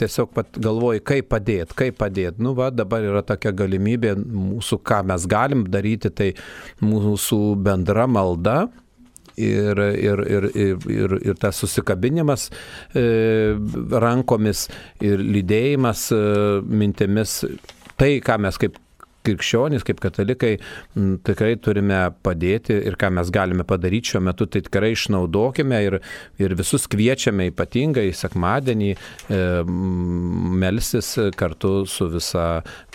[0.00, 2.42] tiesiog pat galvoji, kaip padėti, kaip padėti.
[2.42, 6.32] Nu, va, dabar yra tokia galimybė mūsų, ką mes galim daryti, tai
[6.84, 8.66] mūsų bendra malda,
[9.36, 12.48] ir, ir, ir, ir, ir, ir tas susikabinimas
[12.96, 13.04] e,
[13.92, 14.66] rankomis
[15.04, 16.22] ir lydėjimas e,
[16.64, 17.42] mintimis.
[17.96, 18.76] Tai, ką mes kaip
[19.26, 20.54] krikščionys, kaip katalikai
[21.26, 25.98] tikrai turime padėti ir ką mes galime padaryti šiuo metu, tai tikrai išnaudokime ir,
[26.42, 29.42] ir visus kviečiame ypatingai sekmadienį e,
[30.62, 32.46] melsis kartu su visa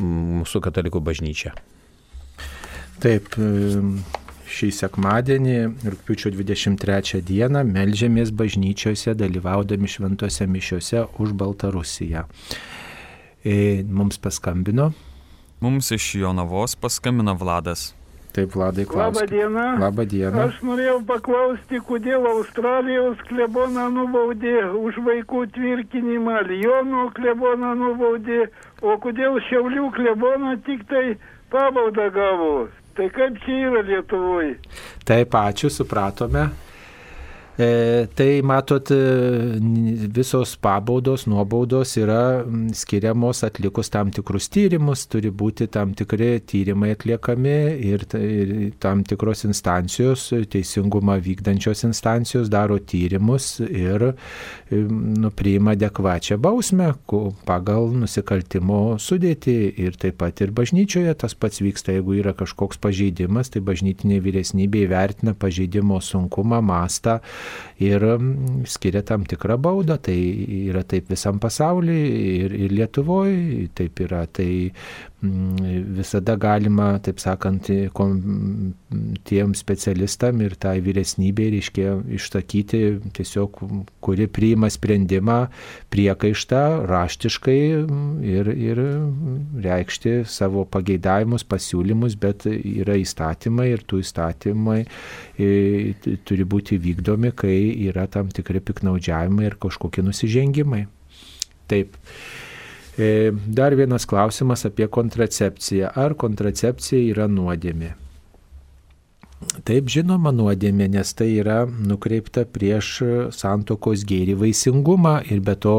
[0.02, 1.54] mūsų katalikų bažnyčia.
[3.02, 3.34] Taip,
[4.52, 5.56] šį sekmadienį,
[5.94, 12.28] rūpiučio 23 dieną, melžiamės bažnyčiose, dalyvaudami šventose mišiuose už Baltarusiją.
[13.42, 13.56] E,
[13.88, 14.92] mums paskambino.
[15.62, 17.94] Mums iš Jonavos paskambino Vladas.
[18.32, 19.22] Taip, Vladai, klausiu.
[19.22, 19.66] Labą dieną.
[19.80, 20.46] Labą dieną.
[20.48, 28.48] Aš norėjau paklausti, kodėl Australijos kleboną nubaudė už vaikų tvirkinimą, Lyono kleboną nubaudė,
[28.82, 31.06] o kodėl Šiaulių kleboną tik tai
[31.54, 32.54] pabaudą gavo.
[32.98, 34.58] Tai kaip čia yra Lietuvoje?
[35.06, 36.50] Taip, ačiū, supratome.
[37.58, 39.60] E, tai matot, e,
[40.08, 47.56] visos pabaudos, nuobaudos yra skiriamos atlikus tam tikrus tyrimus, turi būti tam tikri tyrimai atliekami
[47.92, 54.14] ir, ir tam tikros instancijos, teisingumą vykdančios instancijos daro tyrimus ir
[54.72, 56.94] nu, priima adekvačią bausmę
[57.46, 63.52] pagal nusikaltimo sudėti ir taip pat ir bažnyčioje tas pats vyksta, jeigu yra kažkoks pažeidimas,
[63.52, 67.20] tai bažnytinė vyresnybė įvertina pažeidimo sunkumą, mastą
[67.82, 68.06] ir
[68.70, 69.98] skiria tam tikrą baudą.
[70.02, 70.18] Tai
[70.72, 72.10] yra taip visam pasaulyje
[72.46, 74.26] ir, ir Lietuvoje taip yra.
[74.28, 74.50] Tai
[75.22, 77.68] visada galima, taip sakant,
[79.30, 82.82] tiem specialistam ir tai vyresnybei reiškia išsakyti
[83.14, 83.62] tiesiog,
[84.02, 85.38] kuri priima sprendimą
[85.94, 87.60] priekaištą raštiškai
[88.34, 88.84] ir, ir
[89.62, 94.82] reikšti savo pageidavimus, pasiūlymus, bet yra įstatymai ir tų įstatymai
[96.26, 97.58] turi būti vykdomi, kai
[97.92, 100.88] yra tam tikri piknaudžiavimai ir kažkokie nusižengimai.
[101.70, 101.94] Taip.
[103.00, 105.94] E, dar vienas klausimas apie kontracepciją.
[105.96, 107.96] Ar kontracepcija yra nuodėmė?
[109.66, 112.90] Taip žinoma nuodėmė, nes tai yra nukreipta prieš
[113.34, 115.74] santokos gėrį vaisingumą ir be to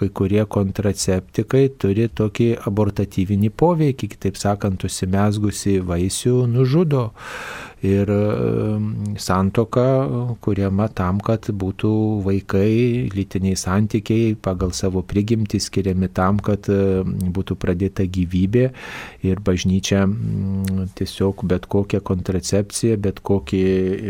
[0.00, 7.04] kai kurie kontraceptikai turi tokį abortatyvinį poveikį, kitaip sakant, užsimesgusi vaisių nužudo
[7.86, 8.10] ir
[9.22, 9.86] santoka
[10.44, 11.92] kuriama tam, kad būtų
[12.26, 16.68] vaikai, lytiniai santykiai pagal savo prigimtį skiriami tam, kad
[17.36, 18.66] būtų pradėta gyvybė
[19.26, 20.04] ir bažnyčia
[20.98, 23.62] tiesiog bet kokią kontracepciją, bet, kokį,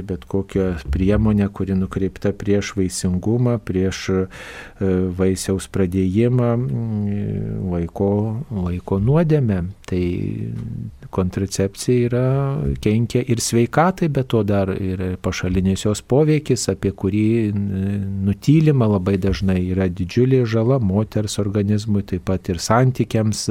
[0.06, 4.20] bet kokią priemonę, kuri nukreipta prieš vaisingumą, prieš e,
[5.18, 6.52] vaisiaus pradėjimą,
[7.72, 8.10] vaiko,
[8.50, 9.62] vaiko nuodėmę.
[9.86, 10.02] Tai
[11.16, 12.26] kontracepcija yra
[12.84, 17.26] kenkia ir sveikatai, bet to dar ir pašalinės jos poveikis, apie kurį
[18.26, 23.44] nutylima labai dažnai yra didžiulė žala moters organizmui, taip pat ir santykiams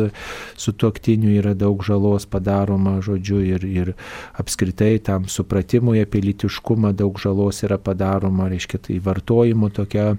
[0.55, 3.93] su tuoktiniu yra daug žalos padaroma, žodžiu, ir, ir
[4.41, 10.13] apskritai tam supratimui apie litiškumą daug žalos yra padaroma, reiškia tai vartojimo tokia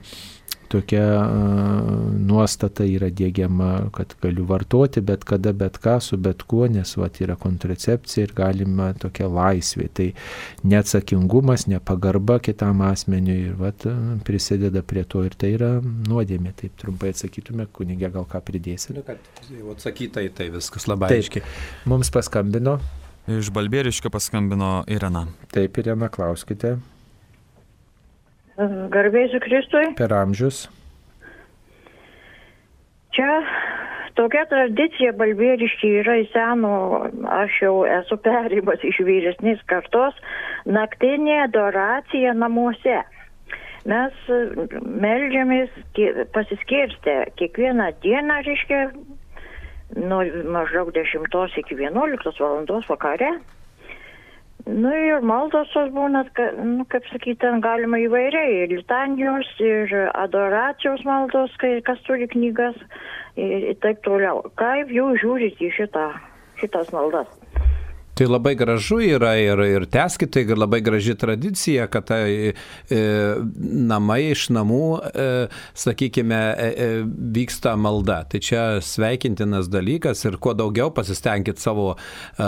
[0.72, 1.02] tokia
[2.26, 7.20] nuostata yra dėgiama, kad galiu vartoti bet kada, bet ką, su bet kuo, nes vat,
[7.24, 9.88] yra kontracepcija ir galima tokia laisvė.
[9.96, 10.08] Tai
[10.66, 13.86] neatsakingumas, nepagarba kitam asmeniui ir vat,
[14.26, 16.54] prisideda prie to ir tai yra nuodėmė.
[16.60, 19.00] Taip trumpai atsakytume, kunigė gal ką pridėsime.
[19.00, 21.56] Nu, kad jau atsakyta į tai viskas labai Taip, aiškiai.
[21.90, 22.78] Mums paskambino.
[23.26, 25.26] Iš Balbieriškio paskambino Irena.
[25.54, 26.76] Taip, Irena, klauskite.
[28.56, 29.90] Garbėsiu Kristui.
[29.98, 30.66] Per amžius.
[33.16, 33.40] Čia
[34.16, 36.72] tokia tradicija balbieriški yra į seno,
[37.36, 40.16] aš jau esu perėjimas iš vyresnės kartos,
[40.64, 43.02] naktinė adoracija namuose.
[43.86, 44.16] Mes
[45.04, 45.76] melžiamės
[46.34, 48.80] pasiskirstę kiekvieną dieną, reiškia,
[50.00, 50.24] nuo
[50.56, 53.36] maždaug 10 iki 11 valandos vakare.
[54.66, 59.92] Nu ir maldos tos būna, ka, nu, kaip sakyti, ten galima įvairiai, ir litanijos, ir
[60.10, 62.74] adoracijos maldos, kai kas turi knygas,
[63.38, 64.42] ir, ir taip toliau.
[64.58, 66.08] Kaip jūs žiūrite į šitą,
[66.58, 67.30] šitas maldas?
[68.16, 73.00] Tai labai gražu yra ir, ir teskite, ir labai graži tradicija, kad tai e,
[73.60, 75.26] namai iš namų, e,
[75.76, 76.86] sakykime, e, e,
[77.36, 78.22] vyksta malda.
[78.32, 82.46] Tai čia sveikintinas dalykas ir kuo daugiau pasistengit savo e,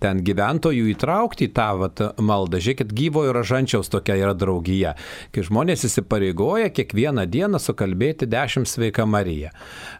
[0.00, 2.62] ten gyventojų įtraukti į tą vat, maldą.
[2.64, 4.94] Žiūrėkit, gyvojo ražančiaus tokia yra draugija,
[5.36, 9.52] kai žmonės įsipareigoja kiekvieną dieną sukalbėti dešimt sveika Marija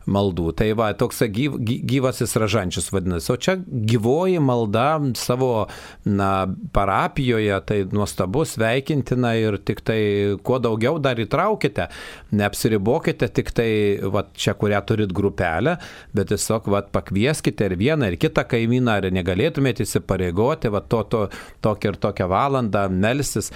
[0.09, 0.49] maldų.
[0.57, 3.32] Tai va, toks gyv, gyvasis ražančius vadinasi.
[3.36, 5.66] O čia gyvoji malda malda savo
[6.05, 10.01] na, parapijoje, tai nuostabu, sveikintina ir tik tai
[10.43, 11.89] kuo daugiau dar įtraukite.
[12.35, 13.70] Neapsiribokite tik tai
[14.14, 15.76] va, čia, kurią turit grupelę,
[16.14, 21.26] bet tiesiog va, pakvieskite ir vieną, ir kitą kaimyną, ar negalėtumėte įsipareigoti, va, to, to,
[21.64, 23.51] tokią ir tokią valandą melsis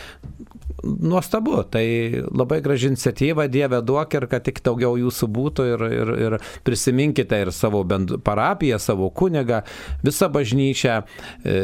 [0.84, 1.86] nuostabu, tai
[2.30, 7.42] labai graži iniciatyva, Dieve duok ir kad tik daugiau jūsų būtų ir, ir, ir prisiminkite
[7.44, 9.62] ir savo bend, parapiją, savo kunigą,
[10.05, 11.56] visą bažnyčią e,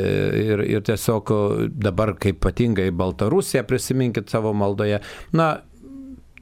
[0.44, 1.34] ir, ir tiesiog
[1.74, 5.00] dabar kaip ypatingai Baltarusiją prisiminkite savo maldoje.
[5.32, 5.62] Na,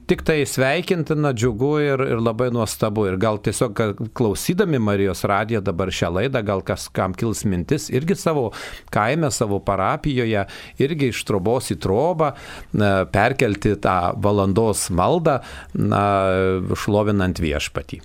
[0.07, 3.07] tik tai sveikintina, džiugu ir, ir labai nuostabu.
[3.09, 3.81] Ir gal tiesiog
[4.17, 8.49] klausydami Marijos radiją dabar šią laidą, gal kas kam kils mintis, irgi savo
[8.93, 10.45] kaime, savo parapijoje,
[10.83, 12.33] irgi iš trobos į trobą
[13.13, 15.39] perkelti tą valandos maldą,
[15.73, 16.03] na,
[16.83, 18.03] šlovinant viešpatį.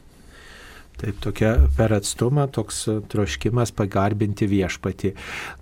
[0.98, 2.80] Taip, tokia per atstumą toks
[3.12, 5.12] troškimas pagarbinti viešpatį.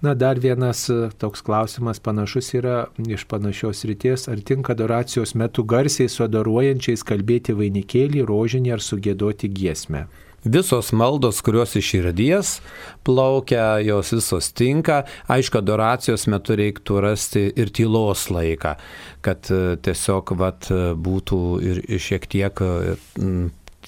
[0.01, 0.87] Na, dar vienas
[1.21, 7.53] toks klausimas panašus yra iš panašios ryties, ar tinka adoracijos metu garsiai su adoruojančiais kalbėti
[7.59, 10.07] vainikėlį, rožinį ar sugėdoti giesmę.
[10.47, 12.55] Visos maldos, kurios iš širdies
[13.05, 15.03] plaukia, jos visos tinka.
[15.29, 18.77] Aišku, adoracijos metu reiktų rasti ir tylos laiką,
[19.27, 19.53] kad
[19.85, 22.67] tiesiog vat, būtų ir šiek tiek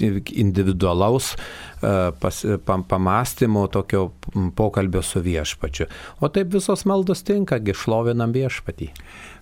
[0.01, 4.11] individualaus e, pas, pam, pamastymo, tokio
[4.57, 5.89] pokalbio su viešpačiu.
[6.21, 8.93] O taip visos maldos tinka, gišlovinam viešpatį.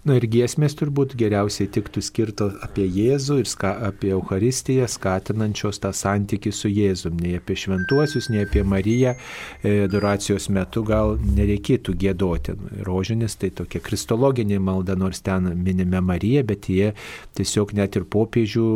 [0.07, 5.91] Na ir giesmės turbūt geriausiai tiktų skirto apie Jėzų ir ska, apie Euharistiją, skatinančios tą
[5.91, 7.17] santykių su Jėzum.
[7.19, 12.55] Nei apie šventuosius, nei apie Mariją e, adoracijos metu gal nereikėtų gėdoti.
[12.87, 16.93] Rožinis tai tokia kristologinė malda, nors ten minime Mariją, bet jie
[17.35, 18.71] tiesiog net ir popiežių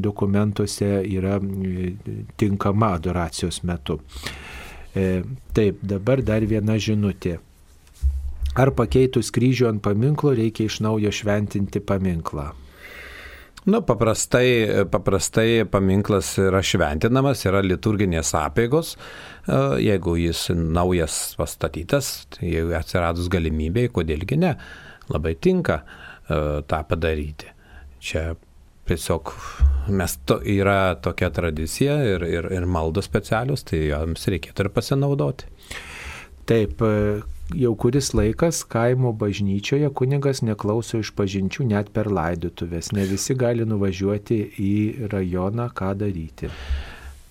[0.00, 1.36] dokumentuose yra
[2.40, 4.00] tinkama adoracijos metu.
[4.96, 7.42] E, taip, dabar dar viena žinutė.
[8.54, 12.52] Ar pakeitus kryžių ant paminklo reikia iš naujo šventinti paminklą?
[13.64, 18.92] Nu, paprastai, paprastai paminklas yra šventinamas, yra liturginės apėgos.
[18.94, 19.56] E,
[19.86, 24.52] jeigu jis naujas pastatytas, tai jeigu atsiradus galimybėj, kodėlgi ne,
[25.08, 27.48] labai tinka e, tą padaryti.
[28.04, 28.34] Čia
[28.84, 29.32] tiesiog
[29.96, 35.48] mes to, yra tokia tradicija ir, ir, ir maldos specialius, tai joms reikėtų ir pasinaudoti.
[36.44, 36.84] Taip,
[37.52, 42.92] jau kuris laikas kaimo bažnyčioje kunigas neklauso iš pažinčių net per laidotuvės.
[42.96, 44.74] Ne visi gali nuvažiuoti į
[45.12, 46.50] rajoną, ką daryti.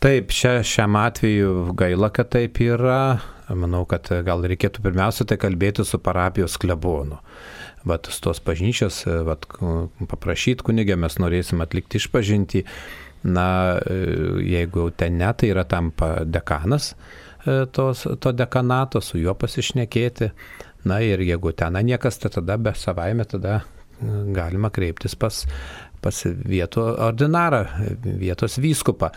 [0.03, 3.21] Taip, čia šiam atveju gaila, kad taip yra.
[3.53, 7.19] Manau, kad gal reikėtų pirmiausia tai kalbėti su parapijos klebonu.
[7.87, 9.47] Vat tos bažnyčios, vat,
[10.11, 12.63] paprašyti kunigę, mes norėsim atlikti išpažinti.
[13.23, 13.79] Na,
[14.43, 15.93] jeigu ten ne, tai yra tam
[16.27, 16.91] dekanas,
[17.71, 20.31] tos, to dekanato, su juo pasišnekėti.
[20.87, 23.63] Na ir jeigu ten niekas, tai tada be savaime tada e,
[24.35, 25.45] galima kreiptis pas,
[26.03, 27.61] pas vietų ordinarą,
[28.03, 29.13] vietos vyskupą.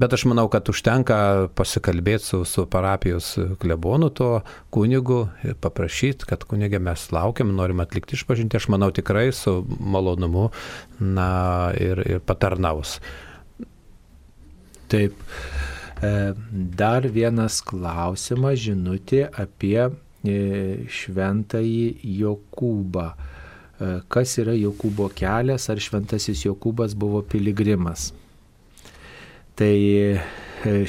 [0.00, 4.30] Bet aš manau, kad užtenka pasikalbėti su, su parapijos klebonu, to
[4.72, 5.26] kunigu
[5.60, 8.56] paprašyti, kad kunigė mes laukiam, norim atlikti išpažinti.
[8.56, 10.48] Aš manau tikrai su malonumu
[11.00, 11.28] na,
[11.76, 12.96] ir, ir patarnaus.
[14.90, 15.20] Taip.
[16.02, 16.32] E,
[16.76, 20.36] dar vienas klausimas, žinutė apie e,
[20.88, 23.04] šventąjį Jokūbą.
[23.12, 28.14] E, kas yra Jokūbo kelias, ar šventasis Jokūbas buvo piligrimas?
[29.60, 29.74] Tai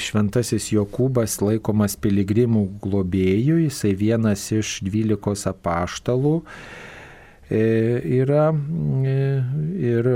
[0.00, 6.38] šventasis Jokūbas laikomas piligrimų globėjų, jisai vienas iš dvylikos apaštalų
[7.52, 8.46] yra
[9.04, 9.16] e,
[9.82, 10.08] ir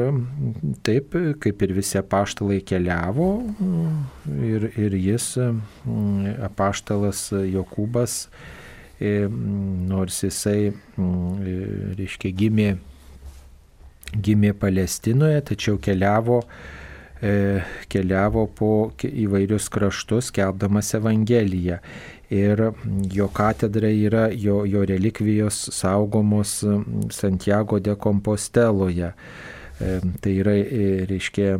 [0.86, 3.28] taip, kaip ir visi apaštalai keliavo
[4.46, 5.34] ir, ir jis,
[6.46, 8.16] apaštalas Jokūbas,
[9.00, 9.26] e,
[9.90, 12.70] nors jisai, reiškia, gimė,
[14.16, 16.42] gimė Palestinoje, tačiau keliavo
[17.88, 21.78] keliavo po įvairius kraštus, keldamas Evangeliją
[22.30, 22.62] ir
[23.12, 26.64] jo katedra yra, jo, jo relikvijos saugomos
[27.10, 29.12] Santiago de Composteloje.
[29.80, 31.58] E, tai yra, e, reiškia,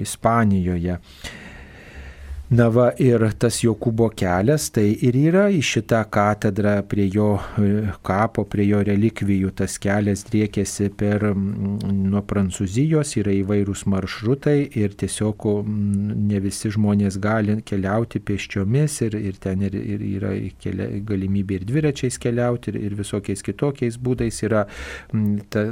[0.00, 0.98] Ispanijoje.
[2.52, 7.68] Na va ir tas Jokūbo kelias, tai ir yra į šitą katedrą prie jo e,
[8.04, 9.54] kapo, prie jo relikvijų.
[9.56, 17.56] Tas kelias driekėsi per nuo Prancūzijos, yra įvairūs maršrutai ir tiesiog ne visi žmonės gali
[17.64, 23.00] keliauti pėsčiomis ir, ir ten ir, ir yra kelia, galimybė ir dviračiais keliauti ir, ir
[23.00, 24.66] visokiais kitokiais būdais yra
[25.48, 25.70] ta,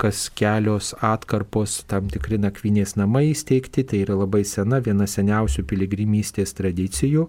[0.00, 6.54] kas kelios atkarpos tam tikri nakvynės namai įsteigti, tai yra labai sena, viena seniausių piligrimystės
[6.58, 7.26] tradicijų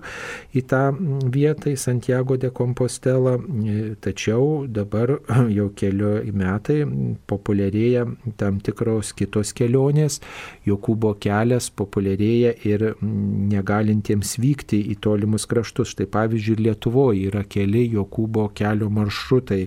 [0.55, 0.81] į tą
[1.33, 3.37] vietą, į Santiago de Compostela,
[4.03, 5.17] tačiau dabar
[5.57, 6.81] jau kelių metai
[7.31, 8.05] populiarėja
[8.39, 10.21] tam tikros kitos kelionės,
[10.67, 15.95] Jokūbo kelias populiarėja ir negalintiems vykti į tolimus kraštus.
[15.95, 19.65] Štai pavyzdžiui, Lietuvoje yra keli Jokūbo kelio maršrutai,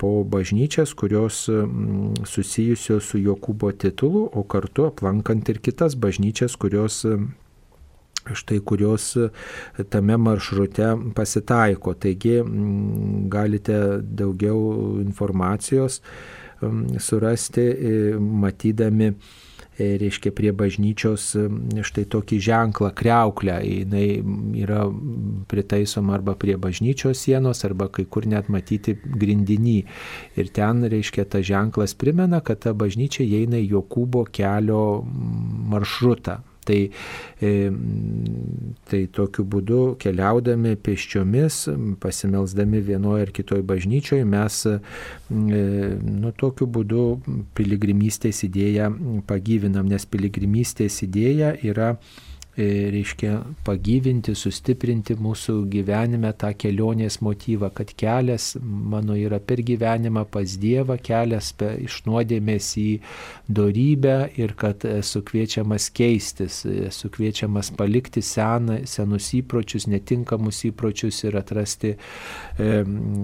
[0.00, 7.02] po bažnyčias, kurios mm, susijusios su Jokūbo titulu, o kartu aplankant ir kitas bažnyčias, kurios
[8.36, 9.12] štai kurios
[9.92, 11.94] tame maršrute pasitaiko.
[12.00, 16.00] Taigi mm, galite daugiau informacijos
[16.62, 17.68] mm, surasti,
[18.20, 19.49] matydami E,
[19.80, 21.30] reiškia prie bažnyčios
[21.86, 23.58] štai tokį ženklą, kreuklę.
[23.64, 23.94] Jis
[24.60, 24.84] yra
[25.50, 29.78] pritaisoma arba prie bažnyčios sienos, arba kai kur net matyti grindinį.
[30.40, 35.02] Ir ten, reiškia, tas ženklas primena, kad ta bažnyčia įeina į Jokūbo kelio
[35.72, 36.40] maršrutą.
[36.60, 36.78] Tai,
[38.90, 41.62] tai tokiu būdu keliaudami pėsčiomis,
[42.02, 44.58] pasimelsdami vienoje ar kitoje bažnyčioje, mes
[45.30, 47.04] nu, tokiu būdu
[47.56, 48.90] piligrimystės idėją
[49.30, 51.94] pagyvinam, nes piligrimystės idėja yra
[52.58, 60.56] reiškia pagyvinti, sustiprinti mūsų gyvenime tą kelionės motyvą, kad kelias mano yra per gyvenimą pas
[60.60, 62.88] Dievą, kelias iš nuodėmės į
[63.48, 71.38] darybę ir kad esu kviečiamas keistis, esu kviečiamas palikti seną, senus įpročius, netinkamus įpročius ir
[71.40, 71.94] atrasti,
[72.58, 72.70] e,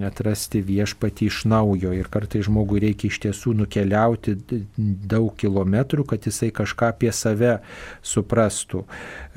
[0.07, 1.93] atrasti viešpatį iš naujo.
[1.93, 4.37] Ir kartai žmogui reikia iš tiesų nukeliauti
[4.77, 7.57] daug kilometrų, kad jisai kažką apie save
[8.05, 8.85] suprastų.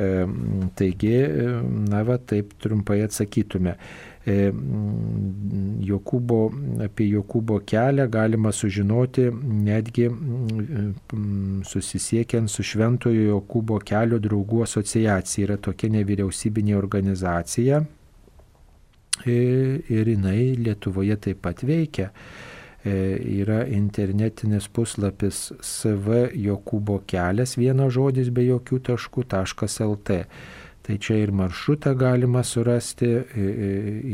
[0.01, 1.17] Taigi,
[1.91, 3.75] na va, taip trumpai atsakytume.
[5.91, 6.39] Jokūbo,
[6.85, 10.09] apie Jokūbo kelią galima sužinoti netgi
[11.69, 15.47] susisiekiant su Šventojo Jokūbo kelio draugų asociacija.
[15.49, 17.81] Yra tokia nevyriausybinė organizacija
[19.27, 22.11] ir jinai Lietuvoje taip pat veikia.
[22.81, 30.25] E, yra internetinis puslapis SV Jokūbo kelias, vienas žodis be jokių taškų, .lt.
[30.81, 33.21] Tai čia ir maršrutą galima surasti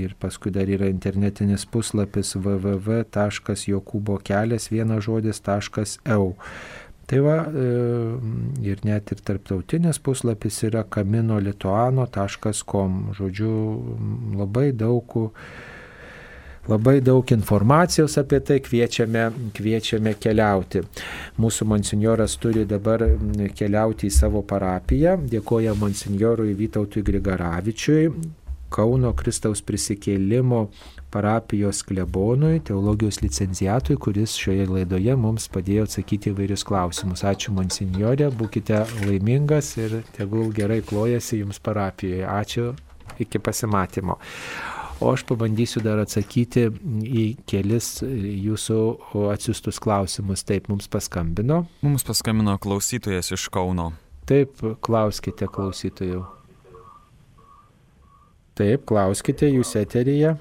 [0.03, 6.35] ir paskui dar yra internetinis puslapis www.jokūbokelias vienas žodis.eu.
[7.07, 8.19] Tai va, e,
[8.67, 13.15] ir net ir tarptautinis puslapis yra kaminolituano.com.
[13.15, 13.55] Žodžiu,
[14.43, 15.07] labai daug
[16.67, 20.83] Labai daug informacijos apie tai kviečiame, kviečiame keliauti.
[21.39, 23.05] Mūsų monsinjoras turi dabar
[23.55, 25.15] keliauti į savo parapiją.
[25.31, 28.11] Dėkoja monsinjorui Vytautui Grigaravičiui.
[28.75, 30.65] Kauno Kristaus prisikėlimo
[31.15, 37.23] parapijos klebonui, teologijos licenziatui, kuris šioje laidoje mums padėjo atsakyti įvairius klausimus.
[37.31, 42.27] Ačiū, monsinjorė, būkite laimingas ir tegul gerai klojasi jums parapijoje.
[42.27, 42.73] Ačiū,
[43.23, 44.19] iki pasimatymo.
[45.01, 46.71] O aš pabandysiu dar atsakyti
[47.05, 48.79] į kelis jūsų
[49.35, 50.45] atsiustus klausimus.
[50.49, 51.67] Taip, mums paskambino.
[51.85, 53.91] Mums paskambino klausytojas iš Kauno.
[54.27, 56.25] Taip, klauskite klausytojų.
[58.57, 60.33] Taip, klauskite jūs eteryje.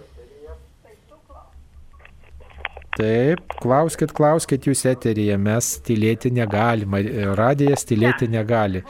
[2.96, 7.02] Taip, klauskit, klauskit jūs eteryje, mes tylėti negalime,
[7.36, 8.86] radijas tylėti negali.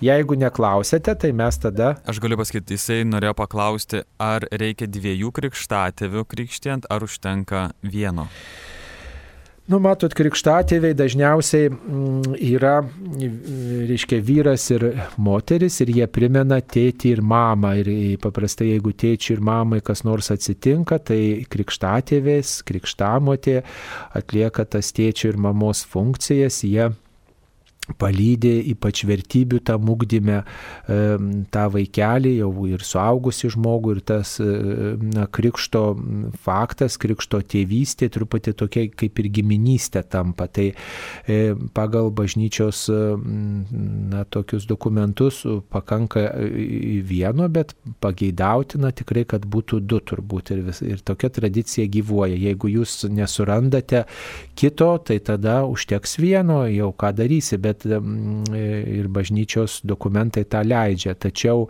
[0.00, 1.90] Jeigu neklausėte, tai mes tada...
[2.08, 8.30] Aš galiu pasakyti, jisai norėjo paklausti, ar reikia dviejų krikštatėvių krikštient, ar užtenka vieno.
[9.70, 12.80] Nu, matot, krikštatėviai dažniausiai mm, yra,
[13.86, 17.76] reiškia, vyras ir moteris ir jie primena tėtį ir mamą.
[17.78, 17.90] Ir
[18.22, 21.20] paprastai, jeigu tėčiui ir mamai kas nors atsitinka, tai
[21.54, 23.60] krikštatėvės, krikštamotė
[24.18, 26.90] atlieka tas tėčio ir mamos funkcijas, jie
[27.98, 30.42] palydė ypač vertybių tam ugdyme
[30.86, 35.84] tą vaikelį, jau ir suaugusi žmogų, ir tas na, krikšto
[36.44, 40.48] faktas, krikšto tėvystė truputį tokia kaip ir giminystė tampa.
[40.50, 41.38] Tai e,
[41.76, 46.26] pagal bažnyčios na, tokius dokumentus pakanka
[47.06, 50.52] vieno, bet pageidautina tikrai, kad būtų du turbūt.
[50.54, 52.36] Ir, vis, ir tokia tradicija gyvuoja.
[52.40, 54.04] Jeigu jūs nesurandate
[54.58, 57.58] kito, tai tada užteks vieno, jau ką darysi.
[57.60, 57.94] Bet kad
[58.56, 61.14] ir bažnyčios dokumentai tą leidžia.
[61.14, 61.68] Tačiau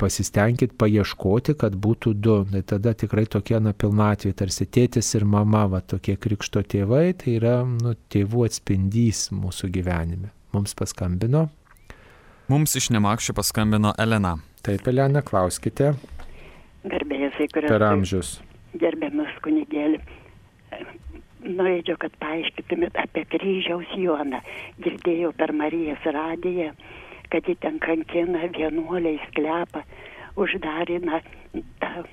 [0.00, 2.36] pasistengit paieškoti, kad būtų du.
[2.52, 7.38] Tai tada tikrai tokie na pilnatvė, tarsi tėtis ir mama, va tokie krikšto tėvai, tai
[7.38, 10.30] yra nu, tėvų atspindys mūsų gyvenime.
[10.54, 11.48] Mums paskambino.
[12.50, 14.34] Mums iš Nemakščių paskambino Elena.
[14.66, 15.92] Taip, Elena, klauskite.
[16.82, 17.68] Garbėjus, į kurią.
[17.70, 18.32] Per amžius.
[18.80, 20.00] Gerbiamas kunigėlį.
[21.50, 24.40] Norėčiau, kad paaiškytumėt apie kryžiaus Joną.
[24.84, 26.70] Girdėjau per Marijos radiją,
[27.32, 29.82] kad jį ten kankina vienuoliai sklepą,
[30.40, 31.20] uždarė, na,
[31.82, 32.04] tą,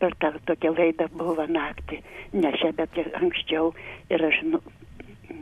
[0.00, 2.00] per tą tokią laidą buvo naktį,
[2.32, 3.72] ne šią, bet anksčiau.
[4.12, 4.62] Ir aš nu,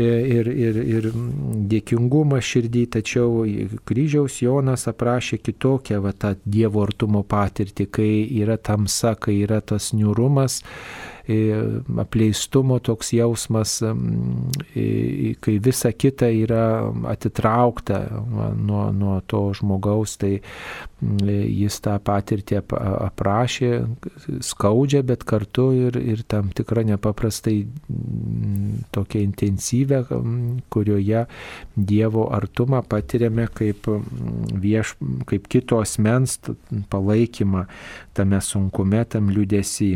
[0.01, 1.09] ir, ir, ir
[1.73, 3.45] dėkingumą širdį, tačiau
[3.89, 8.11] kryžiaus Jonas aprašė kitokią va, tą Dievo artumo patirtį, kai
[8.41, 10.63] yra tamsa, kai yra tas niurumas,
[11.29, 13.79] apleistumo toks jausmas,
[15.41, 16.65] kai visa kita yra
[17.13, 18.01] atitraukta
[18.57, 20.41] nuo, nuo to žmogaus, tai
[21.03, 23.71] jis tą patirtį aprašė,
[24.45, 27.57] skaudžia, bet kartu ir, ir tam tikrą nepaprastai
[28.95, 30.05] tokią intensyvę,
[30.73, 31.27] kurioje
[31.77, 33.89] Dievo artumą patiriame kaip,
[34.63, 34.95] vieš,
[35.27, 36.39] kaip kito asmens
[36.93, 37.67] palaikymą
[38.17, 39.93] tame sunkume, tam liūdėsi.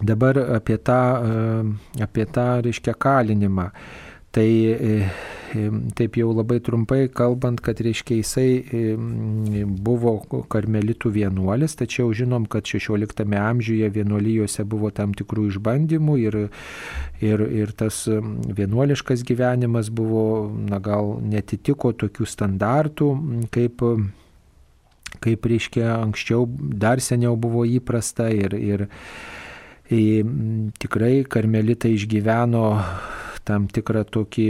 [0.00, 3.70] Dabar apie tą, e, apie tą reiškia kalinimą.
[4.30, 4.76] Tai e,
[5.54, 8.94] e, taip jau labai trumpai kalbant, kad reiškia jisai
[9.66, 10.12] buvo
[10.52, 16.38] karmelitų vienuolis, tačiau žinom, kad 16 amžiuje vienuolyjose buvo tam tikrų išbandymų ir,
[17.24, 23.10] ir, ir tas vienuoliškas gyvenimas buvo, na gal netitiko tokių standartų,
[23.50, 23.82] kaip
[25.24, 26.44] kaip reiškia anksčiau
[26.78, 28.86] dar seniau buvo įprasta ir, ir
[29.88, 32.64] tikrai karmelitai išgyveno
[33.48, 34.46] tam tikrą tokį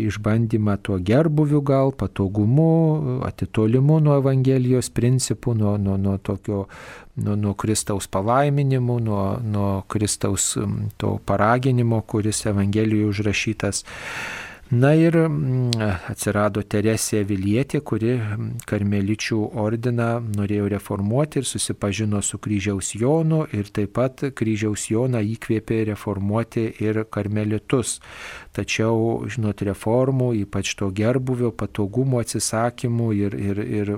[0.00, 6.64] išbandymą tuo gerbuviu gal, patogumu, atitolimu nuo Evangelijos principų, nuo, nuo, nuo tokio,
[7.20, 10.54] nuo, nuo Kristaus palaiminimų, nuo, nuo Kristaus
[10.96, 13.84] to paraginimo, kuris Evangelijoje užrašytas.
[14.70, 15.80] Na ir mm,
[16.12, 18.18] atsirado Teresė Vilietė, kuri
[18.68, 25.80] karmeličių ordiną norėjo reformuoti ir susipažino su kryžiaus Jonu ir taip pat kryžiaus Joną įkvėpė
[25.88, 27.96] reformuoti ir karmelitus.
[28.52, 33.96] Tačiau, žinot, reformų, ypač to gerbuvio, patogumo atsisakymų ir, ir, ir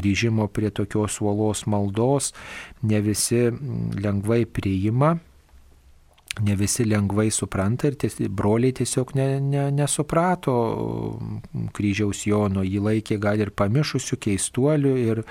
[0.00, 2.32] grįžimo prie tokios uolos maldos
[2.80, 3.50] ne visi
[4.00, 5.18] lengvai priima
[6.40, 10.56] ne visi lengvai supranta ir ties, broliai tiesiog ne, ne, nesuprato
[11.76, 15.22] kryžiaus Jono, jį laikė gal ir pamišusių keistuolių ir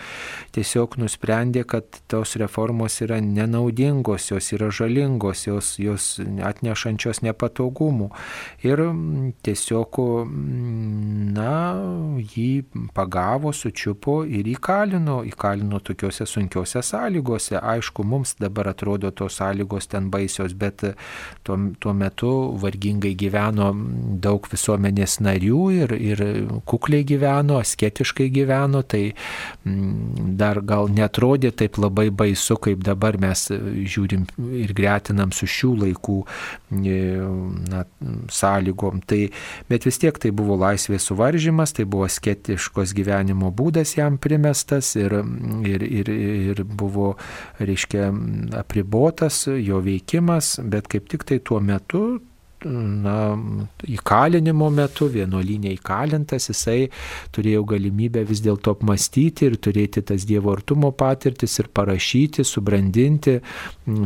[0.56, 8.10] tiesiog nusprendė, kad tos reformos yra nenaudingos, jos yra žalingos, jos, jos atnešančios nepatogumų.
[8.66, 8.82] Ir
[9.46, 10.02] tiesiog,
[11.38, 11.54] na,
[12.34, 12.50] jį
[12.98, 17.60] pagavo, sučiupo ir įkalino, įkalino tokiuose sunkiuose sąlygose.
[17.62, 20.95] Aišku, mums dabar atrodo tos sąlygos ten baisios, bet
[21.46, 22.32] tuo, tuo metu
[22.62, 23.72] vargingai gyveno
[24.22, 26.24] daug visuomenės narių ir, ir
[26.70, 33.48] kukliai gyveno, asketiškai gyveno, tai mm, dar gal netrodė taip labai baisu, kaip dabar mes
[33.52, 34.26] žiūrim
[34.62, 37.00] ir gretinam su šių laikų e,
[37.72, 37.84] na,
[38.32, 39.04] sąlygom.
[39.08, 39.22] Tai,
[39.70, 45.18] bet vis tiek tai buvo laisvės suvaržymas, tai buvo asketiškos gyvenimo būdas jam primestas ir,
[45.68, 46.12] ir, ir,
[46.52, 47.14] ir buvo,
[47.60, 48.10] reiškia,
[48.62, 52.02] apribotas jo veikimas, bet kaip tik tai tuo metu
[52.66, 53.16] na,
[53.90, 56.90] įkalinimo metu, vienuolinė įkalintas, jisai
[57.36, 63.38] turėjo galimybę vis dėlto apmastyti ir turėti tas Dievo artumo patirtis ir parašyti, subrandinti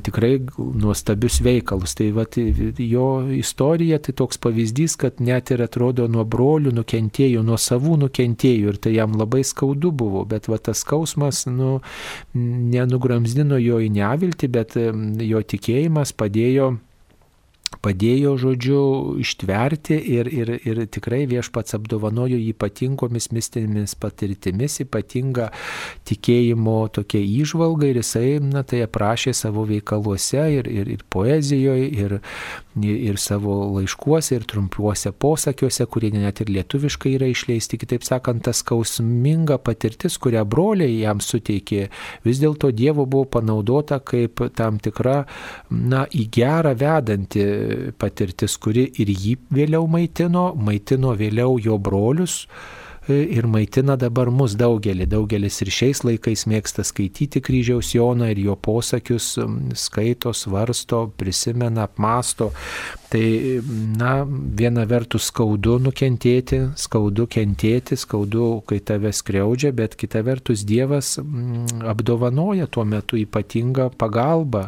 [0.06, 1.96] tikrai nuostabius veikalus.
[2.00, 2.38] Tai vat,
[2.84, 8.74] jo istorija tai toks pavyzdys, kad net ir atrodo nuo brolių nukentėjo, nuo savų nukentėjo
[8.74, 11.80] ir tai jam labai skaudu buvo, bet va, tas skausmas nu,
[12.36, 16.76] nenugramzdino jo į neviltį, bet jo tikėjimas padėjo
[17.84, 18.82] padėjo, žodžiu,
[19.22, 25.50] ištverti ir, ir, ir tikrai viešpats apdovanojo ypatingomis mistinėmis patirtimis, ypatinga
[26.10, 32.18] tikėjimo tokia įžvalga ir jisai, na, tai aprašė savo veikaluose ir, ir, ir poezijoje, ir,
[32.84, 37.80] ir savo laiškuose, ir trumpiuose posakiuose, kurie net ir lietuviškai yra išleisti.
[37.80, 41.88] Kitaip sakant, tas skausminga patirtis, kurią broliai jam suteikė,
[42.26, 45.24] vis dėlto Dievo buvo panaudota kaip tam tikra,
[45.70, 47.44] na, į gerą vedanti
[48.00, 52.46] patirtis, kuri ir jį vėliau maitino, maitino vėliau jo brolius
[53.10, 55.08] ir maitina dabar mus daugelį.
[55.10, 59.34] Daugelis ir šiais laikais mėgsta skaityti kryžiaus Joną ir jo posakius,
[59.78, 62.52] skaito, svarsto, prisimena, apmasto.
[63.10, 63.26] Tai,
[63.98, 71.16] na, viena vertus skaudu nukentėti, skaudu kentėti, skaudu, kai tave skriaudžia, bet kita vertus Dievas
[71.18, 74.68] apdovanoja tuo metu ypatingą pagalbą.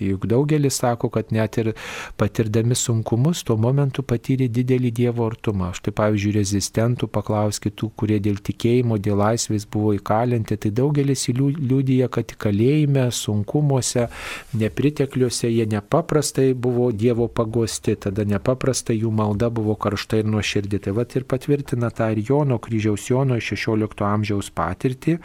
[0.00, 1.74] Juk daugelis sako, kad net ir
[2.16, 5.74] patirdami sunkumus, tuo momentu patyrė didelį Dievo artumą.
[5.76, 12.08] Štai pavyzdžiui, rezistentų paklauskit tų, kurie dėl tikėjimo, dėl laisvės buvo įkalinti, tai daugelis liūdija,
[12.12, 14.08] kad kalėjime, sunkumuose,
[14.56, 20.82] nepritekliuose jie nepaprastai buvo Dievo pagosti, tada nepaprastai jų malda buvo karšta ir nuoširdį.
[20.86, 25.18] Tai vad ir patvirtina tą ir Jono kryžiaus Jono 16 amžiaus patirtį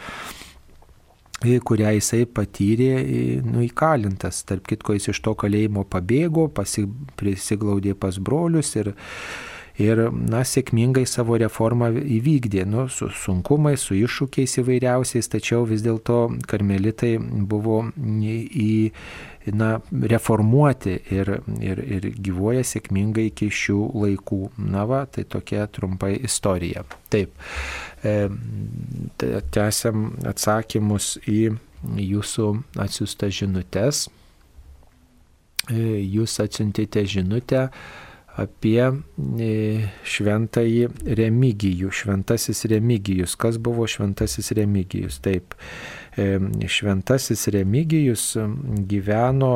[1.42, 2.90] kurią jisai patyrė
[3.42, 4.42] nu, įkalintas.
[4.48, 6.48] Tarp kitko, jis iš to kalėjimo pabėgo,
[7.18, 8.92] prisiglaudė pas brolius ir,
[9.80, 16.26] ir, na, sėkmingai savo reformą įvykdė, nu, su sunkumais, su iššūkiais įvairiausiais, tačiau vis dėlto
[16.48, 18.72] karmelitai buvo į
[19.56, 24.42] na, reformuoti ir, ir, ir gyvuoja sėkmingai iki šių laikų.
[24.72, 26.84] Na va, tai tokia trumpai istorija.
[27.12, 27.34] Taip,
[28.04, 28.28] e,
[29.18, 31.40] tęsiam atsakymus į
[31.82, 32.48] jūsų
[32.82, 34.06] atsiųstas žinutės.
[35.70, 37.68] E, jūs atsiuntėte žinutę
[38.40, 38.80] apie
[40.08, 40.86] šventąjį
[41.18, 43.34] Remigijų, šventasis Remigijus.
[43.36, 45.18] Kas buvo šventasis Remigijus?
[45.24, 45.52] Taip,
[46.16, 48.24] šventasis Remigijus
[48.88, 49.52] gyveno,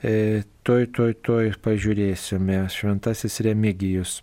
[0.00, 4.20] toj, toj, toj pažiūrėsime, šventasis Remigijus.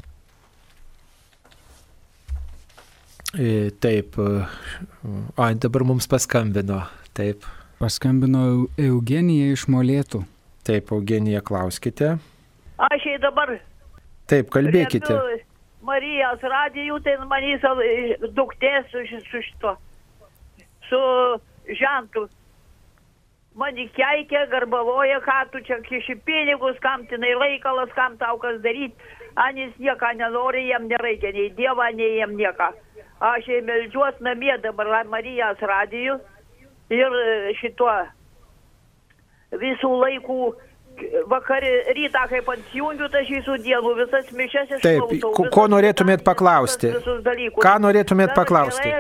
[3.84, 6.84] Taip, o dabar mums paskambino,
[7.18, 7.44] taip.
[7.82, 10.22] Paskambino Eugenija iš Molėtų.
[10.64, 12.14] Taip, Eugenija, klauskite.
[12.78, 13.58] Aš jai dabar.
[14.30, 15.18] Taip, kalbėkite.
[15.84, 17.66] Marijos radijų, tai manys
[18.38, 19.74] duktės su, su šito,
[20.88, 21.02] su
[21.80, 22.30] žentu.
[23.60, 28.96] Mani keikia, garbavoja, ką tu čia kiši pinigus, kam tinai reikalas, kam tau kas daryti.
[29.36, 32.72] Anis nieką nenori, jam nereikia nei Dievą, nei jam nieką.
[33.22, 36.18] Aš jai melžiuos namie dabar Marijos radijų
[36.94, 37.20] ir
[37.60, 37.94] šituo
[39.62, 40.40] visų laikų
[41.32, 45.16] vakarį, rytą, kaip atsijungiu, tai šį dienų visas mišes iš Taip,
[45.56, 46.94] ko norėtumėt paklausti?
[47.64, 48.94] Ką norėtumėt paklausti?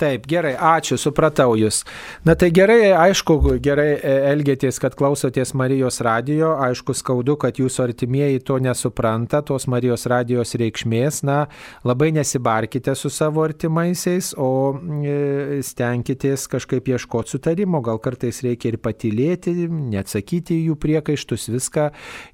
[0.00, 1.82] Taip, gerai, ačiū, supratau jūs.
[2.26, 3.90] Na tai gerai, aišku, gerai
[4.32, 10.56] elgėtės, kad klausotės Marijos radijo, aišku, skaudu, kad jūsų artimieji to nesupranta, tos Marijos radijos
[10.58, 11.44] reikšmės, na,
[11.86, 18.80] labai nesibarkite su savo artimaisiais, o e, stenkitės kažkaip ieškoti sutarimo, gal kartais reikia ir
[18.82, 19.54] patylėti,
[19.92, 21.90] neatsakyti jų priekaištus, viską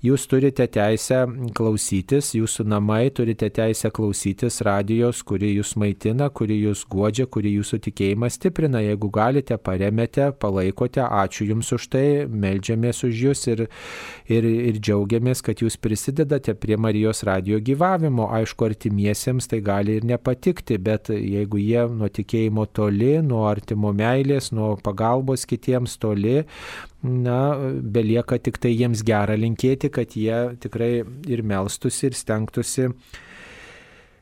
[0.09, 1.25] jūs turite teisę
[1.59, 7.79] klausytis, jūsų namai turite teisę klausytis radijos, kuri jūs maitina, kuri jūs godžia, kuri jūsų
[7.87, 8.81] tikėjimą stiprina.
[8.85, 13.65] Jeigu galite, paremete, palaikote, ačiū Jums už tai, melžiamės už Jūs ir,
[14.31, 18.29] ir, ir džiaugiamės, kad Jūs prisidedate prie Marijos radio gyvavimo.
[18.39, 24.53] Aišku, artimiesiems tai gali ir nepatikti, bet jeigu jie nuo tikėjimo toli, nuo artimo meilės,
[24.57, 26.43] nuo pagalbos kitiems toli,
[27.03, 27.39] na,
[27.83, 30.93] belieka tik tai jiems gerą linkėti, kad jie tikrai
[31.31, 32.91] ir melstusi, ir stengtųsi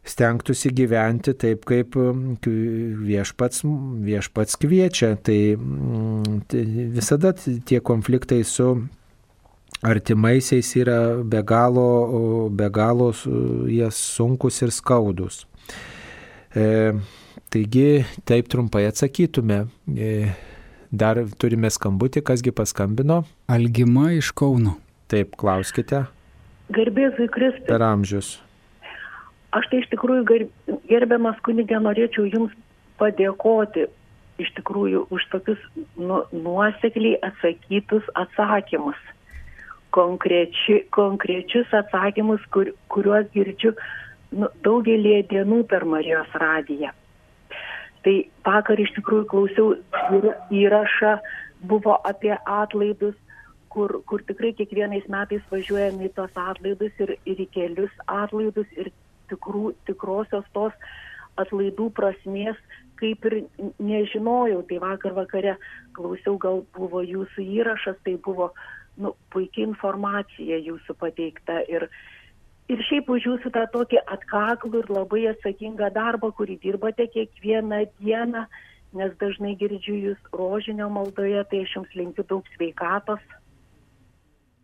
[0.07, 3.65] stengtųsi gyventi taip, kaip viešpats,
[4.07, 5.17] viešpats kviečia.
[5.27, 5.41] Tai,
[6.51, 6.63] tai
[6.95, 8.71] visada tie konfliktai su
[9.87, 13.13] artimaisiais yra be galo, be galo
[13.69, 15.45] jie sunkus ir skaudus.
[16.57, 16.95] E,
[17.53, 19.67] taigi, taip trumpai atsakytume.
[19.93, 20.11] E,
[20.91, 23.25] dar turime skambutį, kasgi paskambino.
[23.53, 24.79] Algima iš Kauno.
[25.11, 26.07] Taip, klauskite.
[26.75, 27.69] Garbėzui Kristui.
[27.69, 28.37] Per amžius.
[29.57, 30.49] Aš tai iš tikrųjų
[30.91, 32.53] gerbiamas kunigė norėčiau Jums
[33.01, 33.87] padėkoti
[34.43, 35.61] iš tikrųjų už tokius
[35.97, 38.99] nu, nuosekliai atsakytus atsakymus.
[39.97, 43.73] Konkreči, konkrečius atsakymus, kur, kuriuos girdžiu
[44.37, 46.93] nu, daugelį dienų per Marijos radiją.
[48.05, 48.17] Tai
[48.47, 49.73] vakar iš tikrųjų klausiau
[50.55, 51.17] įrašą,
[51.67, 53.17] buvo apie atlaidus,
[53.73, 58.93] kur, kur tikrai kiekvienais metais važiuojame į tos atlaidus ir, ir į kelius atlaidus ir
[59.31, 60.75] tikrų, tikrosios tos
[61.37, 62.59] atlaidų prasmės
[63.01, 63.37] kaip ir
[63.83, 64.63] nežinojau.
[64.69, 65.57] Tai vakar vakare
[65.97, 68.51] klausiau, gal buvo jūsų įrašas, tai buvo
[69.01, 71.61] nu, puikia informacija jūsų pateikta.
[71.73, 71.89] Ir,
[72.73, 78.47] ir šiaip už jūsų tą tokį atkaklų ir labai atsakingą darbą, kurį dirbate kiekvieną dieną,
[78.97, 83.25] nes dažnai girdžiu jūs rožinio maldoje, tai aš jums linkiu daug sveikatos,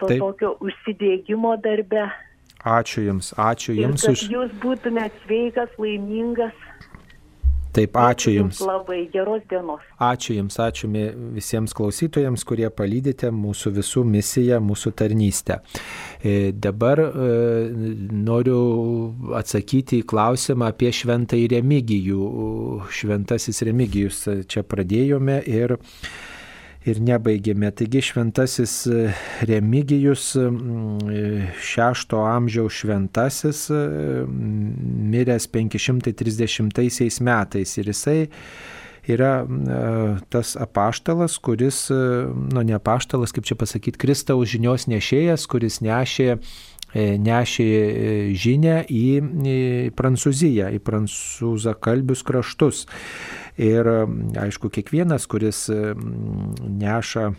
[0.00, 0.22] to Taip.
[0.22, 2.08] tokio užsidėgymo darbe.
[2.62, 4.28] Ačiū Jums, ačiū Jums už...
[4.30, 6.54] Jūs būtumėt sveikas, laimingas.
[7.72, 8.60] Taip, ačiū Jums.
[8.60, 9.80] Labai geros dienos.
[9.96, 10.90] Ačiū Jums, ačiū
[11.32, 15.58] visiems klausytojams, kurie palydite mūsų visų misiją, mūsų tarnystę.
[16.20, 17.08] E, dabar e,
[18.12, 18.58] noriu
[19.40, 22.28] atsakyti į klausimą apie šventąjį remigijų.
[22.92, 25.78] Šventasis remigijus čia pradėjome ir
[26.88, 27.70] ir nebaigėme.
[27.76, 29.04] Taigi šventasis e,
[29.48, 30.32] Remigijus,
[31.72, 33.64] šešto amžiaus šventasis,
[35.12, 38.18] miręs 530 metais ir jisai
[39.12, 39.32] yra
[40.30, 46.36] tas apaštalas, kuris, nu ne apaštalas, kaip čia pasakyti, Kristaus žinios nešėjas, kuris nešė
[46.92, 52.84] E, nešė e, žinę į Prancūziją, į prancūzakalbius kraštus.
[53.60, 53.88] Ir
[54.40, 57.32] aišku, kiekvienas, kuris neša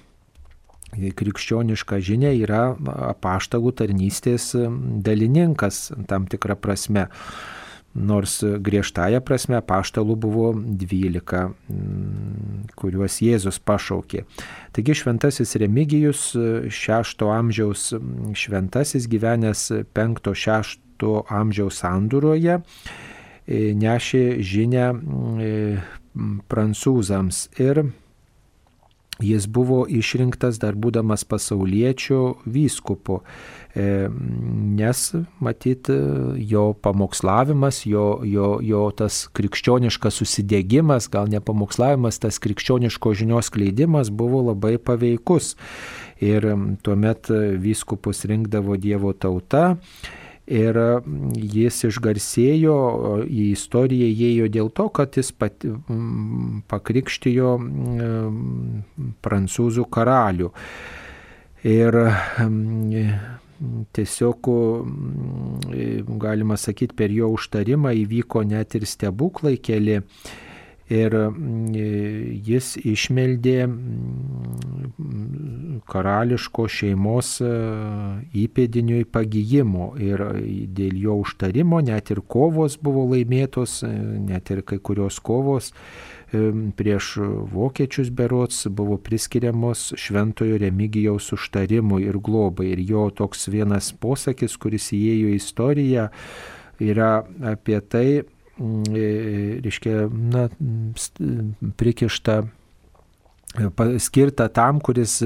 [0.94, 2.76] krikščionišką žinę, yra
[3.10, 4.52] apaštalų tarnystės
[5.06, 7.08] dalininkas tam tikrą prasme
[7.94, 14.24] nors griežtąją prasme paštalų buvo 12, mm, kuriuos Jėzus pašaukė.
[14.74, 17.92] Taigi šventasis Remigijus, 6 amžiaus
[18.34, 20.80] šventasis gyvenęs 5-6
[21.30, 22.62] amžiaus sandūroje,
[23.46, 25.52] e, nešė žinę e,
[26.50, 27.86] prancūzams ir
[29.22, 32.20] jis buvo išrinktas dar būdamas pasauliečių
[32.50, 33.20] vyskupu.
[33.74, 34.08] E,
[34.80, 35.02] nes
[35.44, 35.90] matyt
[36.38, 44.10] jo pamokslavimas, jo, jo, jo tas krikščioniškas susidėgymas, gal ne pamokslavimas, tas krikščioniško žinios kleidimas
[44.10, 45.56] buvo labai paveikus.
[46.24, 46.46] Ir
[46.86, 47.30] tuomet
[47.60, 49.78] vyskupus rinkdavo Dievo tauta.
[50.52, 50.76] Ir
[51.40, 52.74] jis išgarsėjo,
[53.24, 55.64] į istoriją įėjo dėl to, kad jis pat,
[56.68, 57.54] pakrikštijo
[59.24, 60.52] prancūzų karalių.
[61.64, 62.00] Ir
[63.94, 70.02] tiesiog, mm, galima sakyti, per jo užtarimą įvyko net ir stebuklai keli.
[70.94, 71.74] Ir mm,
[72.46, 74.94] jis išmeldė mm,
[75.90, 77.52] karališko šeimos e,
[78.44, 79.94] įpėdiniui pagyjimo.
[80.04, 80.24] Ir
[80.76, 83.94] dėl jo užtarimo net ir kovos buvo laimėtos, e,
[84.30, 85.74] net ir kai kurios kovos
[86.78, 87.18] prieš
[87.52, 92.72] vokiečius berots buvo priskiriamos šventojo Remigijaus užtarimui ir globai.
[92.74, 96.08] Ir jo toks vienas posakis, kuris įėjo į istoriją,
[96.82, 97.12] yra
[97.54, 100.50] apie tai, e, reiškia, na,
[101.78, 102.44] prikišta
[104.00, 105.20] skirta tam, kuris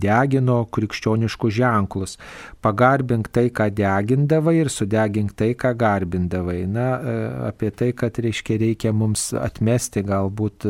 [0.00, 2.16] degino krikščioniškus ženklus.
[2.64, 6.64] Pagarbink tai, ką degindavai ir sudegink tai, ką garbindavai.
[6.66, 7.16] Na, e,
[7.50, 10.64] apie tai, kad reiškia reikia mums atmesti galbūt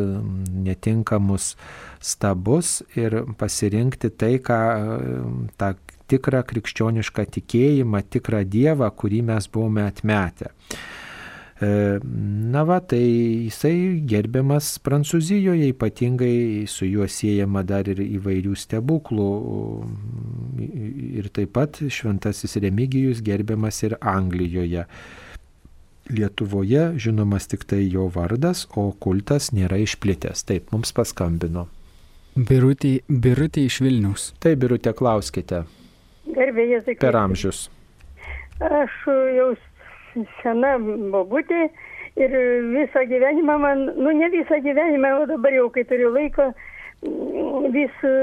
[0.50, 1.54] netinkamus
[2.02, 4.60] stabus ir pasirinkti tai, ką
[5.56, 5.74] tą
[6.10, 10.52] tikrą krikščionišką tikėjimą, tikrą Dievą, kurį mes buvome atmetę.
[11.60, 11.98] E,
[12.52, 13.00] na va, tai
[13.48, 19.28] jisai gerbiamas Prancūzijoje, ypatingai su juo siejama dar ir įvairių stebuklų.
[21.16, 24.84] Ir taip pat šventasis Remigijus gerbiamas ir Anglijoje.
[26.12, 30.44] Lietuvoje žinomas tik tai jo vardas, o kultas nėra išplitęs.
[30.46, 31.66] Taip, mums paskambino.
[32.36, 34.28] Birutė, birutė iš Vilnius.
[34.44, 35.64] Taip, birutė, klauskite.
[36.28, 36.98] Gerbėjai, Jėzai.
[37.00, 37.62] Per amžius.
[38.60, 39.48] Aš jau
[40.42, 40.76] sena
[41.12, 41.68] bobutė
[42.16, 42.36] ir
[42.72, 46.50] visą gyvenimą man, nu ne visą gyvenimą, o dabar jau kai turiu laiko,
[47.76, 48.14] vis e,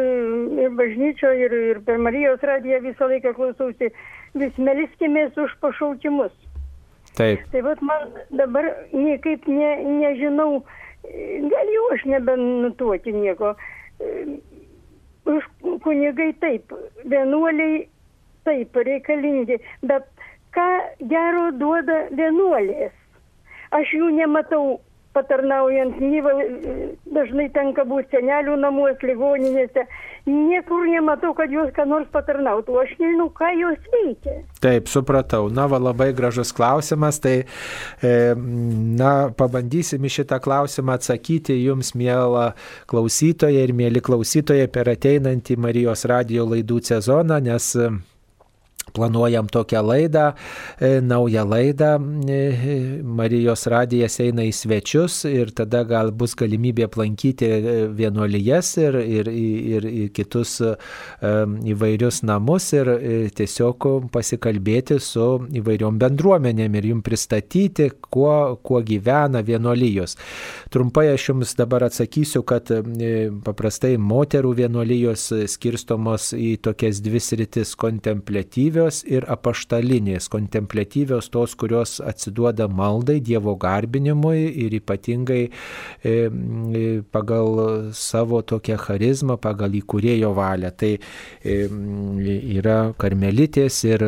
[0.64, 3.91] ir bažnyčioje, ir, ir per Marijos radiją visą laiką klausausi,
[4.34, 6.34] vis meliskimės už pašaukimus.
[7.18, 7.44] Taip.
[7.52, 10.64] Tai vad man dabar niekaip ne, nežinau,
[11.53, 13.53] gal jau aš nebenutuoti nieko.
[15.30, 15.45] Už
[15.86, 16.74] kunigai taip,
[17.06, 17.86] vienuoliai
[18.44, 20.10] taip reikalingi, bet
[20.56, 20.70] ką
[21.12, 22.94] gero duoda vienuolės?
[23.74, 24.80] Aš jų nematau
[25.14, 26.48] patarnaujant, nei val-
[27.14, 29.86] dažnai tenka būti senelių namuose, ligoninėse.
[30.26, 32.78] Niekur nematau, kad jos ką nors patarnautų.
[32.82, 34.38] Aš nežinau, ką jos veikia.
[34.64, 35.50] Taip, supratau.
[35.54, 37.20] Na, va, labai gražus klausimas.
[37.24, 37.36] Tai,
[38.02, 38.14] e,
[39.04, 42.54] na, pabandysim į šitą klausimą atsakyti jums, mėla
[42.90, 47.74] klausytoja ir mėly klausytojai, per ateinantį Marijos radio laidų sezoną, nes
[48.91, 50.31] Planuojam tokią laidą,
[50.80, 51.85] e, naują laidą.
[52.30, 58.95] e, Marijos radijas eina į svečius ir tada gal bus galimybė aplankyti e, vienuolijas ir,
[59.01, 60.60] ir, ir, ir kitus
[61.73, 62.89] įvairius namus ir
[63.35, 65.26] tiesiog pasikalbėti su
[65.60, 70.18] įvairiom bendruomenėm ir jums pristatyti, kuo, kuo gyvena vienuolijos.
[70.73, 72.69] Trumpai aš jums dabar atsakysiu, kad
[73.45, 77.76] paprastai moterų vienuolijos skirstomos į tokias dvi sritis-
[78.74, 80.28] kontemplatyvios ir apaštalinės.
[80.32, 85.50] Kontemplatyvios tos, kurios atsiduoda maldai, Dievo garbinimui ir ypatingai
[86.04, 90.72] e, e, pagal savo tokią charizmą, pagal įkūrėjo valią.
[90.76, 91.58] Tai e,
[92.58, 94.04] yra karmelitės ir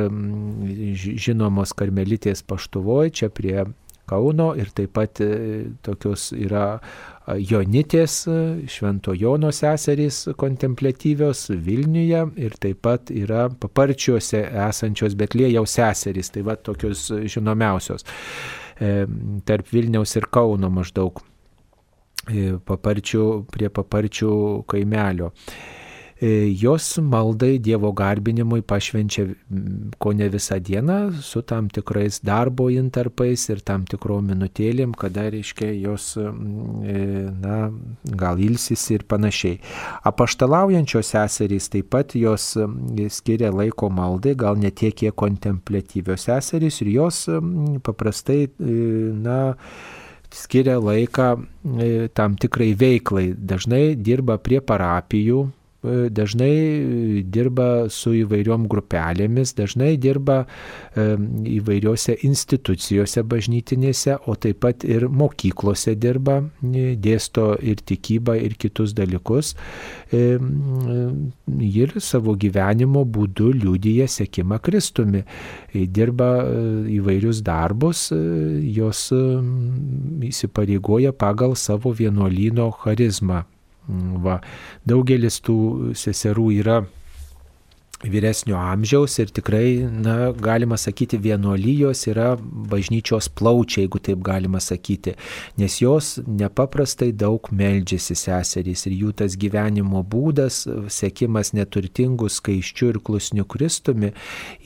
[0.95, 3.65] ži- žinomos karmelitės paštuvoje, čia prie
[4.05, 5.17] Kauno ir taip pat
[5.81, 6.77] tokios yra
[7.25, 8.19] Jonitės,
[8.69, 16.53] Švento Jono seserys kontemplatyvios Vilniuje ir taip pat yra paparčiuose esančios Betlėjaus seserys, tai va
[16.55, 18.05] tokios žinomiausios
[18.77, 19.07] e,
[19.45, 21.23] tarp Vilniaus ir Kauno maždaug
[22.29, 24.35] e, paparčių, prie paparčių
[24.69, 25.31] kaimelio.
[26.21, 29.25] E, Jos maldai Dievo garbinimui pašvenčia
[29.99, 35.73] ko ne visą dieną su tam tikrais darbo intarpais ir tam tikrom minutėlėm, kada, reiškia,
[35.75, 36.95] jos, e,
[37.43, 37.57] na,
[38.07, 39.59] gal ilsis ir panašiai.
[40.07, 42.47] Apaštalaujančios seserys taip pat jos
[43.11, 47.25] skiria laiko maldai, gal ne tiek kiek kontemplatyvios seserys ir jos
[47.83, 48.79] paprastai, e,
[49.19, 49.41] na,
[50.31, 51.29] skiria laiką
[52.15, 53.29] tam tikrai veiklai.
[53.35, 55.43] Dažnai dirba prie parapijų,
[56.09, 61.07] dažnai dirba su įvairiom grupelėmis, dažnai dirba e,
[61.57, 68.95] įvairiose institucijose bažnytinėse, o taip pat ir mokyklose dirba, e, dėsto ir tikybą, ir kitus
[68.97, 69.55] dalykus.
[70.11, 70.37] E,
[71.45, 75.23] Ir savo gyvenimo būdu liūdija sekimą Kristumi.
[75.73, 76.61] E, Dirba e,
[76.97, 78.19] įvairius darbus, e,
[78.75, 79.23] jos e,
[80.29, 83.43] įsipareigoja pagal savo vienuolyno charizmą.
[83.87, 84.39] Mm, Va.
[84.87, 85.57] Daugelis tų
[85.97, 86.79] seserų yra
[88.03, 95.15] vyresnio amžiaus ir tikrai, na, galima sakyti, vienuolijos yra bažnyčios plaučiai, jeigu taip galima sakyti,
[95.59, 102.99] nes jos nepaprastai daug meldžiasi seserys ir jų tas gyvenimo būdas, sėkimas neturtingų, skaiščių ir
[103.05, 104.11] klusnių Kristumi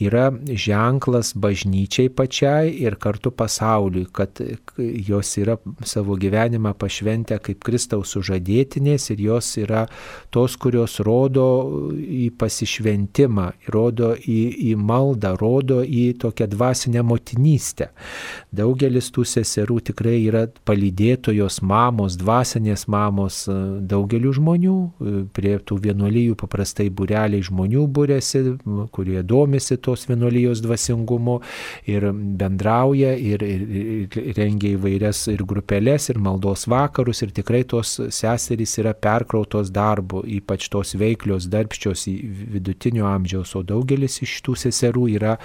[0.02, 4.42] yra ženklas bažnyčiai pačiai ir kartu pasauliui, kad
[4.76, 9.86] jos yra savo gyvenimą pašventę kaip Kristaus sužadėtinės ir jos yra
[10.34, 11.46] tos, kurios rodo
[11.94, 13.19] į pasišventimą,
[13.70, 14.40] rodo į,
[14.70, 17.90] į maldą, rodo į tokią dvasinę motinystę.
[18.52, 23.56] Daugelis tų seserų tikrai yra palydėtojos mamos, dvasinės mamos e,
[23.90, 24.76] daugeliu žmonių.
[25.00, 28.42] E, Prie tų vienuolijų paprastai bureliai žmonių būrėsi,
[28.94, 31.38] kurie domisi tos vienuolijos dvasingumu
[31.90, 37.22] ir bendrauja ir, ir, ir rengia įvairias ir grupelės, ir maldos vakarus.
[37.24, 42.06] Ir tikrai tos seserys yra perkrautos darbu, ypač tos veiklios, darbščios
[42.56, 45.36] vidutinio amžiaus, o daugelis iš tų seserų yra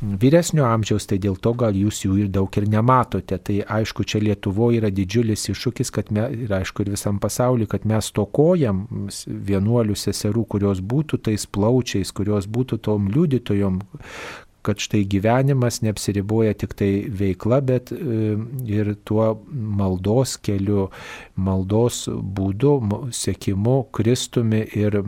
[0.00, 3.38] vyresnio amžiaus, tai dėl to gal jūs jų ir daug ir nematote.
[3.38, 7.86] Tai aišku, čia Lietuvoje yra didžiulis iššūkis, kad mes, ir aišku, ir visam pasauliu, kad
[7.88, 8.86] mes tokojam
[9.26, 13.80] vienuolių seserų, kurios būtų tais plaučiais, kurios būtų tom liudytojom,
[14.68, 16.90] kad štai gyvenimas neapsiriboja tik tai
[17.20, 18.34] veikla, bet e,
[18.68, 20.88] ir tuo maldos keliu,
[21.36, 22.74] maldos būdu,
[23.14, 25.00] sekimu Kristumi ir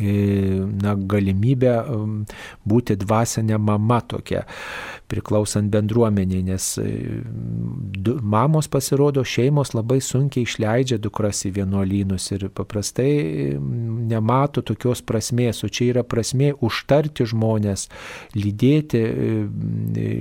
[0.00, 1.74] na, galimybę
[2.66, 4.44] būti dvasinė mama tokia.
[5.10, 6.88] Priklausant bendruomeniai, nes e,
[8.22, 13.10] mamos pasirodo šeimos labai sunkiai išleidžia dukras į vienuolynus ir paprastai
[13.58, 17.86] nemato tokios prasmės, o čia yra prasmė užtarti žmonės,
[18.36, 19.02] lydėti,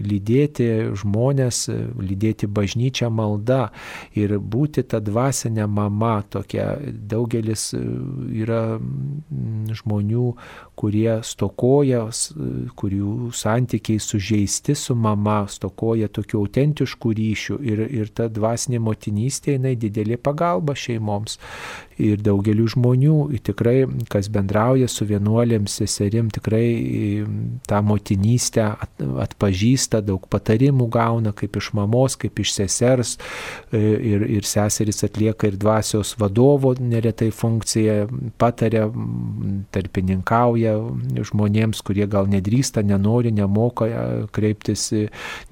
[0.07, 0.69] lydėti
[1.03, 1.63] žmonės,
[1.99, 3.69] lydėti bažnyčią malda
[4.19, 6.73] ir būti ta dvasinė mama tokia.
[7.13, 8.77] Daugelis yra
[9.73, 10.27] žmonių,
[10.79, 12.03] kurie stokoja,
[12.79, 19.75] kurių santykiai sužeisti su mama, stokoja tokių autentiškų ryšių ir, ir ta dvasinė motinystė, jinai
[19.79, 21.37] didelė pagalba šeimoms
[22.01, 27.25] ir daugeliu žmonių, tikrai, kas bendrauja su vienuolėm, seserim, tikrai
[27.69, 28.65] tą motinystę
[29.23, 33.15] atpažįsta, daug patarimų gauna, kaip iš mamos, kaip iš sesers.
[33.71, 33.81] E,
[34.13, 38.07] ir, ir seseris atlieka ir dvasios vadovo neretai funkciją,
[38.41, 38.87] pataria,
[39.73, 40.75] tarpininkauja
[41.29, 44.03] žmonėms, kurie gal nedrįsta, nenori, nemoka e,
[44.33, 44.89] kreiptis,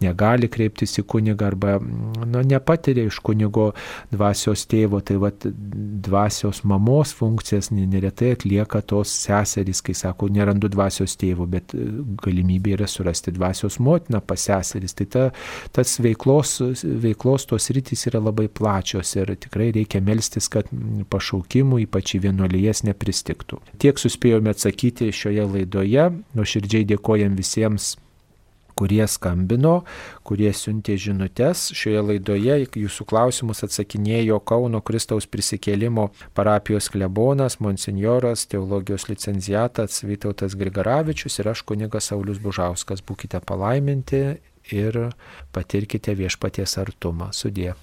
[0.02, 3.72] negali kreiptis į kunigą arba nu, nepatiria iš kunigo
[4.12, 10.70] dvasios tėvo, tai vad dvasios dvasios mamos funkcijas neretai atlieka tos seserys, kai sako, nerandu
[10.72, 11.84] dvasios tėvo, bet e,
[12.24, 14.96] galimybė yra surasti dvasios motiną pas seserys.
[14.96, 15.26] Tai ta,
[15.76, 16.62] tas veiklos,
[17.04, 20.72] veiklos tos rytis yra labai plačios ir tikrai reikia melstis, kad
[21.12, 23.60] pašaukimų, ypač į vienuolijas, nepristiktų.
[23.84, 26.08] Tiek suspėjome atsakyti šioje laidoje.
[26.38, 27.98] Nuoširdžiai dėkojam visiems
[28.82, 29.84] kurie skambino,
[30.26, 31.68] kurie siuntė žinutės.
[31.78, 41.38] Šioje laidoje jūsų klausimus atsakinėjo Kauno Kristaus prisikėlimo parapijos klebonas, monsinjoras, teologijos licenciatas Vytautas Grigaravičius
[41.44, 43.06] ir aš kunigas Saulis Bužauskas.
[43.06, 44.24] Būkite palaiminti
[44.74, 45.00] ir
[45.54, 47.30] patirkite viešpaties artumą.
[47.38, 47.76] Sudė.